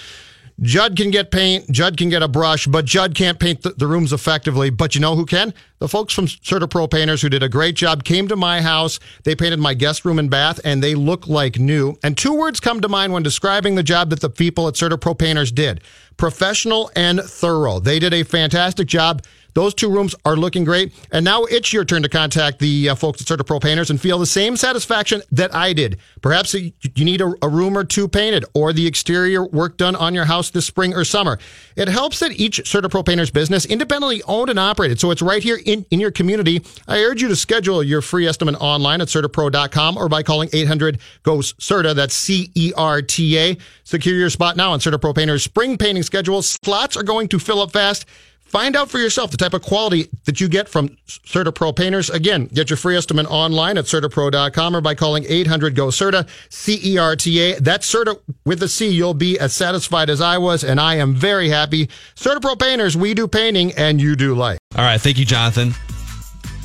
Judd 0.61 0.95
can 0.95 1.11
get 1.11 1.31
paint, 1.31 1.69
Judd 1.69 1.97
can 1.97 2.09
get 2.09 2.23
a 2.23 2.30
brush, 2.30 2.65
but 2.65 2.86
Judd 2.86 3.13
can't 3.13 3.39
paint 3.39 3.61
the, 3.61 3.71
the 3.71 3.88
rooms 3.88 4.13
effectively. 4.13 4.69
But 4.69 4.95
you 4.95 5.01
know 5.01 5.15
who 5.15 5.25
can? 5.25 5.53
The 5.80 5.89
folks 5.89 6.13
from 6.13 6.27
CertaPro 6.27 6.89
Painters 6.89 7.21
who 7.21 7.27
did 7.27 7.43
a 7.43 7.49
great 7.49 7.75
job 7.75 8.05
came 8.05 8.30
to 8.30 8.38
my 8.38 8.61
house. 8.61 8.99
They 9.23 9.36
painted 9.36 9.59
my 9.59 9.73
guest 9.73 10.05
room 10.05 10.17
and 10.17 10.30
bath, 10.30 10.61
and 10.63 10.82
they 10.82 10.95
look 10.95 11.27
like 11.27 11.59
new. 11.59 11.97
And 12.03 12.17
two 12.17 12.34
words 12.34 12.61
come 12.61 12.80
to 12.82 12.88
mind 12.88 13.11
when 13.11 13.23
describing 13.23 13.75
the 13.75 13.84
job 13.84 14.09
that 14.11 14.21
the 14.21 14.30
people 14.30 14.67
at 14.69 14.75
CertaPro 14.75 15.17
Painters 15.17 15.51
did 15.51 15.82
professional 16.17 16.89
and 16.95 17.19
thorough. 17.19 17.80
They 17.80 17.99
did 17.99 18.13
a 18.13 18.23
fantastic 18.23 18.88
job. 18.88 19.23
Those 19.56 19.74
two 19.74 19.89
rooms 19.89 20.14
are 20.26 20.36
looking 20.36 20.66
great. 20.66 20.93
And 21.12 21.24
now 21.26 21.45
it's 21.45 21.74
your 21.74 21.86
turn 21.86 22.03
to 22.03 22.10
contact 22.10 22.60
the 22.60 22.89
uh, 22.89 22.95
folks 22.95 23.22
at 23.22 23.28
CertaPro 23.28 23.62
Painters 23.62 23.89
and 23.89 23.99
feel 23.99 24.20
the 24.20 24.26
same 24.26 24.58
satisfaction 24.58 25.22
that 25.32 25.56
I 25.56 25.72
did. 25.72 25.97
Perhaps 26.22 26.53
you 26.53 26.74
need 26.97 27.22
a, 27.22 27.34
a 27.41 27.47
room 27.47 27.78
or 27.78 27.86
two 27.86 28.08
painted 28.08 28.43
or 28.53 28.74
the 28.74 28.86
exterior 28.86 29.45
work 29.45 29.78
done 29.78 29.95
on 29.95 30.14
your 30.14 30.26
house 30.26 30.49
this 30.49 30.66
spring 30.66 30.93
or 30.93 31.06
summer. 31.06 31.39
It 31.78 31.88
helps 31.88 32.20
that 32.20 32.34
each 32.34 32.62
CertaPro 32.64 33.06
Painters 33.06 33.32
business 33.32 33.66
independently 33.66 34.22
owned 34.24 34.49
and 34.49 34.60
operated, 34.60 34.99
so 34.99 35.10
it's 35.12 35.22
right 35.22 35.41
here 35.41 35.60
in, 35.66 35.86
in 35.89 36.01
your 36.01 36.12
community. 36.12 36.62
I 36.88 36.99
urge 36.99 37.22
you 37.22 37.30
to 37.30 37.36
schedule 37.36 37.82
your 37.82 38.01
free 38.01 38.28
estimate 38.28 38.56
online 38.60 38.99
at 38.99 39.08
CertaPro.com 39.08 39.97
or 39.97 40.10
by 40.10 40.22
calling 40.22 40.49
800 40.51 40.99
GOES 41.24 41.53
CERTA. 41.53 41.95
That's 41.95 42.14
C 42.14 42.51
E 42.56 42.74
R 42.76 43.01
T 43.01 43.38
A. 43.38 43.58
Secure 43.86 44.16
your 44.16 44.30
spot 44.30 44.58
now 44.58 44.72
on 44.74 44.80
CertaPro 44.80 45.16
Painters 45.16 45.43
spring 45.43 45.78
painting 45.78 46.03
schedule. 46.03 46.41
Slots 46.41 46.97
are 46.97 47.03
going 47.03 47.30
to 47.30 47.39
fill 47.39 47.62
up 47.62 47.72
fast. 47.72 48.06
Find 48.45 48.75
out 48.75 48.89
for 48.89 48.99
yourself 48.99 49.31
the 49.31 49.37
type 49.37 49.53
of 49.53 49.63
quality 49.63 50.07
that 50.25 50.39
you 50.39 50.47
get 50.47 50.69
from 50.69 50.89
CertaPro 51.07 51.75
painters. 51.75 52.09
Again, 52.09 52.45
get 52.45 52.69
your 52.69 52.77
free 52.77 52.95
estimate 52.95 53.25
online 53.29 53.77
at 53.77 53.85
CertaPro.com 53.85 54.75
or 54.75 54.81
by 54.81 54.95
calling 54.95 55.25
800 55.27 55.75
GO 55.75 55.87
CERTA, 55.87 56.27
C 56.49 56.79
E 56.83 56.97
R 56.97 57.15
T 57.15 57.39
A. 57.41 57.59
That's 57.59 57.85
Certa 57.85 58.19
with 58.45 58.61
a 58.63 58.69
C. 58.69 58.87
You'll 58.89 59.13
be 59.13 59.37
as 59.39 59.51
satisfied 59.53 60.09
as 60.09 60.21
I 60.21 60.37
was, 60.37 60.63
and 60.63 60.79
I 60.79 60.95
am 60.95 61.15
very 61.15 61.49
happy. 61.49 61.87
CertaPro 62.15 62.57
painters, 62.59 62.95
we 62.95 63.13
do 63.13 63.27
painting 63.27 63.73
and 63.73 63.99
you 63.99 64.15
do 64.15 64.35
life. 64.35 64.59
All 64.77 64.85
right, 64.85 65.01
thank 65.01 65.17
you, 65.17 65.25
Jonathan. 65.25 65.73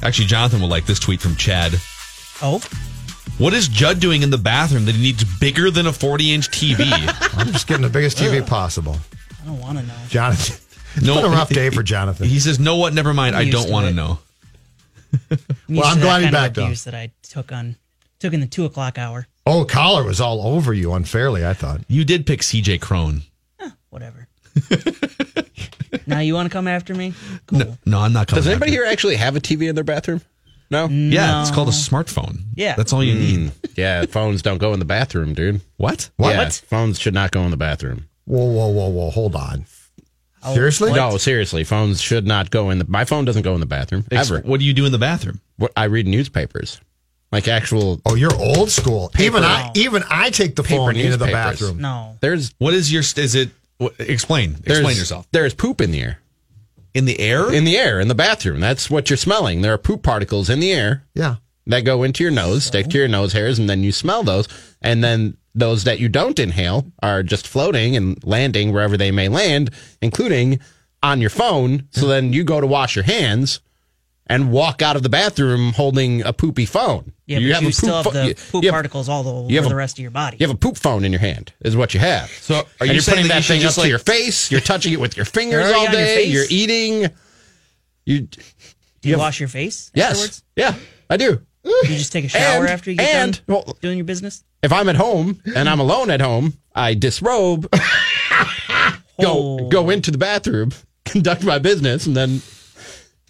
Actually, 0.02 0.26
Jonathan 0.26 0.60
will 0.60 0.68
like 0.68 0.86
this 0.86 0.98
tweet 0.98 1.20
from 1.20 1.34
Chad. 1.36 1.72
Oh, 2.42 2.60
What 3.38 3.52
is 3.52 3.68
Judd 3.68 4.00
doing 4.00 4.22
in 4.22 4.30
the 4.30 4.38
bathroom 4.38 4.84
that 4.84 4.94
he 4.94 5.02
needs 5.02 5.24
bigger 5.40 5.70
than 5.70 5.86
a 5.86 5.92
40 5.92 6.32
inch 6.32 6.50
TV? 6.50 6.86
I'm 7.38 7.48
just 7.48 7.66
getting 7.66 7.82
the 7.82 7.90
biggest 7.90 8.16
TV 8.18 8.46
possible. 8.46 8.96
I 9.42 9.46
don't 9.46 9.58
want 9.60 9.78
to 9.78 9.84
know. 9.84 9.94
Jonathan. 10.08 10.56
It's 10.96 11.06
been 11.06 11.24
a 11.24 11.28
rough 11.28 11.48
day 11.48 11.70
for 11.70 11.82
Jonathan. 11.82 12.28
He 12.28 12.40
says, 12.40 12.58
"No, 12.58 12.76
what? 12.76 12.94
Never 12.94 13.14
mind. 13.14 13.36
I 13.36 13.42
used 13.42 13.56
don't 13.56 13.70
want 13.70 13.86
to 13.86 13.92
know." 13.92 14.18
I'm 15.30 15.38
Well, 15.68 15.84
I'm 15.84 15.96
to 15.96 16.02
glad 16.02 16.22
he's 16.22 16.24
kind 16.24 16.26
of 16.26 16.32
back, 16.32 16.54
though. 16.54 16.90
that 16.90 16.94
I 16.94 17.10
took 17.22 17.52
on 17.52 17.76
took 18.18 18.32
in 18.32 18.40
the 18.40 18.46
two 18.46 18.64
o'clock 18.64 18.98
hour. 18.98 19.26
Oh, 19.46 19.64
Collar 19.64 20.04
was 20.04 20.20
all 20.20 20.42
over 20.42 20.72
you 20.72 20.92
unfairly, 20.92 21.44
I 21.44 21.54
thought. 21.54 21.80
You 21.88 22.04
did 22.04 22.26
pick 22.26 22.40
CJ 22.40 22.80
Cron. 22.80 23.22
Whatever. 23.88 24.28
now 26.06 26.20
you 26.20 26.34
want 26.34 26.46
to 26.46 26.52
come 26.52 26.68
after 26.68 26.94
me? 26.94 27.14
No, 27.50 27.76
no, 27.84 28.00
I'm 28.00 28.12
not 28.12 28.28
coming. 28.28 28.40
Does 28.40 28.46
anybody 28.46 28.72
after. 28.72 28.82
here 28.82 28.92
actually 28.92 29.16
have 29.16 29.34
a 29.36 29.40
TV 29.40 29.68
in 29.68 29.74
their 29.74 29.84
bathroom? 29.84 30.20
No. 30.70 30.86
Yeah, 30.86 31.40
it's 31.40 31.50
called 31.50 31.68
a 31.68 31.72
smartphone. 31.72 32.42
Yeah. 32.54 32.76
that's 32.76 32.92
all 32.92 33.02
you 33.02 33.14
hmm. 33.14 33.44
need. 33.44 33.52
Yeah, 33.76 34.06
phones 34.06 34.42
don't 34.42 34.58
go 34.58 34.72
in 34.72 34.78
the 34.78 34.84
bathroom, 34.84 35.34
dude. 35.34 35.60
What? 35.76 36.10
What? 36.16 36.30
Yeah, 36.30 36.48
phones 36.48 37.00
should 37.00 37.14
not 37.14 37.32
go 37.32 37.42
in 37.42 37.50
the 37.50 37.56
bathroom. 37.56 38.08
Whoa, 38.26 38.44
whoa, 38.44 38.68
whoa, 38.68 38.88
whoa. 38.88 39.10
Hold 39.10 39.34
on. 39.34 39.66
Oh, 40.42 40.54
seriously? 40.54 40.92
No, 40.92 41.16
seriously, 41.18 41.64
phones 41.64 42.00
should 42.00 42.26
not 42.26 42.50
go 42.50 42.70
in 42.70 42.78
the. 42.78 42.86
My 42.88 43.04
phone 43.04 43.24
doesn't 43.24 43.42
go 43.42 43.54
in 43.54 43.60
the 43.60 43.66
bathroom 43.66 44.04
Ex- 44.10 44.30
ever. 44.30 44.40
What 44.40 44.60
do 44.60 44.66
you 44.66 44.72
do 44.72 44.86
in 44.86 44.92
the 44.92 44.98
bathroom? 44.98 45.40
What 45.56 45.72
I 45.76 45.84
read 45.84 46.06
newspapers, 46.06 46.80
like 47.30 47.46
actual. 47.48 48.00
Oh, 48.06 48.14
you're 48.14 48.34
old 48.34 48.70
school. 48.70 49.10
even 49.18 49.42
I 49.44 49.70
even 49.74 50.02
I 50.08 50.30
take 50.30 50.56
the 50.56 50.62
Paper 50.62 50.78
phone 50.78 50.96
into 50.96 51.16
the 51.18 51.26
newspapers. 51.26 51.32
bathroom. 51.60 51.80
No. 51.80 52.16
There's 52.20 52.54
What 52.58 52.74
is 52.74 52.90
your? 52.92 53.00
Is 53.00 53.34
it? 53.34 53.50
What, 53.78 53.94
explain. 53.98 54.56
there's, 54.62 54.78
Explain 54.80 54.96
yourself. 54.96 55.26
There's 55.32 55.54
poop 55.54 55.80
in 55.80 55.90
the 55.90 56.00
air. 56.02 56.18
In 56.92 57.04
the 57.04 57.18
air. 57.20 57.52
In 57.52 57.64
the 57.64 57.76
air, 57.78 58.00
in 58.00 58.08
the 58.08 58.14
bathroom. 58.14 58.60
That's 58.60 58.90
what 58.90 59.08
you're 59.10 59.16
smelling. 59.16 59.62
There 59.62 59.72
are 59.72 59.78
poop 59.78 60.02
particles 60.02 60.50
in 60.50 60.58
the 60.60 60.72
air 60.72 61.04
Yeah. 61.14 61.36
that 61.66 61.84
go 61.84 62.02
into 62.02 62.22
your 62.24 62.32
nose, 62.32 62.64
stick 62.64 62.88
to 62.88 62.98
your 62.98 63.08
nose 63.08 63.32
hairs, 63.32 63.58
and 63.58 63.70
then 63.70 63.82
you 63.82 63.92
smell 63.92 64.22
those. 64.22 64.48
And 64.82 65.02
then 65.04 65.36
those 65.54 65.84
that 65.84 65.98
you 65.98 66.08
don't 66.08 66.38
inhale 66.38 66.86
are 67.02 67.22
just 67.22 67.46
floating 67.46 67.96
and 67.96 68.22
landing 68.24 68.72
wherever 68.72 68.96
they 68.96 69.10
may 69.10 69.28
land, 69.28 69.70
including 70.00 70.60
on 71.02 71.20
your 71.20 71.30
phone. 71.30 71.88
So 71.90 72.06
then 72.06 72.32
you 72.32 72.44
go 72.44 72.60
to 72.60 72.66
wash 72.66 72.94
your 72.96 73.04
hands 73.04 73.60
and 74.26 74.52
walk 74.52 74.80
out 74.80 74.94
of 74.94 75.02
the 75.02 75.08
bathroom 75.08 75.72
holding 75.72 76.22
a 76.22 76.32
poopy 76.32 76.64
phone. 76.66 77.12
Yeah, 77.26 77.38
but 77.38 77.62
you, 77.62 77.68
a 77.68 77.72
still 77.72 77.94
have 77.96 78.04
pho- 78.04 78.10
the 78.12 78.26
you- 78.28 78.34
poop 78.34 78.62
you 78.62 78.68
have- 78.68 78.74
particles 78.74 79.08
all 79.08 79.26
over 79.26 79.52
have 79.52 79.66
a- 79.66 79.68
the 79.68 79.74
rest 79.74 79.98
of 79.98 80.02
your 80.02 80.10
body. 80.12 80.36
You 80.38 80.46
have 80.46 80.54
a 80.54 80.58
poop 80.58 80.76
phone 80.76 81.04
in 81.04 81.10
your 81.12 81.20
hand, 81.20 81.52
is 81.62 81.76
what 81.76 81.94
you 81.94 82.00
have. 82.00 82.28
So, 82.30 82.54
are 82.56 82.64
and 82.80 82.88
you 82.88 82.94
you're 82.94 83.02
putting 83.02 83.24
that 83.24 83.28
that 83.34 83.42
should 83.44 83.54
thing 83.54 83.60
up 83.60 83.74
just, 83.74 83.80
to 83.80 83.88
your 83.88 83.98
face? 83.98 84.50
You're 84.52 84.60
touching 84.60 84.92
it 84.92 85.00
with 85.00 85.16
your 85.16 85.26
fingers 85.26 85.66
all 85.72 85.80
on 85.80 85.82
your 85.84 85.92
day. 85.92 86.24
You're 86.24 86.44
eating. 86.48 87.10
You 88.04 88.20
Do 88.22 88.38
you 89.02 89.12
have- 89.14 89.20
wash 89.20 89.40
your 89.40 89.48
face 89.48 89.90
yes, 89.94 90.12
afterwards? 90.12 90.42
yeah, 90.56 90.74
I 91.08 91.16
do. 91.16 91.40
Do 91.64 91.70
you 91.88 91.98
just 91.98 92.12
take 92.12 92.24
a 92.24 92.28
shower 92.28 92.62
And- 92.64 92.68
after 92.70 92.90
you 92.90 92.96
get 92.96 93.08
and- 93.14 93.32
done 93.34 93.42
well- 93.64 93.76
doing 93.82 93.98
your 93.98 94.04
business? 94.06 94.42
If 94.62 94.72
I'm 94.72 94.88
at 94.88 94.96
home 94.96 95.40
and 95.56 95.68
I'm 95.68 95.80
alone 95.80 96.10
at 96.10 96.20
home, 96.20 96.54
I 96.74 96.94
disrobe, 96.94 97.70
go 97.72 97.78
Oh. 99.18 99.68
go 99.68 99.90
into 99.90 100.10
the 100.10 100.18
bathroom, 100.18 100.72
conduct 101.04 101.44
my 101.44 101.58
business, 101.58 102.06
and 102.06 102.16
then 102.16 102.42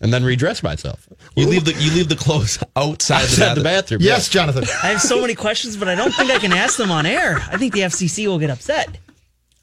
and 0.02 0.12
then 0.14 0.24
redress 0.24 0.62
myself 0.62 1.06
You 1.36 1.46
leave 1.46 1.64
the 1.66 1.74
you 1.74 1.90
leave 1.92 2.08
the 2.08 2.16
clothes 2.16 2.58
outside, 2.76 3.22
outside 3.22 3.50
the 3.50 3.60
the 3.60 3.64
bathroom. 3.64 3.98
bathroom. 3.98 4.00
Yes, 4.02 4.28
Jonathan. 4.28 4.64
I 4.82 4.88
have 4.88 5.00
so 5.02 5.20
many 5.20 5.34
questions, 5.34 5.76
but 5.76 5.88
I 5.88 5.94
don't 5.94 6.12
think 6.14 6.30
I 6.30 6.38
can 6.38 6.52
ask 6.52 6.76
them 6.76 6.90
on 6.90 7.06
air. 7.06 7.36
I 7.50 7.56
think 7.56 7.74
the 7.74 7.80
FCC 7.82 8.26
will 8.26 8.38
get 8.38 8.50
upset. 8.50 8.88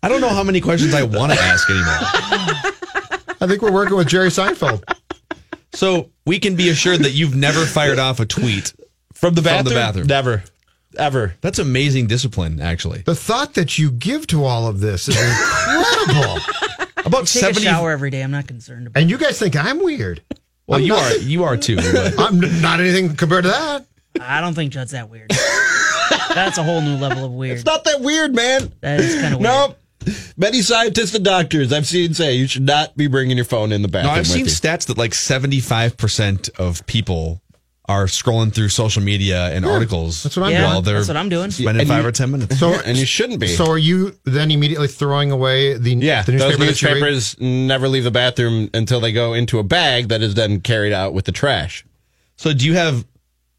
I 0.03 0.09
don't 0.09 0.21
know 0.21 0.29
how 0.29 0.43
many 0.43 0.61
questions 0.61 0.93
I 0.93 1.03
want 1.03 1.31
to 1.33 1.39
ask 1.39 1.69
anymore. 1.69 1.97
I 3.41 3.47
think 3.47 3.61
we're 3.61 3.71
working 3.71 3.97
with 3.97 4.07
Jerry 4.07 4.29
Seinfeld. 4.29 4.83
So 5.73 6.09
we 6.25 6.39
can 6.39 6.55
be 6.55 6.69
assured 6.69 6.99
that 7.01 7.11
you've 7.11 7.35
never 7.35 7.65
fired 7.65 7.99
off 7.99 8.19
a 8.19 8.25
tweet 8.25 8.73
from 9.13 9.33
the 9.33 9.41
From 9.41 9.51
bathroom. 9.51 9.73
the 9.73 9.79
bathroom. 9.79 10.07
Never, 10.07 10.43
ever. 10.97 11.35
That's 11.41 11.59
amazing 11.59 12.07
discipline, 12.07 12.59
actually. 12.61 13.01
The 13.01 13.15
thought 13.15 13.53
that 13.55 13.77
you 13.77 13.91
give 13.91 14.27
to 14.27 14.43
all 14.45 14.67
of 14.67 14.79
this 14.79 15.07
is 15.07 15.15
incredible. 15.19 16.37
About 17.05 17.19
Take 17.27 17.41
seventy. 17.41 17.61
a 17.67 17.69
shower 17.69 17.91
every 17.91 18.09
day. 18.09 18.21
I'm 18.21 18.31
not 18.31 18.47
concerned 18.47 18.87
about. 18.87 18.99
and 18.99 19.09
you 19.09 19.17
guys 19.17 19.39
think 19.39 19.55
I'm 19.55 19.81
weird. 19.81 20.21
Well, 20.65 20.79
I'm 20.79 20.83
you 20.85 20.89
not- 20.89 21.11
are 21.13 21.17
you 21.17 21.43
are 21.45 21.55
too. 21.55 21.77
but- 21.77 22.15
I'm 22.19 22.39
not 22.61 22.81
anything 22.81 23.15
compared 23.15 23.43
to 23.43 23.49
that. 23.49 23.85
I 24.19 24.41
don't 24.41 24.53
think 24.55 24.73
Judd's 24.73 24.91
that 24.91 25.09
weird. 25.09 25.31
That's 26.33 26.57
a 26.57 26.63
whole 26.63 26.81
new 26.81 26.95
level 26.97 27.23
of 27.23 27.31
weird. 27.31 27.57
It's 27.57 27.65
not 27.65 27.83
that 27.85 28.01
weird, 28.01 28.35
man. 28.35 28.73
That 28.81 28.99
is 28.99 29.15
kind 29.21 29.33
of 29.35 29.39
weird. 29.39 29.43
Nope. 29.53 29.79
Many 30.37 30.61
scientists 30.61 31.13
and 31.15 31.23
doctors 31.25 31.71
I've 31.73 31.87
seen 31.87 32.13
say 32.13 32.35
you 32.35 32.47
should 32.47 32.63
not 32.65 32.95
be 32.97 33.07
bringing 33.07 33.37
your 33.37 33.45
phone 33.45 33.71
in 33.71 33.81
the 33.81 33.87
bathroom. 33.87 34.13
No, 34.13 34.21
bathroom. 34.21 34.39
I've 34.39 34.45
with 34.45 34.51
seen 34.59 34.69
you. 34.69 34.77
stats 34.77 34.87
that 34.87 34.97
like 34.97 35.13
seventy 35.13 35.59
five 35.59 35.97
percent 35.97 36.49
of 36.57 36.85
people 36.87 37.41
are 37.89 38.05
scrolling 38.05 38.53
through 38.53 38.67
social 38.67 39.01
media 39.01 39.45
and 39.53 39.65
articles. 39.65 40.21
that's 40.21 40.35
what 40.35 40.47
I'm 40.47 40.51
Yeah, 40.51 40.65
while 40.65 40.81
they're 40.81 40.95
that's 40.95 41.07
what 41.07 41.15
I'm 41.15 41.29
doing. 41.29 41.51
Spending 41.51 41.79
And 41.81 41.87
five 41.89 42.03
you- 42.03 42.09
or 42.09 42.11
ten 42.11 42.31
minutes. 42.31 42.59
So 42.59 42.73
and 42.73 42.97
you 42.97 43.05
shouldn't 43.05 43.39
be. 43.39 43.47
So 43.47 43.65
are 43.65 43.77
you 43.77 44.13
then 44.25 44.51
immediately 44.51 44.89
throwing 44.89 45.31
away 45.31 45.77
the, 45.77 45.91
yeah, 45.95 46.23
the 46.23 46.33
those 46.33 46.59
newspaper 46.59 46.65
that 46.65 46.81
you 46.81 46.87
read? 46.89 46.93
newspapers 47.11 47.39
never 47.39 47.87
leave 47.87 48.03
the 48.03 48.11
bathroom 48.11 48.69
until 48.73 48.99
they 48.99 49.13
go 49.13 49.33
into 49.33 49.57
a 49.59 49.63
bag 49.63 50.09
that 50.09 50.21
is 50.21 50.33
then 50.35 50.59
carried 50.59 50.91
out 50.91 51.13
with 51.13 51.23
the 51.25 51.31
trash. 51.31 51.85
So 52.35 52.53
do 52.53 52.65
you 52.65 52.73
have? 52.73 53.05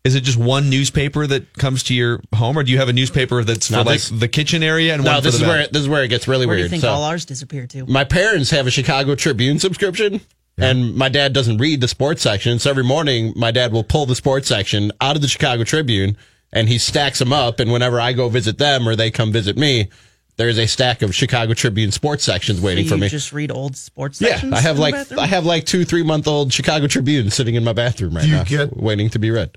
Is 0.04 0.14
it 0.14 0.20
just 0.22 0.38
one 0.38 0.70
newspaper 0.70 1.26
that 1.26 1.52
comes 1.54 1.82
to 1.84 1.94
your 1.94 2.20
home, 2.34 2.56
or 2.56 2.62
do 2.62 2.72
you 2.72 2.78
have 2.78 2.88
a 2.88 2.92
newspaper 2.92 3.44
that's 3.44 3.70
No, 3.70 3.82
for 3.82 3.90
like 3.90 4.00
the 4.12 4.28
kitchen 4.28 4.62
area 4.62 4.94
and 4.94 5.04
No, 5.04 5.14
one 5.14 5.22
this 5.22 5.34
for 5.34 5.36
is 5.36 5.40
the 5.42 5.46
where 5.48 5.58
bath? 5.58 5.66
it, 5.66 5.72
this 5.72 5.82
is 5.82 5.88
where 5.88 6.02
it 6.04 6.08
gets 6.08 6.26
really 6.28 6.46
weird. 6.46 6.48
Where 6.48 6.56
do 6.58 6.62
you 6.62 6.68
think 6.68 6.82
So, 6.82 6.90
all 6.90 7.04
ours 7.04 7.24
disappear 7.24 7.66
to? 7.66 7.84
my 7.86 8.04
parents 8.04 8.50
have 8.50 8.66
a 8.66 8.70
Chicago 8.70 9.14
Tribune 9.16 9.58
subscription, 9.58 10.20
and 10.56 10.94
my 10.94 11.08
dad 11.08 11.32
doesn't 11.32 11.58
read 11.58 11.80
the 11.80 11.88
sports 11.88 12.22
section. 12.22 12.58
So 12.58 12.70
every 12.70 12.84
morning, 12.84 13.32
my 13.36 13.50
dad 13.50 13.72
will 13.72 13.84
pull 13.84 14.06
the 14.06 14.14
sports 14.14 14.48
section 14.48 14.92
out 15.00 15.14
of 15.16 15.22
the 15.22 15.28
Chicago 15.28 15.64
Tribune, 15.64 16.16
and 16.52 16.68
he 16.68 16.78
stacks 16.78 17.18
them 17.18 17.32
up. 17.32 17.60
And 17.60 17.70
whenever 17.72 18.00
I 18.00 18.12
go 18.12 18.28
visit 18.28 18.56
them 18.58 18.88
or 18.88 18.96
they 18.96 19.10
come 19.10 19.30
visit 19.32 19.56
me, 19.58 19.88
there's 20.36 20.58
a 20.58 20.66
stack 20.66 21.02
of 21.02 21.14
Chicago 21.14 21.52
Tribune 21.54 21.90
sports 21.90 22.22
sections 22.24 22.60
waiting 22.60 22.84
Do 22.84 22.90
for 22.90 22.96
me. 22.96 23.08
just 23.08 23.32
read 23.32 23.50
old 23.50 23.76
sports 23.76 24.20
Yeah. 24.20 24.40
I 24.52 24.60
have 24.60 24.76
in 24.76 24.82
like? 24.82 25.12
I 25.12 25.26
have 25.26 25.44
like 25.44 25.66
two 25.66 25.84
three 25.84 26.04
month 26.04 26.26
old 26.28 26.52
Chicago 26.52 26.86
Tribune 26.86 27.30
sitting 27.30 27.56
in 27.56 27.64
my 27.64 27.72
bathroom 27.72 28.16
right 28.16 28.28
now, 28.28 28.44
get- 28.44 28.76
waiting 28.76 29.10
to 29.10 29.18
be 29.18 29.30
read. 29.32 29.50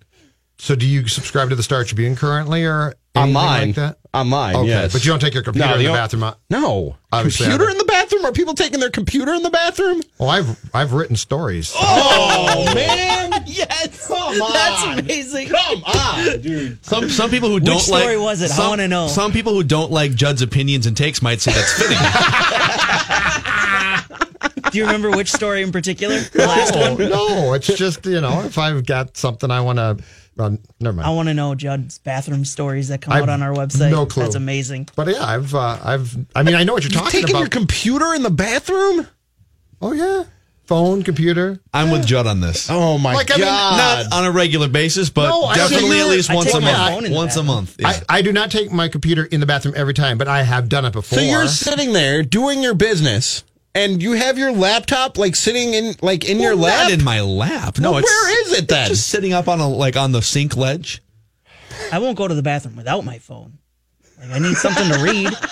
So 0.64 0.76
do 0.76 0.86
you 0.86 1.08
subscribe 1.08 1.50
to 1.50 1.56
the 1.56 1.64
Star 1.64 1.84
Tribune 1.84 2.16
currently 2.16 2.66
or 2.66 2.94
anything 3.16 3.36
Online, 3.36 3.68
like 3.70 3.76
that? 3.78 3.98
online, 4.14 4.56
Okay, 4.58 4.68
yes. 4.68 4.94
but 4.94 5.04
you 5.04 5.10
don't 5.12 5.20
take 5.20 5.34
your 5.34 5.42
computer 5.42 5.68
No, 5.70 5.74
in 5.74 5.80
the 5.80 5.88
the 5.88 5.94
bathroom. 5.94 6.24
out- 6.24 6.38
No, 6.52 6.98
Obviously, 7.12 7.48
computer 7.48 7.72
in 7.72 7.80
the 7.80 7.84
bathroom? 7.86 8.26
Are 8.26 8.32
people 8.32 8.54
taking 8.54 8.80
their 8.80 8.92
computer 8.92 9.34
in 9.34 9.42
the 9.42 9.50
bathroom? 9.50 10.04
Well, 10.20 10.30
I've 10.30 10.56
I've 10.72 10.94
written 10.94 11.16
stories. 11.16 11.74
Oh 11.76 12.72
man, 12.76 13.44
yes, 13.48 14.08
come 14.08 14.40
on, 14.40 14.54
that's 14.54 15.00
amazing. 15.00 15.48
come 15.50 15.84
on, 15.84 16.42
dude. 16.42 16.86
Some 16.86 17.10
some 17.10 17.32
people 17.32 17.50
who 17.50 17.60
don't 17.60 17.78
Which 17.78 17.86
story 17.86 18.18
like 18.18 18.24
was 18.24 18.44
it? 18.44 18.52
I 18.52 18.68
wanna 18.70 18.88
know. 18.88 19.08
Some 19.08 19.32
people 19.32 19.54
who 19.54 19.64
don't 19.64 19.92
like 19.92 20.14
Judd's 20.14 20.44
opinions 20.44 20.86
and 20.86 20.96
takes 20.96 21.24
might 21.24 21.42
say 21.42 21.54
that's 21.54 21.74
fitting. 21.74 21.98
Do 24.72 24.78
you 24.78 24.86
remember 24.86 25.10
which 25.12 25.32
story 25.32 25.64
in 25.64 25.72
particular? 25.72 26.20
The 26.20 26.46
last 26.46 26.76
no, 26.76 26.94
one. 26.94 27.10
no, 27.10 27.54
it's 27.54 27.66
just 27.68 28.06
you 28.06 28.22
know 28.22 28.44
if 28.44 28.60
I've 28.60 28.86
got 28.86 29.18
something 29.18 29.50
I 29.50 29.62
want 29.62 29.80
to. 29.80 29.98
Uh, 30.40 30.52
never 30.80 30.96
mind. 30.96 31.08
I 31.08 31.12
want 31.12 31.28
to 31.28 31.34
know 31.34 31.54
Judd's 31.56 31.98
bathroom 32.00 32.46
stories 32.46 32.88
that 32.88 33.02
come 33.02 33.14
I've 33.14 33.24
out 33.24 33.30
on 33.30 33.42
our 33.44 33.54
website. 33.54 33.92
no 33.92 34.06
clue. 34.06 34.24
That's 34.24 34.36
amazing. 34.36 34.88
But 34.96 35.08
yeah, 35.10 35.24
I've 35.26 35.54
uh, 35.54 35.78
I've 35.84 36.16
I 36.36 36.44
mean 36.44 36.56
I 36.56 36.64
know 36.64 36.74
what 36.74 36.84
you're 36.84 36.92
You've 36.92 37.02
talking 37.02 37.20
taken 37.22 37.30
about. 37.32 37.40
your 37.42 37.50
computer 37.50 38.14
in 38.14 38.24
the 38.24 38.30
bathroom? 38.32 39.08
oh 39.82 39.92
yeah, 39.92 40.24
phone, 40.66 41.04
computer. 41.04 41.60
I'm 41.74 41.92
with 41.92 42.06
Judd 42.06 42.28
on 42.28 42.40
this. 42.40 42.70
Oh 42.70 42.98
my 42.98 43.14
Like, 43.14 43.30
I 43.32 43.36
mean, 43.36 43.46
god! 43.46 44.10
Not 44.10 44.20
on 44.20 44.26
a 44.26 44.32
regular 44.32 44.68
basis, 44.70 45.10
but 45.10 45.30
No, 45.30 45.54
definitely 45.54 46.00
at 46.00 46.08
least 46.08 46.30
I 46.30 46.36
once 46.36 46.54
a 46.54 46.62
month. 46.62 46.78
phone 46.78 47.06
in 47.06 47.12
the 47.12 47.18
Once 47.18 47.36
a 47.36 47.44
month. 47.44 47.76
yeah. 47.80 47.90
I, 47.90 48.02
I 48.18 48.22
do 48.22 48.32
not 48.32 48.52
take 48.52 48.72
my 48.72 48.88
computer 48.88 49.26
in 49.26 49.40
the 49.42 49.46
bathroom 49.46 49.74
every 49.78 49.94
time, 49.94 50.18
but 50.18 50.28
I 50.30 50.44
have 50.44 50.70
done 50.70 50.86
it 50.86 50.94
before. 50.94 51.20
so 51.20 51.24
you're 51.26 51.48
sitting 51.48 51.92
there 51.94 52.24
doing 52.24 52.64
your 52.64 52.74
business, 52.74 53.44
and 53.76 54.02
you 54.02 54.14
have 54.14 54.38
your 54.38 54.52
laptop 54.52 55.18
like 55.18 55.36
sitting 55.36 55.74
in 55.74 55.96
like 56.02 56.28
in 56.30 56.40
your 56.40 56.56
lap. 56.56 56.84
Not 56.90 56.92
in 56.92 57.04
my 57.04 57.22
lap. 57.22 57.80
No, 57.80 57.92
Well, 57.92 58.00
it's 58.00 58.10
where 58.10 58.42
is 58.46 58.60
it 58.60 58.68
then? 58.68 58.88
Just 58.90 59.08
sitting 59.08 59.34
up 59.34 59.48
on 59.48 59.60
a 59.60 59.68
like 59.68 59.96
on 59.98 60.12
the 60.12 60.22
sink 60.22 60.56
ledge. 60.58 61.02
I 61.92 62.00
won't 62.00 62.18
go 62.18 62.28
to 62.28 62.34
the 62.34 62.44
bathroom 62.44 62.76
without 62.76 63.04
my 63.06 63.18
phone. 63.20 63.58
Like 64.20 64.32
I 64.32 64.40
need 64.40 64.56
something 64.56 64.88
to 64.92 65.04
read. 65.04 65.34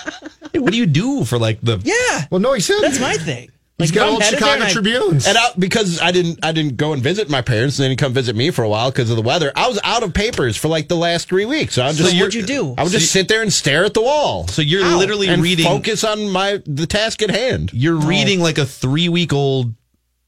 Hey, 0.52 0.58
what 0.58 0.72
do 0.72 0.78
you 0.78 0.86
do 0.86 1.24
for 1.24 1.38
like 1.38 1.60
the? 1.60 1.78
Yeah, 1.84 2.24
Well, 2.28 2.40
no, 2.40 2.52
he 2.54 2.60
said 2.60 2.80
that's 2.80 2.98
my 2.98 3.14
thing. 3.14 3.52
He's 3.80 3.90
Like, 3.90 3.94
got 3.94 4.02
if 4.02 4.08
I'm 4.08 4.14
old 4.14 4.24
Chicago 4.24 4.52
and 4.52 4.62
I- 4.64 4.70
Tribunes. 4.72 5.26
and 5.26 5.36
I, 5.38 5.48
because 5.58 6.00
I 6.00 6.10
didn't, 6.12 6.44
I 6.44 6.52
didn't 6.52 6.76
go 6.76 6.92
and 6.92 7.02
visit 7.02 7.28
my 7.28 7.42
parents, 7.42 7.78
and 7.78 7.84
they 7.84 7.88
didn't 7.88 8.00
come 8.00 8.12
visit 8.12 8.36
me 8.36 8.50
for 8.50 8.62
a 8.62 8.68
while 8.68 8.90
because 8.90 9.10
of 9.10 9.16
the 9.16 9.22
weather. 9.22 9.52
I 9.56 9.68
was 9.68 9.78
out 9.84 10.02
of 10.02 10.14
papers 10.14 10.56
for 10.56 10.68
like 10.68 10.88
the 10.88 10.96
last 10.96 11.28
three 11.28 11.44
weeks. 11.46 11.74
So 11.74 11.84
I 11.84 11.92
just, 11.92 12.14
what'd 12.14 12.34
you 12.34 12.42
do? 12.42 12.74
I 12.78 12.82
would 12.84 12.92
just 12.92 13.10
sit 13.12 13.28
there 13.28 13.42
and 13.42 13.52
stare 13.52 13.84
at 13.84 13.94
the 13.94 14.02
wall. 14.02 14.46
So 14.48 14.62
you're 14.62 14.84
Ow. 14.84 14.98
literally 14.98 15.28
and 15.28 15.42
reading. 15.42 15.64
Focus 15.66 16.04
on 16.04 16.28
my 16.30 16.62
the 16.66 16.86
task 16.86 17.22
at 17.22 17.30
hand. 17.30 17.70
You're 17.72 17.96
reading 17.96 18.40
like 18.40 18.58
a 18.58 18.66
three 18.66 19.08
week 19.08 19.32
old 19.32 19.74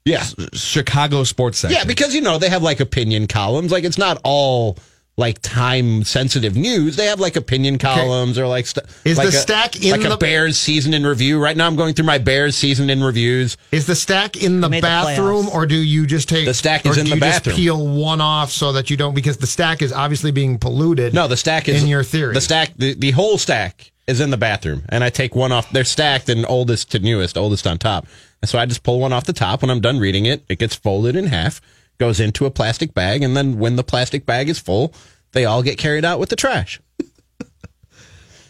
Yeah, 0.04 0.24
Chicago 0.54 1.24
sports 1.24 1.58
section. 1.58 1.78
yeah, 1.78 1.84
because 1.84 2.14
you 2.14 2.20
know 2.20 2.38
they 2.38 2.48
have 2.48 2.62
like 2.62 2.80
opinion 2.80 3.26
columns. 3.28 3.70
Like 3.72 3.84
it's 3.84 3.98
not 3.98 4.20
all 4.24 4.76
like 5.18 5.40
time 5.42 6.04
sensitive 6.04 6.56
news. 6.56 6.96
They 6.96 7.06
have 7.06 7.20
like 7.20 7.36
opinion 7.36 7.76
columns 7.78 8.38
or 8.38 8.46
like 8.46 8.66
st- 8.66 8.86
Is 9.04 9.18
like 9.18 9.30
the 9.30 9.36
a- 9.36 9.40
stack 9.40 9.76
in 9.82 9.90
like 9.90 10.00
the- 10.00 10.14
a 10.14 10.16
Bears 10.16 10.56
season 10.58 10.94
in 10.94 11.04
review. 11.06 11.38
Right 11.38 11.56
now, 11.56 11.66
I'm 11.66 11.76
going 11.76 11.94
through 11.94 12.06
my 12.06 12.18
Bears 12.18 12.56
season 12.56 12.88
in 12.88 13.04
reviews. 13.04 13.56
Is 13.72 13.86
the 13.86 13.94
stack 13.94 14.42
in 14.42 14.60
the 14.62 14.68
made 14.70 14.78
the 14.78 14.86
bathroom, 14.86 15.48
or 15.50 15.66
do 15.66 15.76
you 15.76 16.06
just 16.06 16.28
take 16.28 16.46
The 16.46 16.54
stack 16.54 16.86
or 16.86 16.90
is 16.92 16.98
in 16.98 17.04
do 17.04 17.10
the 17.10 17.16
you 17.16 17.20
bathroom. 17.20 17.56
Just 17.56 17.62
peel 17.62 17.86
one 17.86 18.20
off 18.22 18.50
so 18.50 18.72
that 18.72 18.88
you 18.88 18.96
don't 18.96 19.14
because 19.14 19.36
the 19.36 19.46
stack 19.46 19.82
is 19.82 19.92
obviously 19.92 20.30
being 20.30 20.58
polluted. 20.58 21.12
No, 21.12 21.28
the 21.28 21.36
stack 21.36 21.68
is 21.68 21.82
in 21.82 21.88
your 21.88 22.04
theory. 22.04 22.32
The 22.34 22.40
stack, 22.40 22.72
the, 22.76 22.94
the 22.94 23.10
whole 23.10 23.36
stack 23.36 23.92
is 24.06 24.20
in 24.20 24.30
the 24.30 24.36
bathroom, 24.38 24.82
and 24.88 25.04
I 25.04 25.10
take 25.10 25.34
one 25.36 25.52
off. 25.52 25.70
They're 25.70 25.84
stacked 25.84 26.28
and 26.30 26.46
oldest 26.48 26.90
to 26.92 26.98
newest, 26.98 27.36
oldest 27.36 27.66
on 27.66 27.78
top. 27.78 28.06
And 28.40 28.48
so 28.48 28.58
I 28.58 28.66
just 28.66 28.82
pull 28.82 28.98
one 28.98 29.12
off 29.12 29.24
the 29.24 29.32
top. 29.32 29.62
When 29.62 29.70
I'm 29.70 29.80
done 29.80 29.98
reading 30.00 30.26
it, 30.26 30.42
it 30.48 30.58
gets 30.58 30.74
folded 30.74 31.14
in 31.14 31.26
half, 31.26 31.60
goes 31.98 32.20
into 32.20 32.46
a 32.46 32.50
plastic 32.50 32.94
bag, 32.94 33.22
and 33.22 33.36
then 33.36 33.58
when 33.58 33.76
the 33.76 33.84
plastic 33.84 34.26
bag 34.26 34.48
is 34.48 34.58
full, 34.58 34.92
they 35.32 35.44
all 35.44 35.62
get 35.62 35.78
carried 35.78 36.04
out 36.04 36.18
with 36.18 36.28
the 36.30 36.36
trash. 36.36 36.80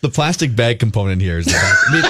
the 0.00 0.08
plastic 0.08 0.56
bag 0.56 0.78
component 0.78 1.20
here 1.22 1.38
is. 1.38 1.46
The. 1.46 1.52
I 1.54 1.92
mean, 1.92 2.02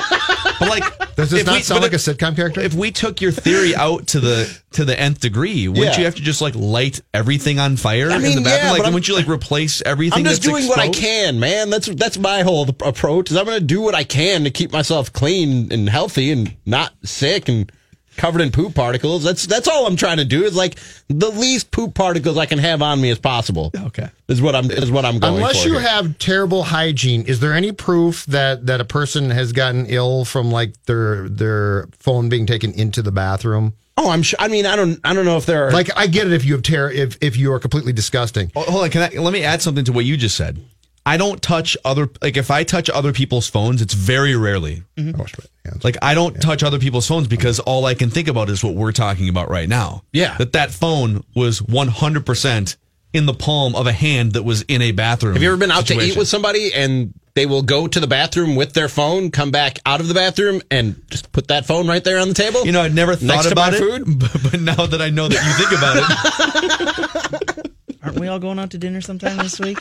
but 0.61 0.69
like, 0.69 1.15
Does 1.17 1.31
this 1.31 1.41
if 1.41 1.47
not 1.47 1.57
we- 1.57 1.63
sound 1.63 1.81
but 1.81 1.93
like 1.93 1.93
a 1.93 1.97
sitcom 1.97 2.37
character? 2.37 2.61
If 2.61 2.75
we 2.75 2.91
took 2.91 3.21
your 3.21 3.33
theory 3.33 3.75
out 3.75 4.07
to 4.09 4.21
the 4.21 4.59
to 4.73 4.85
the 4.85 4.99
nth 4.99 5.21
degree, 5.21 5.69
wouldn't 5.69 5.87
Yeah. 5.95 5.99
you 5.99 6.05
have 6.05 6.15
to 6.15 6.23
just 6.23 6.41
like 6.41 6.55
light 6.55 7.01
everything 7.13 7.59
on 7.59 7.77
fire 7.77 8.11
I 8.11 8.17
in 8.17 8.23
the 8.23 8.41
bathroom? 8.41 8.45
yeah, 8.47 8.71
like, 8.73 8.83
wouldn't 8.85 9.09
you 9.09 9.15
like 9.15 9.29
replace 9.29 9.83
everything? 9.83 10.21
I'm 10.21 10.25
just 10.25 10.43
that's 10.43 10.53
doing 10.53 10.69
what 10.69 10.79
I 10.79 10.89
can, 10.89 11.39
man. 11.41 11.69
That's 11.71 11.89
that's 11.89 12.17
my 12.19 12.43
whole 12.43 12.69
approach. 12.69 13.31
Is 13.31 13.37
I'm 13.37 13.45
going 13.45 13.59
to 13.59 13.65
do 13.65 13.83
what 13.83 13.95
I 13.95 14.05
can 14.05 14.45
to 14.45 14.51
keep 14.51 14.73
myself 14.73 15.13
clean 15.13 15.73
and 15.73 15.89
healthy 15.89 16.31
and 16.31 16.57
not 16.65 16.93
sick 17.05 17.49
and 17.49 17.71
covered 18.17 18.41
in 18.41 18.51
poop 18.51 18.75
particles. 18.75 19.25
That's 19.25 19.47
that's 19.47 19.69
all 19.69 19.87
I'm 19.87 19.97
trying 19.97 20.19
to 20.19 20.25
do. 20.25 20.45
Is 20.45 20.55
like 20.55 20.79
the 21.09 21.31
least 21.31 21.71
poop 21.71 21.95
particles 21.95 22.39
I 22.39 22.47
can 22.47 22.59
have 22.59 22.83
on 22.83 23.01
me 23.01 23.11
as 23.11 23.19
possible. 23.19 23.71
Okay. 23.75 24.09
Is 24.29 24.41
what 24.41 24.55
I'm 24.55 24.71
is 24.71 24.91
what 24.91 25.05
I'm 25.05 25.19
going 25.19 25.37
Unless 25.37 25.63
for 25.63 25.69
you 25.69 25.75
here. 25.79 25.89
have 25.89 26.19
terrible 26.19 26.63
hygiene, 26.63 27.23
is 27.23 27.41
there 27.41 27.53
any 27.53 27.73
proof 27.73 28.25
that 28.27 28.67
that 28.67 28.81
a 28.81 28.85
person 28.85 29.31
has 29.31 29.53
gotten 29.53 29.87
ill 29.87 30.25
from 30.25 30.51
like 30.51 30.75
their 30.85 31.29
their 31.29 31.89
phone 31.99 32.29
being 32.29 32.47
taken 32.47 32.73
into 32.73 33.03
the 33.03 33.13
bathroom? 33.13 33.75
Oh, 33.99 34.11
I'm 34.11 34.23
sure. 34.23 34.39
I 34.41 34.49
mean, 34.49 34.65
I 34.65 34.75
don't. 34.75 34.99
I 35.05 35.13
don't 35.13 35.27
know 35.27 35.37
if 35.37 35.45
there 35.45 35.69
are. 35.69 35.71
Like 35.71 35.91
I 35.95 36.07
get 36.07 36.27
it 36.27 36.33
if 36.33 36.47
you 36.47 36.55
have 36.55 36.63
ter- 36.63 36.91
if 36.91 37.19
if 37.21 37.37
you 37.37 37.53
are 37.53 37.59
completely 37.59 37.93
disgusting. 37.93 38.51
Oh, 38.57 38.63
hold 38.63 38.85
on, 38.85 38.91
can 38.91 39.03
I 39.03 39.19
let 39.19 39.33
me 39.35 39.45
add 39.45 39.61
something 39.61 39.85
to 39.85 39.93
what 39.93 40.07
you 40.07 40.17
just 40.17 40.35
said? 40.37 40.59
I 41.05 41.17
don't 41.17 41.43
touch 41.43 41.77
other 41.85 42.09
like 42.21 42.37
if 42.37 42.51
I 42.51 42.63
touch 42.65 42.89
other 42.89 43.13
people's 43.13 43.49
phones, 43.49 43.83
it's 43.83 43.95
very 43.95 44.37
rarely. 44.37 44.85
Oh, 44.99 45.25
shit. 45.27 45.51
Yeah. 45.65 45.73
Like 45.83 45.97
I 46.01 46.15
don't 46.15 46.41
touch 46.41 46.63
other 46.63 46.79
people's 46.79 47.09
phones 47.09 47.27
because 47.27 47.59
all 47.61 47.87
I 47.87 47.95
can 47.95 48.09
think 48.11 48.29
about 48.29 48.49
is 48.51 48.63
what 48.63 48.75
we're 48.75 48.93
talking 48.93 49.29
about 49.29 49.51
right 49.51 49.69
now. 49.69 50.05
Yeah. 50.13 50.37
That 50.39 50.53
that 50.53 50.71
phone 50.71 51.25
was 51.35 51.61
100% 51.61 52.77
in 53.13 53.27
the 53.27 53.35
palm 53.35 53.75
of 53.75 53.87
a 53.87 53.93
hand 53.93 54.33
that 54.33 54.43
was 54.45 54.63
in 54.63 54.81
a 54.81 54.93
bathroom. 54.93 55.35
have 55.35 55.43
you 55.43 55.49
ever 55.49 55.59
been 55.59 55.71
out 55.71 55.87
to 55.87 56.01
eat 56.01 56.17
with 56.17 56.29
somebody 56.29 56.73
and 56.73 57.13
they 57.35 57.47
will 57.47 57.63
go 57.63 57.87
to 57.87 58.01
the 58.01 58.07
bathroom 58.07 58.57
with 58.57 58.73
their 58.73 58.89
phone, 58.89 59.31
come 59.31 59.51
back 59.51 59.79
out 59.87 60.01
of 60.01 60.09
the 60.09 60.15
bathroom, 60.15 60.61
and 60.71 61.03
just 61.11 61.33
put 61.33 61.49
that 61.49 61.67
phone 61.67 61.87
right 61.87 62.05
there 62.05 62.19
on 62.19 62.29
the 62.29 62.35
table? 62.35 62.65
You 62.65 62.73
know, 62.73 62.83
I'd 62.83 62.95
never 62.95 63.15
thought 63.17 63.45
to 63.45 63.53
about 63.53 63.75
it, 63.75 63.79
food? 63.79 64.05
But, 64.19 64.51
but 64.51 64.61
now 64.61 64.87
that 64.87 65.01
I 65.03 65.11
know 65.11 65.29
that 65.29 65.43
you 65.45 65.53
think 65.65 65.73
about 65.79 67.63
it, 67.63 67.73
Aren't 68.03 68.19
we 68.19 68.27
all 68.29 68.39
going 68.39 68.59
out 68.59 68.71
to 68.73 68.79
dinner 68.79 69.01
sometime 69.01 69.37
this 69.37 69.61
week? 69.61 69.79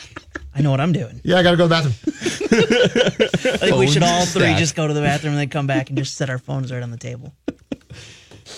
I 0.53 0.61
know 0.61 0.71
what 0.71 0.81
I'm 0.81 0.91
doing. 0.91 1.21
Yeah, 1.23 1.37
I 1.37 1.43
got 1.43 1.51
to 1.51 1.57
go 1.57 1.67
to 1.67 1.69
the 1.69 1.75
bathroom. 1.75 3.53
I 3.53 3.57
think 3.57 3.77
we 3.77 3.87
should 3.87 4.03
all 4.03 4.25
three 4.25 4.41
stack. 4.43 4.59
just 4.59 4.75
go 4.75 4.87
to 4.87 4.93
the 4.93 5.01
bathroom 5.01 5.33
and 5.33 5.39
then 5.39 5.49
come 5.49 5.67
back 5.67 5.89
and 5.89 5.97
just 5.97 6.15
set 6.17 6.29
our 6.29 6.37
phones 6.37 6.71
right 6.71 6.83
on 6.83 6.91
the 6.91 6.97
table. 6.97 7.33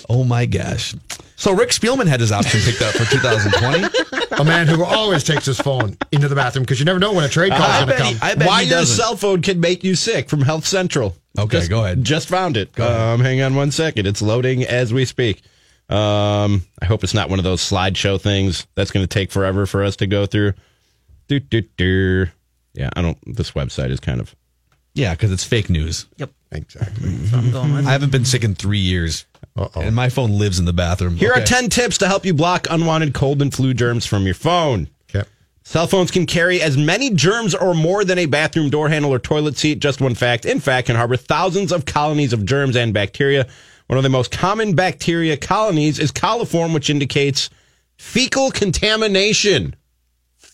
oh 0.10 0.24
my 0.24 0.46
gosh. 0.46 0.96
So 1.36 1.54
Rick 1.54 1.70
Spielman 1.70 2.08
had 2.08 2.20
his 2.20 2.32
option 2.32 2.62
picked 2.62 2.82
up 2.82 2.94
for 2.94 3.06
2020. 3.06 3.88
a 4.42 4.44
man 4.46 4.68
who 4.68 4.84
always 4.84 5.24
takes 5.24 5.46
his 5.46 5.60
phone 5.60 5.98
into 6.12 6.28
the 6.28 6.36
bathroom 6.36 6.64
because 6.64 6.80
you 6.80 6.86
never 6.86 7.00
know 7.00 7.14
when 7.14 7.26
a 7.26 7.30
trade 7.30 7.52
call 7.52 7.62
is 7.62 7.66
I 7.68 7.86
going 7.86 7.98
to 7.98 8.04
come. 8.04 8.18
I 8.22 8.36
bet 8.36 8.48
Why 8.48 8.64
he 8.64 8.70
your 8.70 8.80
doesn't. 8.80 8.96
cell 8.96 9.16
phone 9.18 9.42
can 9.42 9.60
make 9.60 9.84
you 9.84 9.96
sick 9.96 10.30
from 10.30 10.42
Health 10.42 10.66
Central. 10.66 11.16
Okay, 11.38 11.58
Just- 11.60 11.70
go 11.70 11.84
ahead. 11.84 12.04
Just 12.04 12.28
found 12.30 12.58
it. 12.58 12.80
Um, 12.80 13.20
hang 13.20 13.42
on 13.42 13.56
one 13.56 13.72
second. 13.72 14.08
It's 14.08 14.22
loading 14.22 14.64
as 14.64 14.94
we 14.94 15.06
speak. 15.06 15.42
Um, 15.90 16.64
I 16.82 16.86
hope 16.86 17.04
it's 17.04 17.14
not 17.14 17.30
one 17.30 17.40
of 17.40 17.44
those 17.44 17.62
slideshow 17.62 18.20
things 18.20 18.66
that's 18.76 18.90
going 18.92 19.04
to 19.04 19.08
take 19.08 19.32
forever 19.32 19.66
for 19.66 19.84
us 19.84 19.98
to 19.98 20.08
go 20.08 20.26
through. 20.26 20.54
Do, 21.28 21.40
do, 21.40 21.62
do. 21.78 22.28
Yeah, 22.74 22.90
I 22.96 23.02
don't. 23.02 23.18
This 23.36 23.52
website 23.52 23.90
is 23.92 24.00
kind 24.00 24.20
of. 24.20 24.36
Yeah, 24.96 25.14
because 25.14 25.32
it's 25.32 25.44
fake 25.44 25.70
news. 25.70 26.06
Yep. 26.18 26.32
Exactly. 26.52 27.10
That's 27.10 27.34
I'm 27.34 27.52
going 27.52 27.74
with. 27.74 27.88
I 27.88 27.92
haven't 27.92 28.12
been 28.12 28.26
sick 28.26 28.44
in 28.44 28.54
three 28.56 28.78
years. 28.80 29.26
Uh-oh. 29.56 29.82
And 29.82 29.96
my 29.96 30.10
phone 30.10 30.38
lives 30.38 30.60
in 30.60 30.66
the 30.66 30.74
bathroom. 30.74 31.16
Here 31.16 31.32
Okay. 31.32 31.42
are 31.42 31.46
10 31.46 31.70
tips 31.70 31.98
to 32.00 32.08
help 32.08 32.26
you 32.26 32.34
block 32.34 32.68
unwanted 32.70 33.14
cold 33.14 33.42
and 33.42 33.54
flu 33.54 33.74
germs 33.74 34.06
from 34.06 34.26
your 34.26 34.34
phone. 34.36 34.88
Okay. 35.10 35.28
Cell 35.64 35.88
phones 35.88 36.12
can 36.12 36.26
carry 36.26 36.62
as 36.62 36.78
many 36.78 37.10
germs 37.12 37.54
or 37.56 37.74
more 37.74 38.04
than 38.04 38.18
a 38.20 38.26
bathroom 38.28 38.70
door 38.70 38.90
handle 38.90 39.12
or 39.14 39.20
toilet 39.20 39.58
seat. 39.58 39.80
Just 39.80 40.00
one 40.02 40.14
fact. 40.16 40.46
In 40.46 40.60
fact, 40.60 40.88
can 40.88 40.96
harbor 40.96 41.18
thousands 41.18 41.72
of 41.72 41.86
colonies 41.86 42.34
of 42.34 42.46
germs 42.46 42.76
and 42.76 42.94
bacteria. 42.94 43.48
One 43.88 43.98
of 43.98 44.04
the 44.04 44.10
most 44.10 44.32
common 44.32 44.76
bacteria 44.76 45.38
colonies 45.38 46.00
is 46.00 46.12
coliform, 46.12 46.74
which 46.74 46.90
indicates 46.90 47.50
fecal 47.98 48.52
contamination. 48.52 49.76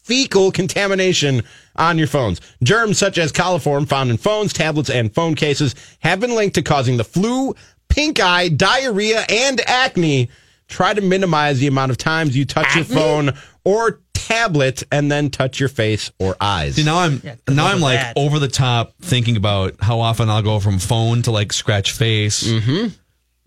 Fecal 0.09 0.51
contamination 0.51 1.43
on 1.75 1.99
your 1.99 2.07
phones. 2.07 2.41
Germs 2.63 2.97
such 2.97 3.19
as 3.19 3.31
coliform 3.31 3.87
found 3.87 4.09
in 4.09 4.17
phones, 4.17 4.51
tablets, 4.53 4.89
and 4.89 5.13
phone 5.13 5.35
cases 5.35 5.75
have 5.99 6.19
been 6.19 6.33
linked 6.33 6.55
to 6.55 6.63
causing 6.63 6.97
the 6.97 7.03
flu, 7.03 7.53
pink 7.89 8.19
eye, 8.19 8.49
diarrhea, 8.49 9.23
and 9.29 9.61
acne. 9.69 10.27
Try 10.67 10.95
to 10.95 11.01
minimize 11.01 11.59
the 11.59 11.67
amount 11.67 11.91
of 11.91 11.97
times 11.99 12.35
you 12.35 12.43
touch 12.43 12.75
your 12.75 12.85
phone 12.85 13.33
or 13.63 13.99
tablet 14.15 14.81
and 14.91 15.11
then 15.11 15.29
touch 15.29 15.59
your 15.59 15.69
face 15.69 16.11
or 16.17 16.35
eyes. 16.41 16.75
See, 16.75 16.83
now 16.83 16.97
I'm 16.97 17.21
Yeah, 17.23 17.35
now 17.47 17.67
I'm 17.67 17.79
like 17.79 17.99
that. 17.99 18.13
over 18.17 18.39
the 18.39 18.47
top 18.47 18.93
thinking 19.01 19.37
about 19.37 19.75
how 19.79 19.99
often 19.99 20.27
I'll 20.27 20.41
go 20.41 20.59
from 20.59 20.79
phone 20.79 21.21
to 21.23 21.31
like 21.31 21.53
scratch 21.53 21.91
face. 21.91 22.47
Eh, 22.51 22.59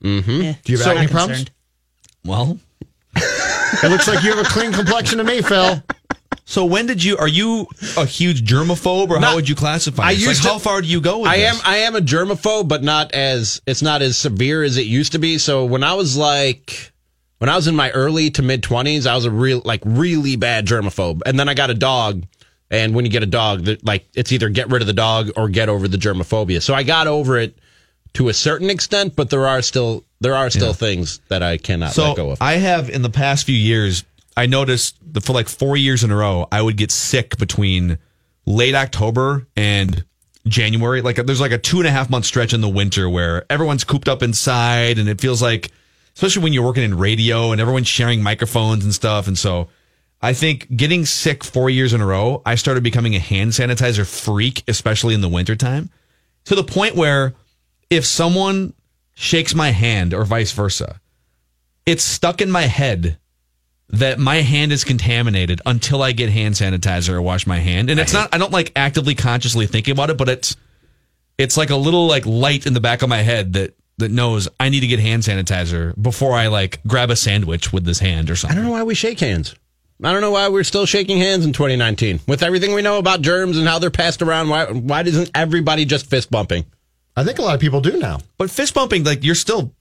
Do 0.00 0.04
you 0.04 0.78
have 0.78 0.86
not 0.86 0.96
acne 0.96 1.08
problems? 1.08 1.38
concerned. 1.38 1.50
Well, 2.24 2.58
It 3.84 3.88
looks 3.90 4.06
like 4.06 4.22
you 4.22 4.34
have 4.34 4.44
a 4.46 4.48
clean 4.48 4.70
complexion 4.72 5.18
to 5.18 5.24
me, 5.24 5.40
Phil. 5.42 5.82
So 6.52 6.66
when 6.66 6.84
did 6.84 7.02
you? 7.02 7.16
Are 7.16 7.26
you 7.26 7.66
a 7.96 8.04
huge 8.04 8.44
germaphobe, 8.44 9.08
or 9.08 9.18
how 9.18 9.34
would 9.36 9.48
you 9.48 9.54
classify? 9.54 10.02
I 10.02 10.12
this? 10.12 10.26
used 10.26 10.44
like, 10.44 10.48
to- 10.48 10.52
how 10.52 10.58
far 10.58 10.82
do 10.82 10.86
you 10.86 11.00
go 11.00 11.20
with 11.20 11.30
I 11.30 11.38
this? 11.38 11.54
am 11.54 11.60
I 11.64 11.76
am 11.78 11.96
a 11.96 12.00
germaphobe, 12.00 12.68
but 12.68 12.82
not 12.82 13.12
as 13.12 13.62
it's 13.66 13.80
not 13.80 14.02
as 14.02 14.18
severe 14.18 14.62
as 14.62 14.76
it 14.76 14.84
used 14.84 15.12
to 15.12 15.18
be. 15.18 15.38
So 15.38 15.64
when 15.64 15.82
I 15.82 15.94
was 15.94 16.14
like 16.14 16.92
when 17.38 17.48
I 17.48 17.56
was 17.56 17.68
in 17.68 17.74
my 17.74 17.90
early 17.92 18.30
to 18.32 18.42
mid 18.42 18.62
twenties, 18.62 19.06
I 19.06 19.14
was 19.14 19.24
a 19.24 19.30
real 19.30 19.62
like 19.64 19.80
really 19.86 20.36
bad 20.36 20.66
germaphobe. 20.66 21.22
And 21.24 21.40
then 21.40 21.48
I 21.48 21.54
got 21.54 21.70
a 21.70 21.74
dog, 21.74 22.24
and 22.70 22.94
when 22.94 23.06
you 23.06 23.10
get 23.10 23.22
a 23.22 23.26
dog, 23.26 23.66
like 23.82 24.06
it's 24.12 24.30
either 24.30 24.50
get 24.50 24.68
rid 24.68 24.82
of 24.82 24.86
the 24.86 24.92
dog 24.92 25.30
or 25.38 25.48
get 25.48 25.70
over 25.70 25.88
the 25.88 25.96
germophobia. 25.96 26.60
So 26.60 26.74
I 26.74 26.82
got 26.82 27.06
over 27.06 27.38
it 27.38 27.56
to 28.12 28.28
a 28.28 28.34
certain 28.34 28.68
extent, 28.68 29.16
but 29.16 29.30
there 29.30 29.48
are 29.48 29.62
still 29.62 30.04
there 30.20 30.34
are 30.34 30.50
still 30.50 30.74
things 30.74 31.20
that 31.28 31.42
I 31.42 31.56
cannot 31.56 31.96
let 31.96 32.14
go 32.16 32.30
of. 32.32 32.42
I 32.42 32.56
have 32.56 32.90
in 32.90 33.00
the 33.00 33.08
past 33.08 33.46
few 33.46 33.56
years, 33.56 34.04
I 34.36 34.46
noticed 34.46 34.96
that 35.12 35.22
for 35.22 35.32
like 35.32 35.48
four 35.48 35.76
years 35.76 36.04
in 36.04 36.10
a 36.10 36.16
row, 36.16 36.46
I 36.50 36.62
would 36.62 36.76
get 36.76 36.90
sick 36.90 37.36
between 37.36 37.98
late 38.46 38.74
October 38.74 39.46
and 39.56 40.04
January. 40.46 41.02
Like 41.02 41.16
there's 41.16 41.40
like 41.40 41.52
a 41.52 41.58
two 41.58 41.78
and 41.78 41.86
a 41.86 41.90
half 41.90 42.10
month 42.10 42.24
stretch 42.24 42.52
in 42.52 42.60
the 42.60 42.68
winter 42.68 43.08
where 43.08 43.44
everyone's 43.50 43.84
cooped 43.84 44.08
up 44.08 44.22
inside, 44.22 44.98
and 44.98 45.08
it 45.08 45.20
feels 45.20 45.42
like, 45.42 45.70
especially 46.14 46.42
when 46.42 46.52
you're 46.52 46.64
working 46.64 46.82
in 46.84 46.96
radio 46.96 47.52
and 47.52 47.60
everyone's 47.60 47.88
sharing 47.88 48.22
microphones 48.22 48.84
and 48.84 48.94
stuff. 48.94 49.26
And 49.26 49.38
so 49.38 49.68
I 50.20 50.32
think 50.32 50.74
getting 50.74 51.04
sick 51.04 51.44
four 51.44 51.68
years 51.68 51.92
in 51.92 52.00
a 52.00 52.06
row, 52.06 52.42
I 52.46 52.54
started 52.54 52.82
becoming 52.82 53.14
a 53.14 53.20
hand 53.20 53.50
sanitizer 53.50 54.06
freak, 54.06 54.62
especially 54.68 55.14
in 55.14 55.20
the 55.20 55.28
wintertime, 55.28 55.90
to 56.44 56.54
the 56.54 56.64
point 56.64 56.96
where 56.96 57.34
if 57.90 58.06
someone 58.06 58.72
shakes 59.14 59.54
my 59.54 59.70
hand 59.70 60.14
or 60.14 60.24
vice 60.24 60.52
versa, 60.52 61.00
it's 61.84 62.02
stuck 62.02 62.40
in 62.40 62.50
my 62.50 62.62
head 62.62 63.18
that 63.92 64.18
my 64.18 64.36
hand 64.36 64.72
is 64.72 64.84
contaminated 64.84 65.60
until 65.66 66.02
I 66.02 66.12
get 66.12 66.30
hand 66.30 66.54
sanitizer 66.54 67.10
or 67.10 67.22
wash 67.22 67.46
my 67.46 67.58
hand. 67.58 67.90
And 67.90 68.00
it's 68.00 68.12
not 68.12 68.34
I 68.34 68.38
don't 68.38 68.52
like 68.52 68.72
actively 68.74 69.14
consciously 69.14 69.66
thinking 69.66 69.92
about 69.92 70.10
it, 70.10 70.16
but 70.16 70.28
it's 70.28 70.56
it's 71.38 71.56
like 71.56 71.70
a 71.70 71.76
little 71.76 72.06
like 72.06 72.26
light 72.26 72.66
in 72.66 72.72
the 72.72 72.80
back 72.80 73.02
of 73.02 73.08
my 73.08 73.18
head 73.18 73.52
that 73.52 73.74
that 73.98 74.10
knows 74.10 74.48
I 74.58 74.70
need 74.70 74.80
to 74.80 74.86
get 74.86 74.98
hand 74.98 75.22
sanitizer 75.22 76.00
before 76.00 76.32
I 76.32 76.48
like 76.48 76.80
grab 76.86 77.10
a 77.10 77.16
sandwich 77.16 77.72
with 77.72 77.84
this 77.84 77.98
hand 77.98 78.30
or 78.30 78.36
something. 78.36 78.56
I 78.56 78.60
don't 78.60 78.68
know 78.68 78.76
why 78.76 78.82
we 78.82 78.94
shake 78.94 79.20
hands. 79.20 79.54
I 80.02 80.10
don't 80.10 80.20
know 80.20 80.32
why 80.32 80.48
we're 80.48 80.64
still 80.64 80.86
shaking 80.86 81.18
hands 81.18 81.44
in 81.44 81.52
2019 81.52 82.20
with 82.26 82.42
everything 82.42 82.74
we 82.74 82.82
know 82.82 82.98
about 82.98 83.20
germs 83.20 83.56
and 83.56 83.68
how 83.68 83.78
they're 83.78 83.90
passed 83.90 84.22
around. 84.22 84.48
Why 84.48 84.66
why 84.66 85.02
doesn't 85.02 85.30
everybody 85.34 85.84
just 85.84 86.06
fist 86.06 86.30
bumping? 86.30 86.64
I 87.14 87.24
think 87.24 87.38
a 87.38 87.42
lot 87.42 87.54
of 87.54 87.60
people 87.60 87.80
do 87.80 87.98
now. 87.98 88.20
But 88.38 88.50
fist 88.50 88.74
bumping, 88.74 89.04
like 89.04 89.22
you're 89.22 89.34
still, 89.34 89.74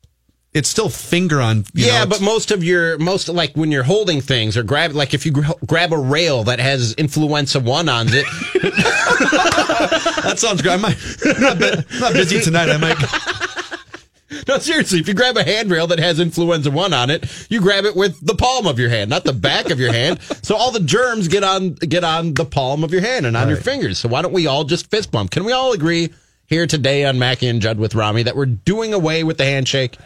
it's 0.53 0.67
still 0.67 0.89
finger 0.89 1.39
on. 1.41 1.59
you 1.73 1.85
yeah, 1.87 2.03
know, 2.03 2.07
but 2.07 2.21
most 2.21 2.51
of 2.51 2.63
your 2.63 2.97
most 2.97 3.29
like 3.29 3.55
when 3.55 3.71
you're 3.71 3.83
holding 3.83 4.21
things 4.21 4.57
or 4.57 4.63
grab 4.63 4.91
like 4.93 5.13
if 5.13 5.25
you 5.25 5.31
gr- 5.31 5.51
grab 5.65 5.93
a 5.93 5.97
rail 5.97 6.43
that 6.43 6.59
has 6.59 6.93
influenza 6.93 7.59
one 7.59 7.87
on 7.87 8.07
it, 8.09 8.25
that 10.23 10.35
sounds 10.37 10.61
good. 10.61 10.73
I 10.73 10.77
might, 10.77 10.97
I'm 11.25 11.41
not, 11.41 11.63
I'm 11.63 11.99
not 11.99 12.13
busy 12.13 12.41
tonight. 12.41 12.69
I 12.69 12.77
might. 12.77 12.97
No, 14.47 14.57
seriously, 14.59 14.99
if 14.99 15.07
you 15.07 15.13
grab 15.13 15.35
a 15.37 15.43
handrail 15.43 15.87
that 15.87 15.99
has 15.99 16.19
influenza 16.19 16.71
one 16.71 16.93
on 16.93 17.09
it, 17.09 17.25
you 17.49 17.59
grab 17.59 17.83
it 17.85 17.95
with 17.95 18.25
the 18.25 18.33
palm 18.33 18.65
of 18.65 18.79
your 18.79 18.89
hand, 18.89 19.09
not 19.09 19.23
the 19.23 19.33
back 19.33 19.69
of 19.69 19.79
your 19.79 19.91
hand. 19.91 20.21
So 20.41 20.55
all 20.55 20.71
the 20.71 20.79
germs 20.79 21.27
get 21.27 21.43
on 21.43 21.73
get 21.73 22.03
on 22.03 22.33
the 22.33 22.45
palm 22.45 22.83
of 22.83 22.91
your 22.91 23.01
hand 23.01 23.25
and 23.25 23.35
on 23.35 23.49
your 23.49 23.57
fingers. 23.57 23.99
So 23.99 24.09
why 24.09 24.21
don't 24.21 24.33
we 24.33 24.47
all 24.47 24.63
just 24.63 24.89
fist 24.89 25.11
bump? 25.11 25.31
Can 25.31 25.43
we 25.43 25.51
all 25.51 25.73
agree 25.73 26.13
here 26.47 26.65
today 26.65 27.05
on 27.05 27.19
Mackey 27.19 27.47
and 27.47 27.61
Judd 27.61 27.77
with 27.77 27.93
Rami 27.93 28.23
that 28.23 28.35
we're 28.35 28.45
doing 28.45 28.93
away 28.93 29.23
with 29.23 29.37
the 29.37 29.45
handshake? 29.45 29.97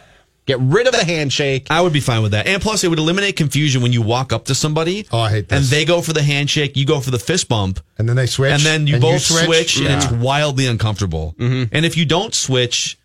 Get 0.46 0.60
rid 0.60 0.86
of 0.86 0.92
the 0.94 1.04
handshake. 1.04 1.66
I 1.70 1.80
would 1.80 1.92
be 1.92 2.00
fine 2.00 2.22
with 2.22 2.30
that. 2.32 2.46
And 2.46 2.62
plus, 2.62 2.84
it 2.84 2.88
would 2.88 3.00
eliminate 3.00 3.34
confusion 3.36 3.82
when 3.82 3.92
you 3.92 4.00
walk 4.00 4.32
up 4.32 4.44
to 4.46 4.54
somebody. 4.54 5.06
Oh, 5.12 5.18
I 5.18 5.30
hate 5.30 5.48
this. 5.48 5.58
And 5.58 5.66
they 5.66 5.84
go 5.84 6.00
for 6.00 6.12
the 6.12 6.22
handshake, 6.22 6.76
you 6.76 6.86
go 6.86 7.00
for 7.00 7.10
the 7.10 7.18
fist 7.18 7.48
bump. 7.48 7.80
And 7.98 8.08
then 8.08 8.14
they 8.16 8.26
switch. 8.26 8.52
and 8.52 8.62
then 8.62 8.86
you 8.86 8.94
and 8.94 9.02
both 9.02 9.22
switch, 9.22 9.76
and 9.78 9.86
Yeah. 9.86 9.96
it's 9.96 10.10
wildly 10.12 10.66
uncomfortable. 10.66 11.34
Mm-hmm. 11.38 11.74
And 11.74 11.84
if 11.84 11.96
you 11.96 12.04
don't 12.06 12.32
switch, 12.34 12.96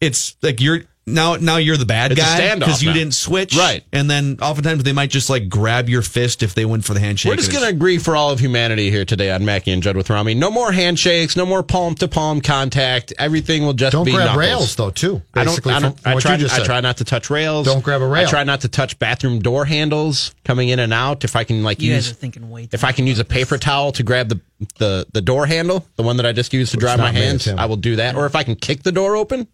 it's 0.00 0.36
like 0.42 0.60
you're 0.60 0.80
now 1.08 1.36
now 1.36 1.56
you're 1.56 1.76
the 1.76 1.86
bad 1.86 2.10
It's 2.12 2.20
a 2.20 2.24
guy 2.24 2.54
because 2.56 2.82
you 2.82 2.88
now. 2.90 2.94
didn't 2.94 3.14
switch, 3.14 3.56
Right. 3.56 3.84
And 3.92 4.10
then 4.10 4.38
oftentimes 4.42 4.82
they 4.82 4.92
might 4.92 5.10
just 5.10 5.30
like 5.30 5.48
grab 5.48 5.88
your 5.88 6.02
fist 6.02 6.42
if 6.42 6.54
they 6.54 6.64
went 6.64 6.84
for 6.84 6.94
the 6.94 7.00
handshake. 7.00 7.30
We're 7.30 7.36
just 7.36 7.52
going 7.52 7.62
to 7.62 7.70
agree 7.70 7.98
for 7.98 8.16
all 8.16 8.30
of 8.30 8.40
humanity 8.40 8.90
here 8.90 9.04
today 9.04 9.30
on 9.30 9.44
Mackey 9.44 9.70
and 9.70 9.82
Judd 9.82 9.96
with 9.96 10.10
Rami. 10.10 10.34
No 10.34 10.50
more 10.50 10.72
handshakes, 10.72 11.36
no 11.36 11.46
more 11.46 11.62
palm 11.62 11.94
to 11.96 12.08
palm 12.08 12.40
contact. 12.40 13.12
Everything 13.18 13.64
will 13.64 13.72
just 13.72 13.92
Don't 13.92 14.04
be 14.04 14.12
grab 14.12 14.26
knuckles. 14.26 14.38
rails 14.40 14.76
though, 14.76 14.90
too. 14.90 15.22
I 15.34 15.44
don't. 15.44 15.66
I, 15.66 15.80
don't, 15.80 16.06
I 16.06 16.18
try. 16.18 16.34
I 16.34 16.64
try 16.64 16.80
not 16.80 16.96
to 16.96 17.04
touch 17.04 17.30
rails. 17.30 17.66
Don't 17.66 17.84
grab 17.84 18.02
a 18.02 18.06
rail. 18.06 18.26
I 18.26 18.30
try 18.30 18.42
not 18.44 18.62
to 18.62 18.68
touch 18.68 18.98
bathroom 18.98 19.38
door 19.38 19.64
handles 19.64 20.34
coming 20.44 20.70
in 20.70 20.80
and 20.80 20.92
out. 20.92 21.22
If 21.24 21.36
I 21.36 21.44
can, 21.44 21.62
like 21.62 21.80
You 21.80 21.92
use 21.94 22.06
guys 22.08 22.12
are 22.12 22.14
thinking 22.16 22.50
way 22.50 22.62
too 22.62 22.70
if 22.72 22.82
I 22.84 22.90
can 22.92 23.06
use 23.06 23.18
a 23.20 23.24
paper 23.24 23.58
towel 23.58 23.92
to 23.92 24.02
grab 24.02 24.28
the 24.28 24.40
the 24.78 25.06
the 25.12 25.20
door 25.22 25.46
handle, 25.46 25.86
the 25.96 26.02
one 26.02 26.16
that 26.16 26.26
I 26.26 26.32
just 26.32 26.52
used 26.52 26.72
to 26.72 26.78
dry 26.78 26.96
my 26.96 27.04
not 27.04 27.14
me, 27.14 27.20
hands. 27.20 27.46
I 27.46 27.66
will 27.66 27.76
do 27.76 27.96
that. 27.96 28.16
Or 28.16 28.26
if 28.26 28.34
I 28.34 28.42
can 28.42 28.56
kick 28.56 28.82
the 28.82 28.92
door 28.92 29.14
open, 29.14 29.46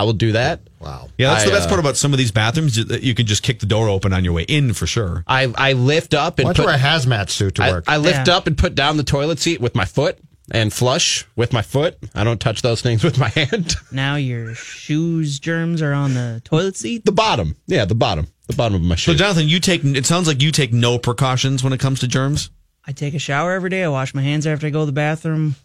I 0.00 0.02
will 0.04 0.14
do 0.14 0.32
that. 0.32 0.60
Wow. 0.80 1.10
Yeah, 1.18 1.28
that's 1.34 1.44
the 1.44 1.50
best 1.50 1.66
uh, 1.66 1.68
part 1.68 1.78
about 1.80 1.98
some 1.98 2.12
of 2.14 2.18
these 2.18 2.30
bathrooms. 2.32 2.78
You 2.78 3.14
can 3.14 3.26
just 3.26 3.42
kick 3.42 3.60
the 3.60 3.66
door 3.66 3.90
open 3.90 4.14
on 4.14 4.24
your 4.24 4.32
way 4.32 4.44
in 4.44 4.72
for 4.72 4.86
sure. 4.86 5.24
I 5.26 5.52
I 5.58 5.74
lift 5.74 6.14
up 6.14 6.38
and 6.38 6.46
Why 6.46 6.52
don't 6.54 6.64
put 6.64 6.70
wear 6.70 6.74
a 6.74 6.78
hazmat 6.78 7.28
suit 7.28 7.56
to 7.56 7.64
I, 7.64 7.70
work? 7.70 7.84
I 7.86 7.98
lift 7.98 8.28
Yeah. 8.28 8.36
up 8.38 8.46
and 8.46 8.56
put 8.56 8.74
down 8.74 8.96
the 8.96 9.02
toilet 9.04 9.38
seat 9.40 9.60
with 9.60 9.74
my 9.74 9.84
foot 9.84 10.18
and 10.50 10.72
flush 10.72 11.26
with 11.36 11.52
my 11.52 11.60
foot. 11.60 11.98
I 12.14 12.24
don't 12.24 12.40
touch 12.40 12.62
those 12.62 12.80
things 12.80 13.04
with 13.08 13.18
my 13.18 13.28
hand. 13.28 13.74
Now 13.92 14.14
your 14.16 14.54
shoes 14.54 15.38
germs 15.38 15.82
are 15.82 15.92
on 15.92 16.14
the 16.14 16.40
toilet 16.46 16.76
seat. 16.76 17.04
the 17.04 17.12
bottom, 17.12 17.56
yeah, 17.66 17.84
the 17.84 17.94
bottom, 17.94 18.28
the 18.46 18.56
bottom 18.56 18.76
of 18.76 18.80
my 18.82 18.94
shoe. 18.94 19.12
So, 19.12 19.18
Jonathan, 19.18 19.48
you 19.50 19.60
take. 19.60 19.84
It 19.84 20.06
sounds 20.06 20.26
like 20.28 20.40
you 20.40 20.50
take 20.50 20.72
no 20.72 20.98
precautions 20.98 21.62
when 21.62 21.74
it 21.74 21.78
comes 21.80 22.00
to 22.00 22.08
germs. 22.08 22.48
I 22.86 22.92
take 22.92 23.12
a 23.12 23.18
shower 23.18 23.52
every 23.52 23.68
day. 23.68 23.84
I 23.84 23.88
wash 23.88 24.14
my 24.14 24.22
hands 24.22 24.46
after 24.46 24.66
I 24.66 24.70
go 24.70 24.80
to 24.80 24.86
the 24.86 24.92
bathroom. 24.92 25.56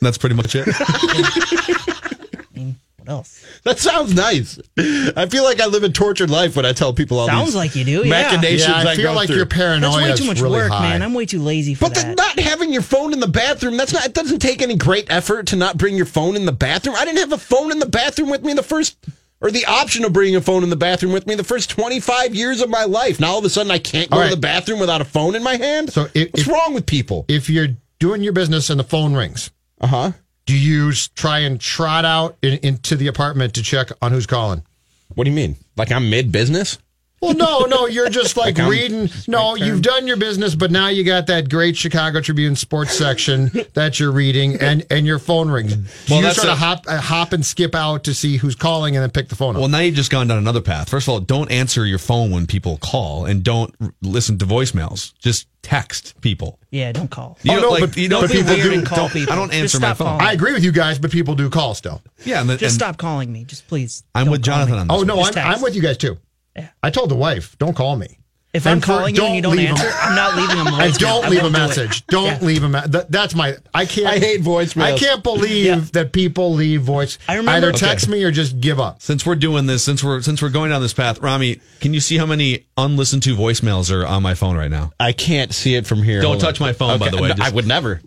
That's 0.00 0.16
pretty 0.16 0.34
much 0.34 0.54
it. 0.56 0.66
I 3.08 3.12
what 3.12 3.18
else? 3.18 3.44
That 3.64 3.78
sounds 3.78 4.14
nice. 4.14 4.58
I 4.78 5.26
feel 5.26 5.44
like 5.44 5.60
I 5.60 5.66
live 5.66 5.82
a 5.84 5.88
tortured 5.88 6.30
life 6.30 6.56
when 6.56 6.64
I 6.66 6.72
tell 6.72 6.92
people 6.92 7.18
all 7.18 7.26
Sounds 7.26 7.48
these 7.48 7.54
like 7.56 7.74
you 7.76 7.84
do. 7.84 8.02
Yeah. 8.02 8.10
machinations. 8.10 8.68
yeah, 8.68 8.74
I 8.88 8.92
I 8.92 8.96
feel 8.96 9.10
go 9.10 9.14
like 9.14 9.26
through. 9.28 9.36
your 9.36 9.46
paranoia 9.46 10.08
That's 10.08 10.20
way 10.20 10.24
too 10.24 10.30
much 10.30 10.40
really 10.40 10.58
work, 10.60 10.70
high. 10.72 10.90
man. 10.90 11.02
I'm 11.02 11.14
way 11.14 11.26
too 11.26 11.40
lazy 11.40 11.74
for 11.74 11.88
that. 11.88 12.16
But 12.16 12.16
not 12.16 12.38
having 12.38 12.72
your 12.72 12.82
phone 12.82 13.12
in 13.12 13.20
the 13.20 13.28
bathroom, 13.28 13.76
that's 13.76 13.92
not, 13.92 14.04
it 14.06 14.14
doesn't 14.14 14.38
take 14.40 14.62
any 14.62 14.76
great 14.76 15.10
effort 15.10 15.46
to 15.48 15.56
not 15.56 15.76
bring 15.78 15.96
your 15.96 16.06
phone 16.06 16.36
in 16.36 16.46
the 16.46 16.52
bathroom. 16.52 16.96
I 16.98 17.04
didn't 17.04 17.18
have 17.18 17.32
a 17.32 17.38
phone 17.38 17.70
in 17.72 17.78
the 17.78 17.86
bathroom 17.86 18.30
with 18.30 18.42
me 18.42 18.52
the 18.54 18.62
first, 18.62 18.96
or 19.40 19.50
the 19.50 19.64
option 19.66 20.04
of 20.04 20.12
bringing 20.12 20.36
a 20.36 20.40
phone 20.40 20.62
in 20.62 20.70
the 20.70 20.76
bathroom 20.76 21.12
with 21.12 21.26
me 21.26 21.34
the 21.34 21.44
first 21.44 21.70
25 21.70 22.34
years 22.34 22.60
of 22.60 22.70
my 22.70 22.84
life. 22.84 23.20
Now 23.20 23.32
all 23.32 23.38
of 23.38 23.44
a 23.44 23.50
sudden 23.50 23.70
I 23.70 23.78
can't 23.78 24.10
go 24.10 24.18
All 24.18 24.24
to 24.24 24.34
the 24.34 24.40
bathroom 24.40 24.78
without 24.80 25.00
a 25.00 25.04
phone 25.04 25.34
in 25.34 25.42
my 25.42 25.56
hand? 25.56 25.92
So 25.92 26.06
if- 26.14 26.30
What's 26.32 26.46
if- 26.46 26.48
wrong 26.48 26.72
with 26.74 26.86
people? 26.86 27.24
if 27.28 27.50
you're 27.50 27.68
doing 28.00 28.22
your 28.22 28.32
business 28.32 28.70
and 28.70 28.78
the 28.80 28.84
phone 28.84 29.14
rings, 29.14 29.50
Uh 29.80 29.86
huh. 29.86 30.12
Do 30.46 30.56
you 30.56 30.92
try 30.92 31.40
and 31.40 31.60
trot 31.60 32.04
out 32.04 32.36
in, 32.42 32.58
into 32.58 32.96
the 32.96 33.06
apartment 33.06 33.54
to 33.54 33.62
check 33.62 33.90
on 34.02 34.12
who's 34.12 34.26
calling? 34.26 34.62
What 35.14 35.24
do 35.24 35.30
you 35.30 35.36
mean? 35.36 35.56
Like 35.76 35.92
I'm 35.92 36.10
mid 36.10 36.32
business? 36.32 36.78
Well, 37.24 37.34
no, 37.34 37.60
no, 37.64 37.86
you're 37.86 38.08
just 38.10 38.36
like, 38.36 38.58
Like 38.58 38.70
reading. 38.70 39.08
No, 39.28 39.54
you've 39.54 39.82
done 39.82 40.06
your 40.06 40.16
business, 40.16 40.54
but 40.54 40.70
now 40.70 40.88
you 40.88 41.04
got 41.04 41.26
that 41.28 41.48
great 41.50 41.76
Chicago 41.76 42.20
Tribune 42.20 42.56
sports 42.56 42.92
section 42.96 43.50
that 43.74 43.98
you're 43.98 44.12
reading, 44.12 44.56
and 44.60 44.84
and 44.90 45.06
your 45.06 45.18
phone 45.18 45.48
rings. 45.50 45.74
Do 45.76 45.84
Well, 46.10 46.18
you 46.20 46.24
that's 46.26 46.36
sort 46.36 46.48
of 46.52 46.58
hop 46.58 46.84
uh, 46.86 47.00
hop 47.00 47.32
and 47.32 47.44
skip 47.44 47.74
out 47.74 48.04
to 48.04 48.14
see 48.14 48.36
who's 48.36 48.54
calling, 48.54 48.96
and 48.96 49.02
then 49.02 49.10
pick 49.10 49.28
the 49.28 49.36
phone 49.36 49.56
up. 49.56 49.60
Well, 49.60 49.68
now 49.68 49.78
you've 49.80 49.94
just 49.94 50.10
gone 50.10 50.26
down 50.28 50.38
another 50.38 50.60
path. 50.60 50.88
First 50.90 51.08
of 51.08 51.12
all, 51.14 51.20
don't 51.20 51.50
answer 51.50 51.84
your 51.86 51.98
phone 51.98 52.30
when 52.30 52.46
people 52.46 52.76
call, 52.78 53.24
and 53.24 53.42
don't 53.42 53.74
r- 53.80 53.92
listen 54.02 54.38
to 54.38 54.46
voicemails. 54.46 55.12
Just 55.18 55.46
text 55.62 56.20
people. 56.20 56.58
yeah, 56.70 56.92
don't 56.92 57.10
call. 57.10 57.38
You 57.42 57.52
Oh, 57.52 57.54
don't, 57.54 57.62
no, 57.62 57.68
like, 57.70 57.80
but- 57.80 57.96
you 57.96 58.08
but 58.10 58.30
people 58.30 58.52
weird 58.54 58.64
do 58.64 58.72
and 58.74 58.86
call 58.86 59.08
people. 59.08 59.32
I 59.32 59.36
don't 59.36 59.50
Just 59.50 59.74
answer 59.76 59.80
my 59.80 59.94
phone. 59.94 60.08
calling. 60.08 60.26
I 60.26 60.32
agree 60.32 60.52
with 60.52 60.62
you 60.62 60.72
guys, 60.72 60.98
but 60.98 61.10
people 61.10 61.34
do 61.34 61.48
call 61.48 61.74
still. 61.74 62.02
Yeah, 62.24 62.42
and, 62.42 62.50
the, 62.50 62.58
Just 62.58 62.74
and 62.74 62.80
stop 62.82 62.98
calling 62.98 63.32
me. 63.32 63.44
Just 63.44 63.66
please. 63.66 64.04
I'm 64.14 64.28
with 64.28 64.42
Jonathan 64.42 64.74
me. 64.74 64.78
on 64.80 64.88
this. 64.88 64.96
Oh 64.98 65.02
no, 65.04 65.22
I'm. 65.22 65.38
I'm 65.38 65.62
with 65.62 65.74
you 65.74 65.80
guys 65.80 65.96
too. 65.96 66.18
Yeah. 66.56 66.68
I 66.82 66.90
told 66.90 67.10
the 67.10 67.16
wife, 67.16 67.56
don't 67.58 67.74
call 67.74 67.96
me. 67.96 68.18
If 68.52 68.66
And 68.66 68.74
I'm 68.74 68.80
for- 68.80 68.86
calling 68.86 69.16
you 69.16 69.24
and 69.24 69.34
you 69.34 69.42
don't 69.42 69.56
leave 69.56 69.68
'em- 69.70 69.74
answer, 69.76 69.90
I'm 70.00 70.14
not 70.14 70.36
leaving 70.36 70.58
a 70.60 70.62
voicemail. 70.70 70.84
And 70.86 70.98
don't 70.98 71.28
leave 71.28 71.40
a 71.40 71.42
won't 71.42 71.54
do 71.56 71.60
message. 71.60 72.06
Don't 72.06 72.26
Yeah. 72.40 72.46
leave 72.46 72.62
a 72.62 72.68
message. 72.68 72.90
That, 72.92 73.10
that's 73.10 73.34
my. 73.34 73.56
I 73.74 73.84
can't. 73.94 74.06
I 74.06 74.18
hate 74.20 74.42
voicemails. 74.44 74.82
I 74.84 74.96
can't 74.96 75.22
believe 75.24 75.64
Yeah. 75.66 75.80
that 75.94 76.12
people 76.12 76.54
leave 76.54 76.82
voice. 76.82 77.18
I 77.28 77.34
remember- 77.34 77.66
either 77.68 77.72
text 77.76 78.06
me 78.08 78.22
or 78.22 78.30
just 78.30 78.60
give 78.60 78.78
up. 78.78 79.02
Since 79.02 79.26
we're 79.26 79.34
doing 79.34 79.66
this, 79.66 79.82
since 79.82 80.04
we're 80.04 80.22
since 80.22 80.40
we're 80.40 80.50
going 80.50 80.70
down 80.70 80.82
this 80.82 80.92
path, 80.92 81.18
Rami, 81.18 81.58
can 81.80 81.94
you 81.94 81.98
see 82.00 82.16
how 82.16 82.26
many 82.26 82.64
unlistened 82.76 83.24
to 83.24 83.34
voicemails 83.34 83.90
are 83.92 84.06
on 84.06 84.22
my 84.22 84.34
phone 84.34 84.56
right 84.56 84.70
now? 84.70 84.92
I 85.00 85.10
can't 85.10 85.52
see 85.52 85.74
it 85.74 85.84
from 85.84 86.04
here. 86.04 86.20
Don't 86.20 86.34
Hold 86.34 86.40
touch 86.40 86.60
on. 86.60 86.68
my 86.68 86.72
phone, 86.74 87.00
by 87.00 87.08
the 87.08 87.20
way. 87.20 87.32
I 87.40 87.50
would 87.50 87.66
never. 87.66 88.02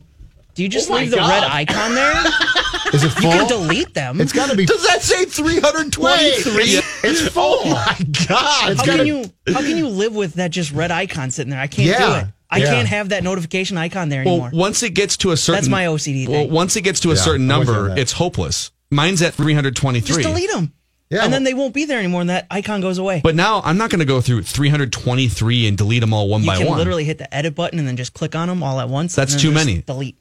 Do 0.58 0.64
you 0.64 0.70
just 0.70 0.90
Oh 0.90 0.96
leave 0.96 1.12
the 1.12 1.18
God. 1.18 1.30
red 1.30 1.44
icon 1.44 1.94
there? 1.94 2.14
Is 2.94 3.04
it 3.04 3.14
You 3.16 3.30
can 3.30 3.48
delete 3.48 3.94
them. 3.94 4.20
It's 4.20 4.34
got 4.34 4.50
to 4.50 4.56
be. 4.58 4.66
Does 4.66 4.82
that 4.88 5.04
say 5.04 5.26
323? 5.26 6.04
Wait, 6.04 6.84
it's 7.04 7.28
full. 7.30 7.60
Oh 7.64 7.70
my 7.70 7.96
God. 8.28 8.72
It's 8.72 8.80
how 8.80 8.86
gotta- 8.86 8.98
can 8.98 9.06
you 9.06 9.24
how 9.54 9.62
can 9.62 9.78
you 9.78 9.88
live 9.88 10.16
with 10.16 10.34
that 10.36 10.50
just 10.50 10.72
red 10.72 10.90
icon 10.90 11.30
sitting 11.30 11.52
there? 11.52 11.60
I 11.60 11.68
can't 11.68 11.88
Yeah. 11.90 12.00
do 12.22 12.28
it. 12.28 12.34
I 12.50 12.58
Yeah. 12.58 12.66
can't 12.74 12.88
have 12.88 13.10
that 13.10 13.24
notification 13.24 13.78
icon 13.78 14.10
there 14.10 14.22
anymore. 14.22 14.38
Well, 14.40 14.48
anymore. 14.48 14.62
once 14.62 14.82
it 14.82 14.96
gets 14.96 15.16
to 15.18 15.30
a 15.32 15.38
certain, 15.38 15.58
That's 15.62 15.70
my 15.70 15.86
OCD 15.86 16.28
Well, 16.28 16.44
thing. 16.46 16.52
once 16.52 16.76
it 16.76 16.82
gets 16.82 17.02
to 17.02 17.12
a 17.12 17.14
Yeah, 17.16 17.22
certain 17.22 17.52
I'm 17.52 17.60
with 17.60 17.68
you 17.68 17.74
on 17.76 17.86
number, 17.90 18.02
it's 18.02 18.14
hopeless. 18.14 18.72
Mine's 18.90 19.22
at 19.22 19.36
323. 19.36 20.08
just 20.08 20.22
delete 20.28 20.50
them. 20.52 20.74
Yeah, 21.12 21.24
and 21.24 21.32
then 21.32 21.44
they 21.44 21.54
won't 21.54 21.74
be 21.76 21.86
there 21.86 22.00
anymore 22.00 22.22
and 22.22 22.30
that 22.32 22.48
icon 22.50 22.82
goes 22.82 22.98
away. 22.98 23.22
But 23.24 23.36
now 23.36 23.62
I'm 23.64 23.78
not 23.78 23.92
going 23.92 24.00
to 24.00 24.06
go 24.06 24.22
through 24.22 24.42
323 24.44 25.68
and 25.68 25.78
delete 25.78 26.02
them 26.02 26.14
all 26.14 26.28
one 26.30 26.42
you 26.42 26.48
by 26.48 26.54
one. 26.54 26.62
You 26.62 26.68
can 26.70 26.78
literally 26.78 27.04
hit 27.04 27.18
the 27.20 27.32
edit 27.34 27.54
button 27.54 27.78
and 27.80 27.88
then 27.88 27.96
just 27.96 28.14
click 28.14 28.36
on 28.36 28.48
them 28.48 28.64
all 28.64 28.80
at 28.80 28.90
once. 28.90 29.14
That's 29.16 29.34
and 29.34 29.40
then 29.40 29.52
too 29.52 29.54
just 29.54 29.66
many. 29.68 29.82
Delete. 29.84 30.18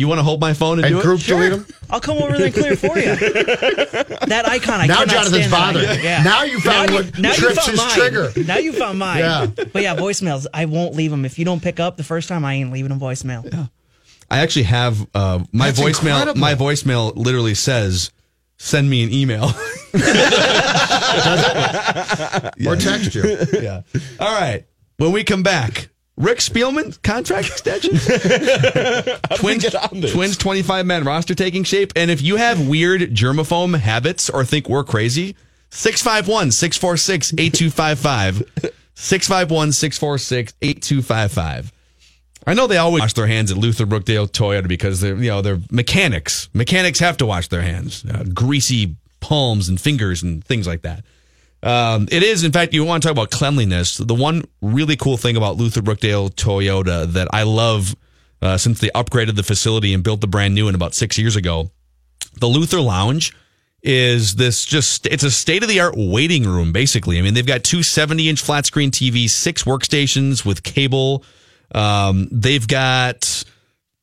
You 0.00 0.08
want 0.08 0.18
to 0.18 0.22
hold 0.24 0.40
my 0.40 0.52
phone 0.54 0.78
and, 0.78 0.86
And 0.86 0.96
do 0.96 1.02
group 1.02 1.20
it? 1.20 1.26
delete 1.26 1.50
them. 1.52 1.66
I'll 1.90 2.00
come 2.00 2.18
over 2.18 2.36
there 2.36 2.46
and 2.46 2.54
clear 2.54 2.72
it 2.72 2.78
for 2.78 2.98
you. 2.98 3.14
that 4.26 4.44
icon, 4.48 4.80
I 4.80 4.86
Now 4.86 5.04
Jonathan's 5.04 5.46
stand 5.46 5.52
that 5.52 5.74
bothered. 5.74 6.02
Yeah. 6.02 6.22
Now 6.22 6.42
you 6.44 6.58
found 6.60 6.90
what 6.92 7.18
now 7.18 7.32
trips 7.34 7.56
found 7.58 7.70
his 7.70 7.78
mine. 7.80 7.90
trigger. 7.90 8.32
Now 8.46 8.56
you 8.58 8.72
found 8.72 8.98
mine. 8.98 9.18
Yeah. 9.18 9.46
But 9.46 9.82
yeah, 9.82 9.94
voicemails, 9.96 10.46
I 10.54 10.64
won't 10.64 10.94
leave 10.94 11.10
them. 11.10 11.24
If 11.24 11.38
you 11.38 11.44
don't 11.44 11.62
pick 11.62 11.78
up 11.80 11.96
the 11.96 12.04
first 12.04 12.28
time, 12.28 12.44
I 12.44 12.54
ain't 12.54 12.72
leaving 12.72 12.92
a 12.92 12.96
voicemail. 12.96 13.68
I 14.30 14.38
actually 14.38 14.62
have 14.64 15.06
uh, 15.14 15.40
my 15.52 15.66
That's 15.70 15.80
voicemail. 15.80 16.18
incredible. 16.20 16.40
My 16.40 16.54
voicemail 16.54 17.14
literally 17.16 17.54
says, 17.54 18.10
"Send 18.58 18.88
me 18.88 19.02
an 19.04 19.12
email." 19.12 19.50
Or 22.66 22.76
text 22.76 23.14
you. 23.14 23.22
yeah. 23.60 23.82
All 24.18 24.32
right. 24.40 24.64
When 24.98 25.12
we 25.12 25.24
come 25.24 25.42
back, 25.42 25.88
Rick 26.20 26.38
Spielman 26.38 27.02
contract 27.02 27.48
extension. 27.48 27.92
Twins, 29.36 29.62
get 29.62 29.74
on 29.74 30.00
this? 30.00 30.12
Twins 30.12 30.36
25 30.36 30.84
man 30.84 31.04
roster 31.04 31.34
taking 31.34 31.64
shape. 31.64 31.92
And 31.96 32.10
if 32.10 32.20
you 32.20 32.36
have 32.36 32.68
weird 32.68 33.00
germaphobe 33.14 33.78
habits 33.78 34.28
or 34.28 34.44
think 34.44 34.68
we're 34.68 34.84
crazy, 34.84 35.34
651 35.70 36.50
646 36.52 37.32
8255. 37.38 38.72
651 38.94 39.72
646 39.72 40.54
8255. 40.60 41.72
I 42.46 42.54
know 42.54 42.66
they 42.66 42.76
always 42.76 43.00
wash 43.00 43.14
their 43.14 43.26
hands 43.26 43.50
at 43.50 43.56
Luther 43.56 43.86
Brookdale 43.86 44.30
Toyota 44.30 44.68
because 44.68 45.00
they're 45.00 45.16
you 45.16 45.30
know 45.30 45.40
they're 45.40 45.60
mechanics. 45.70 46.48
Mechanics 46.52 46.98
have 46.98 47.16
to 47.18 47.26
wash 47.26 47.48
their 47.48 47.62
hands, 47.62 48.04
uh, 48.04 48.24
greasy 48.34 48.96
palms 49.20 49.68
and 49.68 49.80
fingers 49.80 50.22
and 50.22 50.44
things 50.44 50.66
like 50.66 50.82
that. 50.82 51.04
Um, 51.62 52.08
it 52.10 52.22
is, 52.22 52.42
in 52.44 52.52
fact, 52.52 52.72
you 52.72 52.84
want 52.84 53.02
to 53.02 53.08
talk 53.08 53.12
about 53.12 53.30
cleanliness. 53.30 53.98
The 53.98 54.14
one 54.14 54.44
really 54.62 54.96
cool 54.96 55.16
thing 55.16 55.36
about 55.36 55.56
Luther 55.56 55.82
Brookdale 55.82 56.34
Toyota 56.34 57.06
that 57.12 57.28
I 57.32 57.42
love 57.42 57.94
uh, 58.42 58.56
since 58.56 58.80
they 58.80 58.88
upgraded 58.88 59.36
the 59.36 59.42
facility 59.42 59.92
and 59.92 60.02
built 60.02 60.20
the 60.20 60.26
brand 60.26 60.54
new 60.54 60.68
in 60.68 60.74
about 60.74 60.94
six 60.94 61.18
years 61.18 61.36
ago, 61.36 61.70
the 62.38 62.46
Luther 62.46 62.80
Lounge 62.80 63.34
is 63.82 64.34
this 64.34 64.66
just 64.66 65.06
it's 65.06 65.22
a 65.22 65.30
state 65.30 65.62
of 65.62 65.68
the 65.68 65.80
art 65.80 65.94
waiting 65.96 66.44
room 66.44 66.72
basically. 66.72 67.18
I 67.18 67.22
mean, 67.22 67.34
they've 67.34 67.46
got 67.46 67.64
two 67.64 67.82
70 67.82 68.28
inch 68.28 68.42
flat 68.42 68.66
screen 68.66 68.90
TVs, 68.90 69.30
six 69.30 69.64
workstations 69.64 70.44
with 70.44 70.62
cable. 70.62 71.24
Um, 71.74 72.28
they've 72.30 72.66
got 72.66 73.44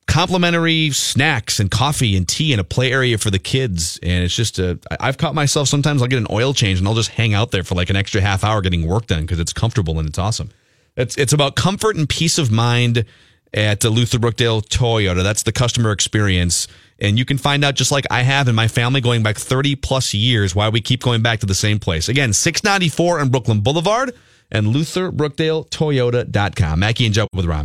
complimentary 0.08 0.90
snacks 0.90 1.60
and 1.60 1.70
coffee 1.70 2.16
and 2.16 2.26
tea 2.26 2.52
and 2.52 2.60
a 2.60 2.64
play 2.64 2.90
area 2.90 3.18
for 3.18 3.30
the 3.30 3.38
kids. 3.38 4.00
And 4.02 4.24
it's 4.24 4.34
just 4.34 4.58
a, 4.58 4.78
I've 4.98 5.18
caught 5.18 5.34
myself 5.34 5.68
sometimes 5.68 6.02
I'll 6.02 6.08
get 6.08 6.18
an 6.18 6.26
oil 6.30 6.54
change 6.54 6.78
and 6.78 6.88
I'll 6.88 6.94
just 6.94 7.10
hang 7.10 7.34
out 7.34 7.50
there 7.50 7.62
for 7.62 7.74
like 7.74 7.90
an 7.90 7.96
extra 7.96 8.20
half 8.20 8.42
hour 8.42 8.62
getting 8.62 8.86
work 8.86 9.06
done 9.06 9.22
because 9.22 9.38
it's 9.38 9.52
comfortable 9.52 9.98
and 9.98 10.08
it's 10.08 10.18
awesome. 10.18 10.50
It's, 10.96 11.16
it's 11.16 11.32
about 11.32 11.54
comfort 11.54 11.94
and 11.96 12.08
peace 12.08 12.38
of 12.38 12.50
mind 12.50 13.04
at 13.52 13.80
the 13.80 13.90
Luther 13.90 14.18
Brookdale 14.18 14.66
Toyota. 14.66 15.22
That's 15.22 15.42
the 15.42 15.52
customer 15.52 15.92
experience. 15.92 16.68
And 16.98 17.18
you 17.18 17.26
can 17.26 17.38
find 17.38 17.62
out 17.62 17.74
just 17.74 17.92
like 17.92 18.06
I 18.10 18.22
have 18.22 18.48
in 18.48 18.54
my 18.54 18.66
family 18.66 19.02
going 19.02 19.22
back 19.22 19.36
30 19.36 19.76
plus 19.76 20.14
years 20.14 20.54
why 20.54 20.70
we 20.70 20.80
keep 20.80 21.02
going 21.02 21.22
back 21.22 21.40
to 21.40 21.46
the 21.46 21.54
same 21.54 21.78
place. 21.78 22.08
Again, 22.08 22.32
694 22.32 23.20
on 23.20 23.28
Brooklyn 23.28 23.60
Boulevard 23.60 24.14
and 24.50 24.68
Luther 24.68 25.12
Brookdale 25.12 25.68
LutherBrookdaleToyota.com. 25.68 26.80
Mackey 26.80 27.04
and 27.04 27.14
Joe 27.14 27.28
with 27.34 27.44
Rami. 27.44 27.56